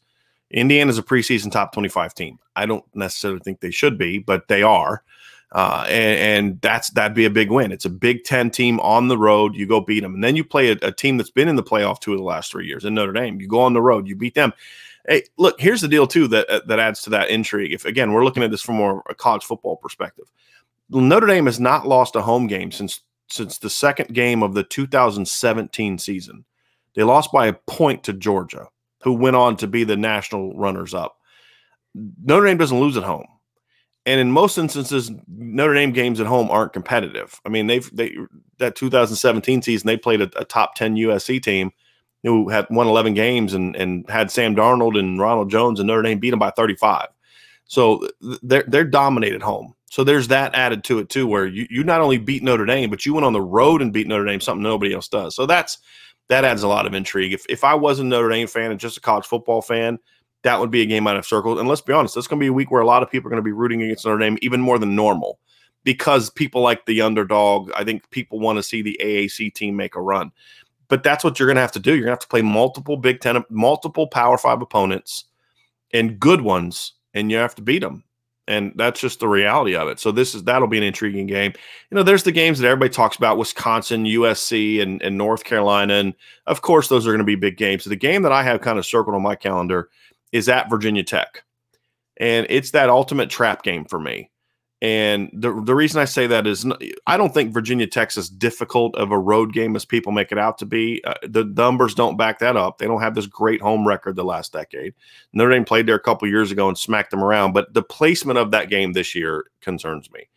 Indiana 0.51 0.89
is 0.89 0.97
a 0.97 1.03
preseason 1.03 1.51
top 1.51 1.73
25 1.73 2.13
team. 2.13 2.39
I 2.55 2.65
don't 2.65 2.85
necessarily 2.95 3.41
think 3.41 3.59
they 3.59 3.71
should 3.71 3.97
be, 3.97 4.19
but 4.19 4.47
they 4.47 4.63
are. 4.63 5.03
Uh, 5.51 5.83
and, 5.89 6.45
and, 6.45 6.61
that's 6.61 6.91
that'd 6.91 7.15
be 7.15 7.25
a 7.25 7.29
big 7.29 7.49
win. 7.49 7.71
It's 7.71 7.85
a 7.85 7.89
Big 7.89 8.23
Ten 8.23 8.51
team 8.51 8.79
on 8.81 9.07
the 9.07 9.17
road. 9.17 9.55
You 9.55 9.65
go 9.65 9.81
beat 9.81 10.01
them, 10.01 10.13
and 10.13 10.23
then 10.23 10.35
you 10.35 10.43
play 10.43 10.71
a, 10.71 10.77
a, 10.83 10.91
team 10.91 11.17
that's 11.17 11.31
been 11.31 11.47
in 11.47 11.55
the 11.55 11.63
playoff 11.63 11.99
two 11.99 12.13
of 12.13 12.19
the 12.19 12.23
last 12.23 12.51
three 12.51 12.67
years 12.67 12.85
in 12.85 12.93
Notre 12.93 13.11
Dame. 13.11 13.41
You 13.41 13.47
go 13.47 13.61
on 13.61 13.73
the 13.73 13.81
road, 13.81 14.07
you 14.07 14.15
beat 14.15 14.35
them. 14.35 14.53
Hey, 15.09 15.23
look, 15.39 15.59
here's 15.59 15.81
the 15.81 15.87
deal 15.87 16.05
too 16.05 16.27
that 16.27 16.47
uh, 16.49 16.61
that 16.67 16.77
adds 16.77 17.01
to 17.01 17.09
that 17.09 17.29
intrigue. 17.29 17.73
If 17.73 17.83
again 17.83 18.13
we're 18.13 18.23
looking 18.23 18.43
at 18.43 18.51
this 18.51 18.61
from 18.61 18.75
more 18.75 19.03
a 19.09 19.15
college 19.15 19.43
football 19.43 19.75
perspective, 19.75 20.25
Notre 20.91 21.25
Dame 21.25 21.47
has 21.47 21.59
not 21.59 21.87
lost 21.87 22.15
a 22.15 22.21
home 22.21 22.45
game 22.45 22.71
since 22.71 23.01
since 23.27 23.57
the 23.57 23.71
second 23.71 24.13
game 24.13 24.43
of 24.43 24.53
the 24.53 24.63
2017 24.63 25.97
season. 25.97 26.45
They 26.95 27.01
lost 27.01 27.31
by 27.31 27.47
a 27.47 27.53
point 27.53 28.03
to 28.03 28.13
Georgia, 28.13 28.67
who 29.03 29.13
went 29.13 29.35
on 29.35 29.57
to 29.57 29.67
be 29.67 29.83
the 29.83 29.97
national 29.97 30.53
runners 30.55 30.93
up. 30.93 31.17
Notre 31.95 32.45
Dame 32.45 32.57
doesn't 32.57 32.79
lose 32.79 32.95
at 32.95 33.03
home. 33.03 33.25
And 34.05 34.19
in 34.19 34.31
most 34.31 34.59
instances, 34.59 35.11
Notre 35.27 35.73
Dame 35.73 35.91
games 35.91 36.19
at 36.19 36.27
home 36.27 36.51
aren't 36.51 36.73
competitive. 36.73 37.41
I 37.45 37.49
mean, 37.49 37.65
they've 37.65 37.89
they 37.95 38.15
that 38.59 38.75
2017 38.75 39.63
season 39.63 39.87
they 39.87 39.97
played 39.97 40.21
a, 40.21 40.29
a 40.39 40.45
top 40.45 40.75
10 40.75 40.95
USC 40.97 41.41
team 41.41 41.71
who 42.23 42.49
had 42.49 42.67
won 42.69 42.87
11 42.87 43.13
games 43.13 43.53
and 43.53 43.75
and 43.75 44.09
had 44.09 44.31
Sam 44.31 44.55
Darnold 44.55 44.97
and 44.97 45.19
Ronald 45.19 45.49
Jones 45.49 45.79
and 45.79 45.87
Notre 45.87 46.01
Dame 46.01 46.19
beat 46.19 46.31
them 46.31 46.39
by 46.39 46.51
35. 46.51 47.07
So 47.65 48.07
they're 48.41 48.65
they're 48.67 48.83
dominated 48.83 49.41
home. 49.41 49.75
So 49.91 50.03
there's 50.03 50.27
that 50.27 50.53
added 50.53 50.83
to 50.85 50.99
it 50.99 51.09
too, 51.09 51.25
where 51.25 51.47
you, 51.47 51.65
you 51.69 51.83
not 51.83 52.01
only 52.01 52.19
beat 52.19 52.43
Notre 52.43 52.65
Dame, 52.65 52.89
but 52.89 53.05
you 53.05 53.13
went 53.13 53.25
on 53.25 53.33
the 53.33 53.41
road 53.41 53.81
and 53.81 53.91
beat 53.91 54.07
Notre 54.07 54.25
Dame, 54.25 54.39
something 54.39 54.61
nobody 54.61 54.93
else 54.93 55.07
does. 55.07 55.35
So 55.35 55.45
that's 55.45 55.79
that 56.29 56.45
adds 56.45 56.63
a 56.63 56.67
lot 56.67 56.85
of 56.85 56.93
intrigue. 56.93 57.33
If 57.33 57.45
if 57.49 57.63
I 57.63 57.73
was 57.73 57.99
a 57.99 58.03
Notre 58.03 58.29
Dame 58.29 58.47
fan 58.47 58.71
and 58.71 58.79
just 58.79 58.97
a 58.97 59.01
college 59.01 59.25
football 59.25 59.61
fan, 59.61 59.97
that 60.43 60.59
would 60.59 60.71
be 60.71 60.81
a 60.81 60.85
game 60.85 61.07
I'd 61.07 61.15
have 61.15 61.25
circled. 61.25 61.59
And 61.59 61.67
let's 61.67 61.81
be 61.81 61.93
honest, 61.93 62.15
that's 62.15 62.27
going 62.27 62.39
to 62.39 62.43
be 62.43 62.47
a 62.47 62.53
week 62.53 62.71
where 62.71 62.81
a 62.81 62.87
lot 62.87 63.03
of 63.03 63.09
people 63.09 63.27
are 63.27 63.31
going 63.31 63.43
to 63.43 63.47
be 63.47 63.51
rooting 63.51 63.81
against 63.81 64.05
Notre 64.05 64.19
Dame 64.19 64.37
even 64.41 64.61
more 64.61 64.79
than 64.79 64.95
normal 64.95 65.39
because 65.83 66.29
people 66.29 66.61
like 66.61 66.85
the 66.85 67.01
underdog. 67.01 67.71
I 67.75 67.83
think 67.83 68.09
people 68.11 68.39
want 68.39 68.57
to 68.57 68.63
see 68.63 68.81
the 68.81 68.99
AAC 69.01 69.53
team 69.53 69.75
make 69.75 69.95
a 69.95 70.01
run. 70.01 70.31
But 70.89 71.03
that's 71.03 71.23
what 71.23 71.39
you're 71.39 71.47
going 71.47 71.55
to 71.55 71.61
have 71.61 71.71
to 71.73 71.79
do. 71.79 71.91
You're 71.91 72.05
going 72.05 72.07
to 72.07 72.13
have 72.13 72.19
to 72.19 72.27
play 72.27 72.41
multiple 72.41 72.97
Big 72.97 73.21
Ten, 73.21 73.43
multiple 73.49 74.07
Power 74.07 74.37
Five 74.37 74.61
opponents 74.61 75.25
and 75.93 76.19
good 76.19 76.41
ones, 76.41 76.93
and 77.13 77.31
you 77.31 77.37
have 77.37 77.55
to 77.55 77.61
beat 77.61 77.79
them. 77.79 78.03
And 78.47 78.73
that's 78.75 78.99
just 78.99 79.19
the 79.19 79.27
reality 79.27 79.75
of 79.75 79.87
it. 79.87 79.99
So 79.99 80.11
this 80.11 80.33
is 80.33 80.43
that'll 80.43 80.67
be 80.67 80.79
an 80.79 80.83
intriguing 80.83 81.27
game. 81.27 81.53
You 81.91 81.95
know, 81.95 82.01
there's 82.01 82.23
the 82.23 82.31
games 82.31 82.57
that 82.57 82.67
everybody 82.67 82.89
talks 82.89 83.15
about: 83.15 83.37
Wisconsin, 83.37 84.05
USC, 84.05 84.81
and, 84.81 85.01
and 85.03 85.17
North 85.17 85.43
Carolina, 85.43 85.93
and 85.93 86.15
of 86.47 86.61
course 86.63 86.87
those 86.87 87.05
are 87.05 87.11
going 87.11 87.19
to 87.19 87.23
be 87.23 87.35
big 87.35 87.57
games. 87.57 87.83
So 87.83 87.91
the 87.91 87.95
game 87.95 88.23
that 88.23 88.31
I 88.31 88.41
have 88.41 88.61
kind 88.61 88.79
of 88.79 88.85
circled 88.85 89.15
on 89.15 89.21
my 89.21 89.35
calendar 89.35 89.89
is 90.31 90.49
at 90.49 90.69
Virginia 90.69 91.03
Tech. 91.03 91.43
And 92.17 92.45
it's 92.49 92.71
that 92.71 92.89
ultimate 92.89 93.29
trap 93.29 93.63
game 93.63 93.85
for 93.85 93.99
me. 93.99 94.29
And 94.81 95.29
the, 95.33 95.61
the 95.61 95.75
reason 95.75 95.99
I 95.99 96.05
say 96.05 96.25
that 96.27 96.47
is 96.47 96.65
I 97.05 97.17
don't 97.17 97.33
think 97.33 97.53
Virginia 97.53 97.85
Tech's 97.85 98.17
as 98.17 98.29
difficult 98.29 98.95
of 98.95 99.11
a 99.11 99.19
road 99.19 99.51
game 99.51 99.75
as 99.75 99.83
people 99.83 100.13
make 100.13 100.31
it 100.31 100.37
out 100.37 100.57
to 100.59 100.65
be. 100.65 101.03
Uh, 101.03 101.15
the 101.23 101.43
numbers 101.43 101.93
don't 101.93 102.15
back 102.15 102.39
that 102.39 102.55
up. 102.55 102.77
They 102.77 102.85
don't 102.85 103.01
have 103.01 103.13
this 103.13 103.25
great 103.25 103.61
home 103.61 103.85
record 103.85 104.15
the 104.15 104.23
last 104.23 104.53
decade. 104.53 104.93
Notre 105.33 105.51
Dame 105.51 105.65
played 105.65 105.85
there 105.85 105.95
a 105.95 105.99
couple 105.99 106.29
years 106.29 106.49
ago 106.51 106.69
and 106.69 106.77
smacked 106.77 107.11
them 107.11 107.23
around. 107.23 107.51
But 107.51 107.73
the 107.73 107.83
placement 107.83 108.39
of 108.39 108.51
that 108.51 108.69
game 108.69 108.93
this 108.93 109.13
year 109.13 109.47
concerns 109.59 110.09
me 110.11 110.29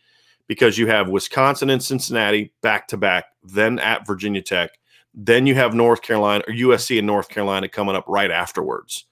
because 0.47 0.77
you 0.77 0.87
have 0.87 1.07
Wisconsin 1.07 1.69
and 1.69 1.81
Cincinnati 1.81 2.51
back 2.61 2.89
to 2.89 2.97
back, 2.97 3.25
then 3.43 3.79
at 3.79 4.05
Virginia 4.05 4.41
Tech. 4.41 4.71
Then 5.13 5.47
you 5.47 5.55
have 5.55 5.73
North 5.73 6.01
Carolina 6.01 6.43
or 6.47 6.53
USC 6.53 6.97
and 6.97 7.07
North 7.07 7.29
Carolina 7.29 7.69
coming 7.69 7.95
up 7.95 8.05
right 8.09 8.31
afterwards. 8.31 9.05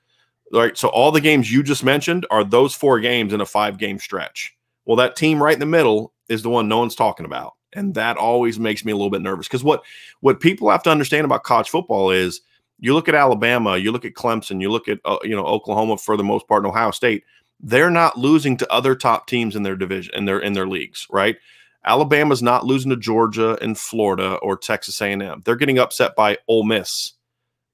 Right. 0.51 0.77
So 0.77 0.89
all 0.89 1.13
the 1.13 1.21
games 1.21 1.49
you 1.49 1.63
just 1.63 1.85
mentioned 1.85 2.25
are 2.29 2.43
those 2.43 2.75
four 2.75 2.99
games 2.99 3.31
in 3.31 3.39
a 3.39 3.45
five 3.45 3.77
game 3.77 3.97
stretch. 3.97 4.53
Well, 4.85 4.97
that 4.97 5.15
team 5.15 5.41
right 5.41 5.53
in 5.53 5.59
the 5.59 5.65
middle 5.65 6.13
is 6.29 6.41
the 6.41 6.49
one 6.49 6.67
no 6.67 6.79
one's 6.79 6.95
talking 6.95 7.25
about. 7.25 7.53
And 7.73 7.93
that 7.95 8.17
always 8.17 8.59
makes 8.59 8.83
me 8.83 8.91
a 8.91 8.95
little 8.95 9.09
bit 9.09 9.21
nervous 9.21 9.47
because 9.47 9.63
what 9.63 9.83
what 10.19 10.41
people 10.41 10.69
have 10.69 10.83
to 10.83 10.89
understand 10.89 11.23
about 11.25 11.43
college 11.43 11.69
football 11.69 12.11
is 12.11 12.41
you 12.79 12.93
look 12.93 13.07
at 13.07 13.15
Alabama, 13.15 13.77
you 13.77 13.91
look 13.91 14.03
at 14.03 14.13
Clemson, 14.13 14.59
you 14.59 14.69
look 14.69 14.89
at 14.89 14.99
uh, 15.05 15.19
you 15.23 15.35
know 15.35 15.45
Oklahoma 15.45 15.97
for 15.97 16.17
the 16.17 16.23
most 16.23 16.47
part, 16.47 16.63
and 16.63 16.67
Ohio 16.69 16.91
State. 16.91 17.23
They're 17.61 17.91
not 17.91 18.17
losing 18.17 18.57
to 18.57 18.73
other 18.73 18.95
top 18.95 19.27
teams 19.27 19.55
in 19.55 19.63
their 19.63 19.75
division 19.75 20.13
in 20.15 20.25
their 20.25 20.39
in 20.39 20.53
their 20.53 20.67
leagues, 20.67 21.07
right? 21.09 21.37
Alabama's 21.85 22.43
not 22.43 22.65
losing 22.65 22.89
to 22.91 22.97
Georgia 22.97 23.57
and 23.61 23.77
Florida 23.77 24.35
or 24.35 24.55
Texas 24.57 25.01
A&M. 25.01 25.41
They're 25.45 25.55
getting 25.55 25.79
upset 25.79 26.15
by 26.15 26.37
Ole 26.47 26.63
Miss 26.63 27.13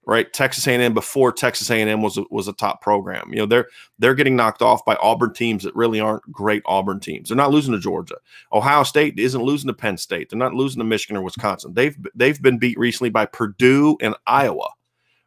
right? 0.08 0.32
Texas 0.32 0.66
A&M 0.66 0.93
before 0.93 1.34
Texas 1.34 1.70
A&M 1.70 2.01
was 2.01 2.18
a, 2.18 2.24
was 2.32 2.47
a 2.47 2.53
top 2.53 2.82
program. 2.82 3.30
You 3.30 3.39
know, 3.39 3.45
they're 3.45 3.68
they're 3.99 4.16
getting 4.16 4.38
knocked 4.38 4.62
off 4.62 4.86
by 4.86 4.95
Auburn 5.01 5.34
teams 5.34 5.64
that 5.64 5.76
really 5.76 5.99
aren't 5.99 6.32
great 6.32 6.64
Auburn 6.66 7.01
teams. 7.01 7.28
They're 7.28 7.36
not 7.36 7.51
losing 7.51 7.74
to 7.74 7.80
Georgia. 7.80 8.16
Ohio 8.53 8.84
State 8.84 9.20
isn't 9.20 9.43
losing 9.43 9.68
to 9.68 9.74
Penn 9.74 9.97
State. 9.97 10.30
They're 10.30 10.39
not 10.39 10.53
losing 10.53 10.80
to 10.80 10.86
Michigan 10.86 11.18
or 11.18 11.22
Wisconsin. 11.22 11.74
They've 11.74 11.95
they've 12.16 12.41
been 12.41 12.58
beat 12.58 12.80
recently 12.80 13.10
by 13.10 13.26
Purdue 13.26 13.97
and 14.01 14.16
Iowa, 14.26 14.70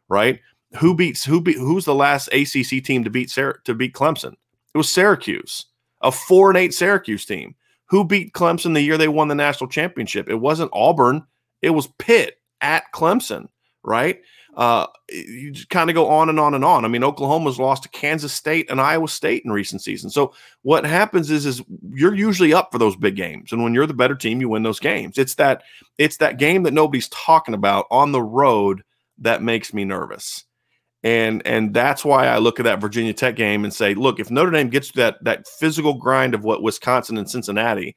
right? 0.09 0.39
Who 0.79 0.95
beats 0.95 1.23
who 1.23 1.41
beat 1.41 1.57
who's 1.57 1.85
the 1.85 1.95
last 1.95 2.27
ACC 2.29 2.83
team 2.83 3.03
to 3.03 3.11
beat 3.11 3.29
Sarah, 3.29 3.59
to 3.65 3.75
beat 3.75 3.93
Clemson? 3.93 4.33
It 4.73 4.77
was 4.77 4.89
Syracuse, 4.89 5.67
a 6.01 6.11
4 6.11 6.51
and 6.51 6.57
8 6.57 6.73
Syracuse 6.73 7.25
team. 7.25 7.55
Who 7.87 8.05
beat 8.05 8.33
Clemson 8.33 8.73
the 8.73 8.81
year 8.81 8.97
they 8.97 9.09
won 9.09 9.27
the 9.27 9.35
national 9.35 9.69
championship? 9.69 10.29
It 10.29 10.35
wasn't 10.35 10.71
Auburn, 10.73 11.23
it 11.61 11.71
was 11.71 11.87
Pitt 11.99 12.37
at 12.61 12.85
Clemson, 12.93 13.49
right? 13.83 14.21
Uh, 14.55 14.85
you 15.09 15.53
kind 15.69 15.89
of 15.89 15.93
go 15.93 16.09
on 16.09 16.29
and 16.29 16.39
on 16.39 16.53
and 16.53 16.65
on. 16.65 16.83
I 16.83 16.89
mean, 16.89 17.03
Oklahoma's 17.03 17.59
lost 17.59 17.83
to 17.83 17.89
Kansas 17.89 18.33
State 18.33 18.69
and 18.69 18.81
Iowa 18.81 19.07
State 19.07 19.43
in 19.45 19.51
recent 19.51 19.81
seasons. 19.81 20.13
So 20.13 20.33
what 20.63 20.85
happens 20.85 21.31
is, 21.31 21.45
is 21.45 21.61
you're 21.93 22.15
usually 22.15 22.53
up 22.53 22.71
for 22.71 22.77
those 22.77 22.95
big 22.95 23.15
games, 23.15 23.51
and 23.51 23.63
when 23.63 23.73
you're 23.73 23.87
the 23.87 23.93
better 23.93 24.15
team, 24.15 24.41
you 24.41 24.49
win 24.49 24.63
those 24.63 24.79
games. 24.79 25.17
It's 25.17 25.35
that 25.35 25.63
it's 25.97 26.17
that 26.17 26.37
game 26.37 26.63
that 26.63 26.73
nobody's 26.73 27.07
talking 27.09 27.53
about 27.53 27.85
on 27.91 28.11
the 28.11 28.21
road 28.21 28.83
that 29.19 29.41
makes 29.41 29.73
me 29.73 29.85
nervous. 29.85 30.43
And 31.03 31.41
and 31.47 31.73
that's 31.73 32.03
why 32.03 32.27
I 32.27 32.37
look 32.37 32.59
at 32.59 32.63
that 32.63 32.81
Virginia 32.81 33.13
Tech 33.13 33.35
game 33.35 33.63
and 33.63 33.73
say, 33.73 33.93
look, 33.95 34.19
if 34.19 34.29
Notre 34.29 34.51
Dame 34.51 34.69
gets 34.69 34.91
that 34.93 35.23
that 35.23 35.47
physical 35.47 35.93
grind 35.93 36.35
of 36.35 36.43
what 36.43 36.61
Wisconsin 36.61 37.17
and 37.17 37.29
Cincinnati, 37.29 37.95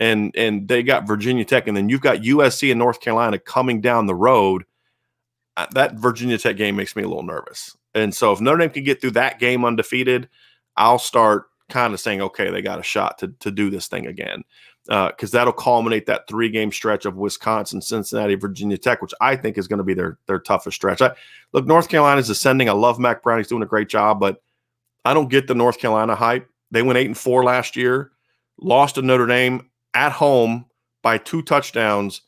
and 0.00 0.34
and 0.36 0.66
they 0.66 0.82
got 0.82 1.06
Virginia 1.06 1.44
Tech, 1.44 1.68
and 1.68 1.76
then 1.76 1.88
you've 1.88 2.00
got 2.00 2.18
USC 2.18 2.70
and 2.70 2.78
North 2.78 3.00
Carolina 3.00 3.38
coming 3.38 3.80
down 3.80 4.06
the 4.06 4.14
road 4.14 4.64
that 5.72 5.94
Virginia 5.94 6.38
Tech 6.38 6.56
game 6.56 6.76
makes 6.76 6.96
me 6.96 7.02
a 7.02 7.08
little 7.08 7.22
nervous. 7.22 7.76
And 7.94 8.14
so 8.14 8.32
if 8.32 8.40
Notre 8.40 8.58
Dame 8.58 8.70
can 8.70 8.84
get 8.84 9.00
through 9.00 9.12
that 9.12 9.38
game 9.38 9.64
undefeated, 9.64 10.28
I'll 10.76 10.98
start 10.98 11.46
kind 11.68 11.94
of 11.94 12.00
saying, 12.00 12.20
okay, 12.20 12.50
they 12.50 12.60
got 12.60 12.80
a 12.80 12.82
shot 12.82 13.18
to, 13.18 13.28
to 13.40 13.50
do 13.50 13.70
this 13.70 13.86
thing 13.86 14.06
again. 14.06 14.42
Because 14.86 15.34
uh, 15.34 15.38
that'll 15.38 15.52
culminate 15.54 16.04
that 16.06 16.28
three 16.28 16.50
game 16.50 16.70
stretch 16.70 17.06
of 17.06 17.16
Wisconsin, 17.16 17.80
Cincinnati, 17.80 18.34
Virginia 18.34 18.76
Tech, 18.76 19.00
which 19.00 19.14
I 19.18 19.34
think 19.34 19.56
is 19.56 19.66
going 19.66 19.78
to 19.78 19.84
be 19.84 19.94
their 19.94 20.18
their 20.26 20.38
toughest 20.38 20.74
stretch. 20.74 21.00
I, 21.00 21.14
look, 21.54 21.66
North 21.66 21.88
Carolina 21.88 22.20
is 22.20 22.28
ascending. 22.28 22.68
I 22.68 22.72
love 22.72 22.98
Mack 22.98 23.22
Brown; 23.22 23.38
he's 23.38 23.48
doing 23.48 23.62
a 23.62 23.66
great 23.66 23.88
job, 23.88 24.20
but 24.20 24.42
I 25.06 25.14
don't 25.14 25.30
get 25.30 25.46
the 25.46 25.54
North 25.54 25.78
Carolina 25.78 26.14
hype. 26.14 26.50
They 26.70 26.82
went 26.82 26.98
eight 26.98 27.06
and 27.06 27.16
four 27.16 27.44
last 27.44 27.76
year, 27.76 28.10
lost 28.60 28.96
to 28.96 29.02
Notre 29.02 29.26
Dame 29.26 29.70
at 29.94 30.12
home 30.12 30.66
by 31.02 31.16
two 31.16 31.40
touchdowns 31.40 32.20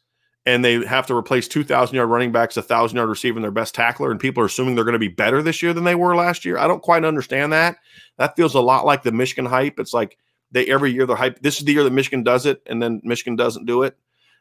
and 0.46 0.64
they 0.64 0.84
have 0.86 1.06
to 1.08 1.14
replace 1.14 1.48
2,000 1.48 1.94
yard 1.94 2.08
running 2.08 2.30
backs, 2.32 2.56
a 2.56 2.60
1,000 2.60 2.96
yard 2.96 3.08
receiver, 3.08 3.36
and 3.36 3.44
their 3.44 3.50
best 3.50 3.74
tackler, 3.74 4.10
and 4.10 4.20
people 4.20 4.42
are 4.42 4.46
assuming 4.46 4.76
they're 4.76 4.84
going 4.84 4.92
to 4.92 4.98
be 4.98 5.08
better 5.08 5.42
this 5.42 5.60
year 5.62 5.74
than 5.74 5.84
they 5.84 5.96
were 5.96 6.14
last 6.14 6.44
year. 6.44 6.56
I 6.56 6.68
don't 6.68 6.82
quite 6.82 7.04
understand 7.04 7.52
that. 7.52 7.76
That 8.16 8.36
feels 8.36 8.54
a 8.54 8.60
lot 8.60 8.86
like 8.86 9.02
the 9.02 9.12
Michigan 9.12 9.44
hype. 9.44 9.78
It's 9.80 9.92
like 9.92 10.16
they 10.52 10.66
every 10.66 10.92
year 10.92 11.04
the 11.04 11.16
hype. 11.16 11.42
This 11.42 11.58
is 11.58 11.64
the 11.64 11.72
year 11.72 11.84
that 11.84 11.92
Michigan 11.92 12.22
does 12.22 12.46
it, 12.46 12.62
and 12.66 12.80
then 12.80 13.00
Michigan 13.04 13.36
doesn't 13.36 13.66
do 13.66 13.82
it. 13.82 13.96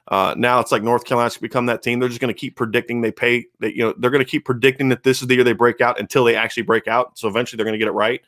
Uh, 0.08 0.36
now 0.38 0.60
it's 0.60 0.72
like 0.72 0.84
North 0.84 1.04
Carolina's 1.04 1.38
become 1.38 1.66
that 1.66 1.82
team. 1.82 2.00
They're 2.00 2.10
just 2.10 2.22
going 2.22 2.34
to 2.34 2.40
keep 2.40 2.56
predicting 2.56 3.02
they 3.02 3.12
pay. 3.12 3.48
That 3.60 3.76
you 3.76 3.84
know 3.84 3.94
they're 3.98 4.12
going 4.12 4.24
to 4.24 4.30
keep 4.30 4.46
predicting 4.46 4.90
that 4.90 5.04
this 5.04 5.22
is 5.22 5.28
the 5.28 5.36
year 5.36 5.44
they 5.44 5.54
break 5.54 5.82
out 5.82 6.00
until 6.00 6.24
they 6.24 6.36
actually 6.36 6.64
break 6.64 6.88
out. 6.88 7.18
So 7.18 7.28
eventually 7.28 7.58
they're 7.58 7.66
going 7.66 7.74
to 7.74 7.80
get 7.80 7.88
it 7.88 7.94
right. 7.94 8.22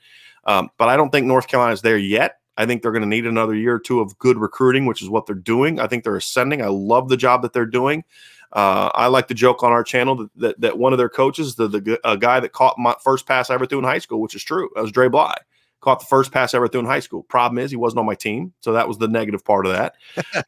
Um, 0.45 0.69
but 0.77 0.89
I 0.89 0.97
don't 0.97 1.11
think 1.11 1.27
North 1.27 1.47
Carolina's 1.47 1.83
there 1.83 1.97
yet. 1.97 2.39
I 2.57 2.65
think 2.65 2.81
they're 2.81 2.91
going 2.91 3.03
to 3.03 3.07
need 3.07 3.25
another 3.25 3.55
year 3.55 3.75
or 3.75 3.79
two 3.79 4.01
of 4.01 4.17
good 4.17 4.37
recruiting, 4.37 4.85
which 4.85 5.01
is 5.01 5.09
what 5.09 5.25
they're 5.25 5.35
doing. 5.35 5.79
I 5.79 5.87
think 5.87 6.03
they're 6.03 6.15
ascending. 6.15 6.61
I 6.61 6.67
love 6.67 7.07
the 7.07 7.17
job 7.17 7.43
that 7.43 7.53
they're 7.53 7.65
doing. 7.65 8.03
Uh, 8.51 8.89
I 8.93 9.07
like 9.07 9.27
to 9.27 9.33
joke 9.33 9.61
on 9.61 9.71
our 9.71 9.83
channel 9.83 10.15
that, 10.15 10.29
that, 10.37 10.61
that 10.61 10.77
one 10.77 10.93
of 10.93 10.97
their 10.97 11.09
coaches, 11.09 11.55
the, 11.55 11.67
the 11.67 11.99
a 12.03 12.17
guy 12.17 12.39
that 12.39 12.53
caught 12.53 12.77
my 12.77 12.95
first 13.03 13.27
pass 13.27 13.49
I 13.49 13.55
ever 13.55 13.65
threw 13.65 13.79
in 13.79 13.83
high 13.83 13.99
school, 13.99 14.21
which 14.21 14.35
is 14.35 14.43
true, 14.43 14.69
that 14.75 14.81
was 14.81 14.91
Dre 14.91 15.09
Bly. 15.09 15.35
Caught 15.81 15.99
the 15.99 16.05
first 16.05 16.31
pass 16.31 16.53
I 16.53 16.57
ever 16.57 16.67
threw 16.67 16.79
in 16.79 16.87
high 16.87 17.01
school. 17.01 17.23
Problem 17.23 17.59
is, 17.59 17.69
he 17.69 17.77
wasn't 17.77 17.99
on 17.99 18.07
my 18.07 18.15
team, 18.15 18.53
so 18.61 18.73
that 18.73 18.87
was 18.87 18.97
the 18.97 19.07
negative 19.07 19.45
part 19.45 19.67
of 19.67 19.73
that. 19.73 19.93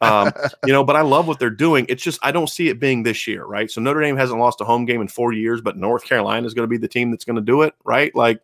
Um, 0.00 0.32
you 0.66 0.72
know, 0.72 0.82
but 0.82 0.96
I 0.96 1.02
love 1.02 1.28
what 1.28 1.38
they're 1.38 1.50
doing. 1.50 1.86
It's 1.88 2.02
just 2.02 2.18
I 2.22 2.32
don't 2.32 2.48
see 2.48 2.68
it 2.68 2.80
being 2.80 3.04
this 3.04 3.28
year, 3.28 3.44
right? 3.44 3.70
So 3.70 3.80
Notre 3.80 4.00
Dame 4.00 4.16
hasn't 4.16 4.40
lost 4.40 4.60
a 4.60 4.64
home 4.64 4.86
game 4.86 5.00
in 5.00 5.08
four 5.08 5.32
years, 5.32 5.60
but 5.60 5.76
North 5.76 6.04
Carolina 6.04 6.46
is 6.46 6.54
going 6.54 6.64
to 6.64 6.70
be 6.70 6.78
the 6.78 6.88
team 6.88 7.10
that's 7.10 7.24
going 7.24 7.36
to 7.36 7.42
do 7.42 7.62
it, 7.62 7.74
right? 7.84 8.12
Like, 8.14 8.40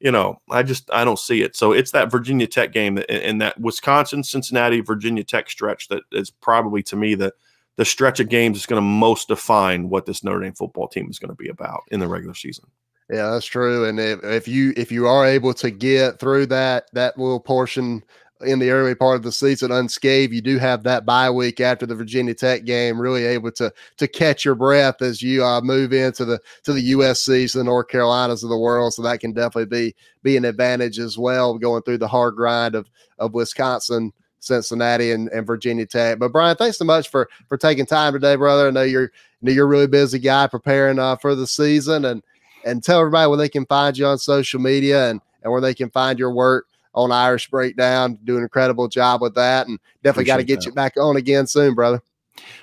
you 0.00 0.10
know, 0.10 0.40
I 0.50 0.62
just 0.62 0.90
I 0.92 1.04
don't 1.04 1.18
see 1.18 1.42
it. 1.42 1.54
So 1.54 1.72
it's 1.72 1.90
that 1.92 2.10
Virginia 2.10 2.46
Tech 2.46 2.72
game 2.72 3.02
and 3.08 3.40
that 3.40 3.60
Wisconsin, 3.60 4.24
Cincinnati, 4.24 4.80
Virginia 4.80 5.22
Tech 5.22 5.50
stretch 5.50 5.88
that 5.88 6.02
is 6.10 6.30
probably 6.30 6.82
to 6.84 6.96
me 6.96 7.14
the 7.14 7.32
the 7.76 7.84
stretch 7.84 8.18
of 8.20 8.28
games 8.28 8.58
is 8.58 8.66
going 8.66 8.78
to 8.78 8.86
most 8.86 9.28
define 9.28 9.88
what 9.88 10.06
this 10.06 10.24
Notre 10.24 10.40
Dame 10.40 10.54
football 10.54 10.88
team 10.88 11.08
is 11.08 11.18
going 11.18 11.30
to 11.30 11.36
be 11.36 11.48
about 11.48 11.82
in 11.90 12.00
the 12.00 12.08
regular 12.08 12.34
season. 12.34 12.66
Yeah, 13.10 13.30
that's 13.30 13.46
true. 13.46 13.86
And 13.86 13.98
if, 13.98 14.22
if 14.22 14.48
you 14.48 14.72
if 14.76 14.90
you 14.90 15.06
are 15.06 15.26
able 15.26 15.52
to 15.54 15.70
get 15.70 16.18
through 16.18 16.46
that 16.46 16.86
that 16.92 17.18
little 17.18 17.40
portion 17.40 18.02
in 18.42 18.58
the 18.58 18.70
early 18.70 18.94
part 18.94 19.16
of 19.16 19.22
the 19.22 19.32
season 19.32 19.70
unscathed. 19.70 20.32
You 20.32 20.40
do 20.40 20.58
have 20.58 20.82
that 20.84 21.04
bye 21.04 21.30
week 21.30 21.60
after 21.60 21.86
the 21.86 21.94
Virginia 21.94 22.34
Tech 22.34 22.64
game, 22.64 23.00
really 23.00 23.24
able 23.24 23.50
to 23.52 23.72
to 23.98 24.08
catch 24.08 24.44
your 24.44 24.54
breath 24.54 25.02
as 25.02 25.22
you 25.22 25.44
uh, 25.44 25.60
move 25.60 25.92
into 25.92 26.24
the 26.24 26.40
to 26.64 26.72
the 26.72 26.92
USC's, 26.92 27.52
the 27.52 27.64
North 27.64 27.88
Carolinas 27.88 28.42
of 28.42 28.50
the 28.50 28.58
world. 28.58 28.94
So 28.94 29.02
that 29.02 29.20
can 29.20 29.32
definitely 29.32 29.66
be 29.66 29.94
be 30.22 30.36
an 30.36 30.44
advantage 30.44 30.98
as 30.98 31.18
well, 31.18 31.58
going 31.58 31.82
through 31.82 31.98
the 31.98 32.08
hard 32.08 32.36
grind 32.36 32.74
of 32.74 32.88
of 33.18 33.34
Wisconsin. 33.34 34.12
Cincinnati 34.42 35.12
and, 35.12 35.28
and 35.28 35.46
Virginia 35.46 35.84
Tech. 35.84 36.18
But 36.18 36.32
Brian, 36.32 36.56
thanks 36.56 36.78
so 36.78 36.84
much 36.86 37.10
for 37.10 37.28
for 37.46 37.58
taking 37.58 37.84
time 37.84 38.14
today, 38.14 38.36
brother. 38.36 38.68
I 38.68 38.70
know 38.70 38.80
you're 38.80 39.02
you 39.02 39.10
know 39.42 39.52
you're 39.52 39.66
a 39.66 39.68
really 39.68 39.86
busy 39.86 40.18
guy 40.18 40.46
preparing 40.46 40.98
uh, 40.98 41.16
for 41.16 41.34
the 41.34 41.46
season 41.46 42.06
and 42.06 42.22
and 42.64 42.82
tell 42.82 43.00
everybody 43.00 43.28
where 43.28 43.36
they 43.36 43.50
can 43.50 43.66
find 43.66 43.98
you 43.98 44.06
on 44.06 44.16
social 44.16 44.58
media 44.58 45.10
and 45.10 45.20
and 45.42 45.52
where 45.52 45.60
they 45.60 45.74
can 45.74 45.90
find 45.90 46.18
your 46.18 46.32
work 46.32 46.66
on 46.94 47.12
Irish 47.12 47.50
Breakdown. 47.50 48.18
Do 48.24 48.36
an 48.36 48.42
incredible 48.42 48.88
job 48.88 49.22
with 49.22 49.34
that, 49.34 49.66
and 49.66 49.78
definitely 50.02 50.24
got 50.24 50.38
to 50.38 50.44
get 50.44 50.60
that. 50.60 50.66
you 50.66 50.72
back 50.72 50.94
on 50.96 51.16
again 51.16 51.46
soon, 51.46 51.74
brother. 51.74 52.02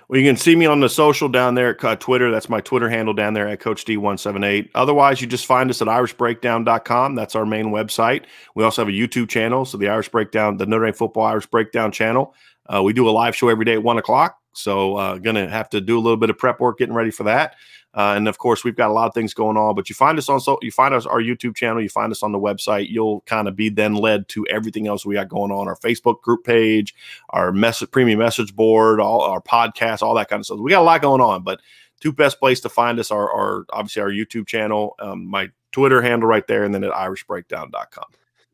Well, 0.07 0.19
you 0.19 0.27
can 0.27 0.37
see 0.37 0.55
me 0.55 0.65
on 0.65 0.79
the 0.79 0.89
social 0.89 1.27
down 1.27 1.55
there 1.55 1.69
at 1.69 1.83
uh, 1.83 1.95
Twitter. 1.97 2.31
That's 2.31 2.49
my 2.49 2.61
Twitter 2.61 2.89
handle 2.89 3.13
down 3.13 3.33
there 3.33 3.47
at 3.47 3.59
Coach 3.59 3.85
D178. 3.85 4.69
Otherwise, 4.73 5.21
you 5.21 5.27
just 5.27 5.45
find 5.45 5.69
us 5.69 5.81
at 5.81 5.87
irishbreakdown.com. 5.87 7.15
That's 7.15 7.35
our 7.35 7.45
main 7.45 7.67
website. 7.67 8.25
We 8.55 8.63
also 8.63 8.81
have 8.81 8.89
a 8.89 8.97
YouTube 8.97 9.29
channel. 9.29 9.65
So, 9.65 9.77
the 9.77 9.89
Irish 9.89 10.09
Breakdown, 10.09 10.57
the 10.57 10.65
Notre 10.65 10.85
Dame 10.85 10.93
Football 10.93 11.25
Irish 11.25 11.47
Breakdown 11.47 11.91
channel. 11.91 12.33
Uh, 12.73 12.83
we 12.83 12.93
do 12.93 13.07
a 13.07 13.11
live 13.11 13.35
show 13.35 13.49
every 13.49 13.65
day 13.65 13.73
at 13.73 13.83
one 13.83 13.97
o'clock. 13.97 14.37
So, 14.53 14.95
uh, 14.95 15.17
going 15.17 15.35
to 15.35 15.49
have 15.49 15.69
to 15.69 15.81
do 15.81 15.97
a 15.97 16.01
little 16.01 16.17
bit 16.17 16.29
of 16.29 16.37
prep 16.37 16.59
work 16.59 16.79
getting 16.79 16.95
ready 16.95 17.11
for 17.11 17.23
that. 17.23 17.55
Uh, 17.93 18.13
and 18.15 18.27
of 18.27 18.37
course, 18.37 18.63
we've 18.63 18.75
got 18.75 18.89
a 18.89 18.93
lot 18.93 19.07
of 19.07 19.13
things 19.13 19.33
going 19.33 19.57
on. 19.57 19.73
But 19.75 19.89
you 19.89 19.95
find 19.95 20.17
us 20.17 20.29
on 20.29 20.39
so 20.39 20.59
you 20.61 20.71
find 20.71 20.93
us 20.93 21.05
our 21.05 21.19
YouTube 21.19 21.55
channel, 21.55 21.81
you 21.81 21.89
find 21.89 22.11
us 22.11 22.21
on 22.21 22.31
the 22.31 22.39
website. 22.39 22.89
You'll 22.89 23.21
kind 23.21 23.47
of 23.47 23.55
be 23.55 23.69
then 23.69 23.95
led 23.95 24.27
to 24.29 24.45
everything 24.47 24.87
else 24.87 25.05
we 25.05 25.15
got 25.15 25.29
going 25.29 25.51
on. 25.51 25.67
Our 25.67 25.77
Facebook 25.77 26.21
group 26.21 26.43
page, 26.43 26.93
our 27.31 27.51
message 27.51 27.89
premium 27.91 28.19
message 28.19 28.55
board, 28.55 28.99
all 28.99 29.21
our 29.21 29.41
podcasts, 29.41 30.01
all 30.01 30.13
that 30.15 30.29
kind 30.29 30.39
of 30.39 30.45
stuff. 30.45 30.59
We 30.59 30.71
got 30.71 30.81
a 30.81 30.83
lot 30.83 31.01
going 31.01 31.21
on. 31.21 31.43
But 31.43 31.61
two 31.99 32.11
best 32.11 32.39
place 32.39 32.59
to 32.61 32.69
find 32.69 32.99
us 32.99 33.11
are, 33.11 33.31
are 33.31 33.65
obviously 33.71 34.01
our 34.01 34.09
YouTube 34.09 34.47
channel, 34.47 34.95
um, 34.99 35.25
my 35.25 35.49
Twitter 35.71 36.01
handle 36.01 36.27
right 36.27 36.45
there, 36.47 36.63
and 36.63 36.73
then 36.73 36.83
at 36.83 36.91
irishbreakdown.com. 36.91 38.05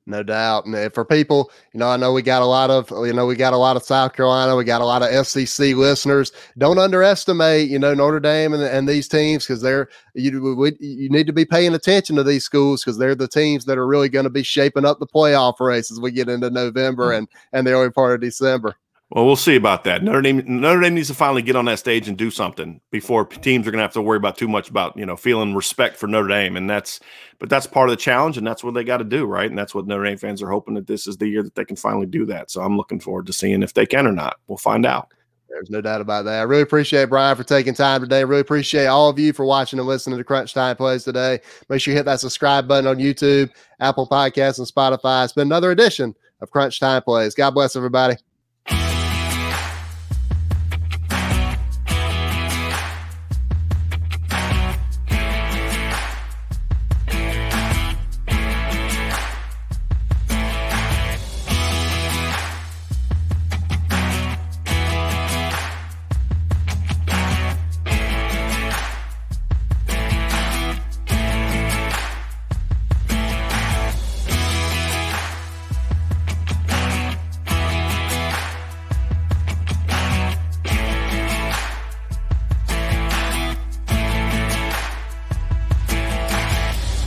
No 0.05 0.21
doubt. 0.21 0.65
And 0.65 0.93
for 0.93 1.05
people, 1.05 1.49
you 1.73 1.79
know, 1.79 1.87
I 1.87 1.95
know 1.95 2.11
we 2.11 2.21
got 2.21 2.41
a 2.41 2.45
lot 2.45 2.69
of, 2.69 2.91
you 3.05 3.13
know, 3.13 3.25
we 3.25 3.35
got 3.35 3.53
a 3.53 3.57
lot 3.57 3.77
of 3.77 3.83
South 3.83 4.13
Carolina, 4.13 4.55
we 4.55 4.65
got 4.65 4.81
a 4.81 4.85
lot 4.85 5.01
of 5.01 5.27
SEC 5.27 5.75
listeners. 5.75 6.33
Don't 6.57 6.77
underestimate, 6.77 7.69
you 7.69 7.79
know, 7.79 7.93
Notre 7.93 8.19
Dame 8.19 8.53
and, 8.53 8.63
and 8.63 8.87
these 8.87 9.07
teams 9.07 9.47
because 9.47 9.61
they're, 9.61 9.87
you, 10.13 10.55
we, 10.55 10.75
you 10.81 11.09
need 11.09 11.27
to 11.27 11.33
be 11.33 11.45
paying 11.45 11.73
attention 11.73 12.17
to 12.17 12.23
these 12.23 12.43
schools 12.43 12.83
because 12.83 12.97
they're 12.97 13.15
the 13.15 13.29
teams 13.29 13.63
that 13.65 13.77
are 13.77 13.87
really 13.87 14.09
going 14.09 14.25
to 14.25 14.29
be 14.29 14.43
shaping 14.43 14.83
up 14.83 14.99
the 14.99 15.07
playoff 15.07 15.61
race 15.61 15.89
as 15.89 16.01
we 16.01 16.11
get 16.11 16.27
into 16.27 16.49
November 16.49 17.09
mm-hmm. 17.09 17.19
and, 17.19 17.27
and 17.53 17.65
the 17.65 17.71
early 17.71 17.89
part 17.89 18.13
of 18.13 18.19
December. 18.19 18.75
Well, 19.13 19.27
we'll 19.27 19.35
see 19.35 19.55
about 19.55 19.83
that. 19.83 20.01
Notre 20.01 20.23
Dame, 20.23 20.41
Notre 20.47 20.81
Dame 20.81 20.95
needs 20.95 21.09
to 21.09 21.13
finally 21.13 21.43
get 21.43 21.55
on 21.55 21.65
that 21.65 21.77
stage 21.77 22.07
and 22.07 22.17
do 22.17 22.31
something 22.31 22.81
before 22.89 23.25
teams 23.25 23.67
are 23.67 23.69
going 23.69 23.77
to 23.77 23.83
have 23.83 23.93
to 23.93 24.01
worry 24.01 24.17
about 24.17 24.39
too 24.39 24.47
much 24.47 24.71
about 24.71 24.97
you 24.97 25.05
know 25.05 25.15
feeling 25.15 25.53
respect 25.53 25.97
for 25.97 26.07
Notre 26.07 26.27
Dame, 26.27 26.57
and 26.57 26.67
that's 26.67 26.99
but 27.37 27.47
that's 27.47 27.67
part 27.67 27.89
of 27.89 27.93
the 27.95 28.01
challenge, 28.01 28.39
and 28.39 28.47
that's 28.47 28.63
what 28.63 28.73
they 28.73 28.83
got 28.83 28.97
to 28.97 29.03
do, 29.03 29.25
right? 29.25 29.47
And 29.47 29.57
that's 29.57 29.75
what 29.75 29.85
Notre 29.85 30.03
Dame 30.03 30.17
fans 30.17 30.41
are 30.41 30.49
hoping 30.49 30.73
that 30.73 30.87
this 30.87 31.05
is 31.05 31.17
the 31.17 31.27
year 31.27 31.43
that 31.43 31.53
they 31.53 31.63
can 31.63 31.75
finally 31.75 32.07
do 32.07 32.25
that. 32.25 32.49
So 32.49 32.63
I'm 32.63 32.75
looking 32.75 32.99
forward 32.99 33.27
to 33.27 33.33
seeing 33.33 33.61
if 33.61 33.75
they 33.75 33.85
can 33.85 34.07
or 34.07 34.11
not. 34.11 34.37
We'll 34.47 34.57
find 34.57 34.83
out. 34.83 35.09
There's 35.47 35.69
no 35.69 35.81
doubt 35.81 36.01
about 36.01 36.25
that. 36.25 36.39
I 36.39 36.41
really 36.41 36.63
appreciate 36.63 37.09
Brian 37.09 37.37
for 37.37 37.43
taking 37.43 37.75
time 37.75 38.01
today. 38.01 38.23
Really 38.23 38.41
appreciate 38.41 38.87
all 38.87 39.09
of 39.09 39.19
you 39.19 39.31
for 39.31 39.45
watching 39.45 39.77
and 39.77 39.87
listening 39.87 40.17
to 40.17 40.23
Crunch 40.23 40.55
Time 40.55 40.75
Plays 40.75 41.03
today. 41.03 41.39
Make 41.69 41.81
sure 41.81 41.91
you 41.91 41.97
hit 41.99 42.05
that 42.05 42.19
subscribe 42.19 42.67
button 42.67 42.87
on 42.87 42.97
YouTube, 42.97 43.51
Apple 43.79 44.07
Podcasts, 44.07 44.57
and 44.57 44.67
Spotify. 44.67 45.23
It's 45.23 45.33
been 45.33 45.49
another 45.49 45.69
edition 45.69 46.15
of 46.41 46.49
Crunch 46.49 46.79
Time 46.79 47.03
Plays. 47.03 47.35
God 47.35 47.51
bless 47.51 47.75
everybody. 47.75 48.15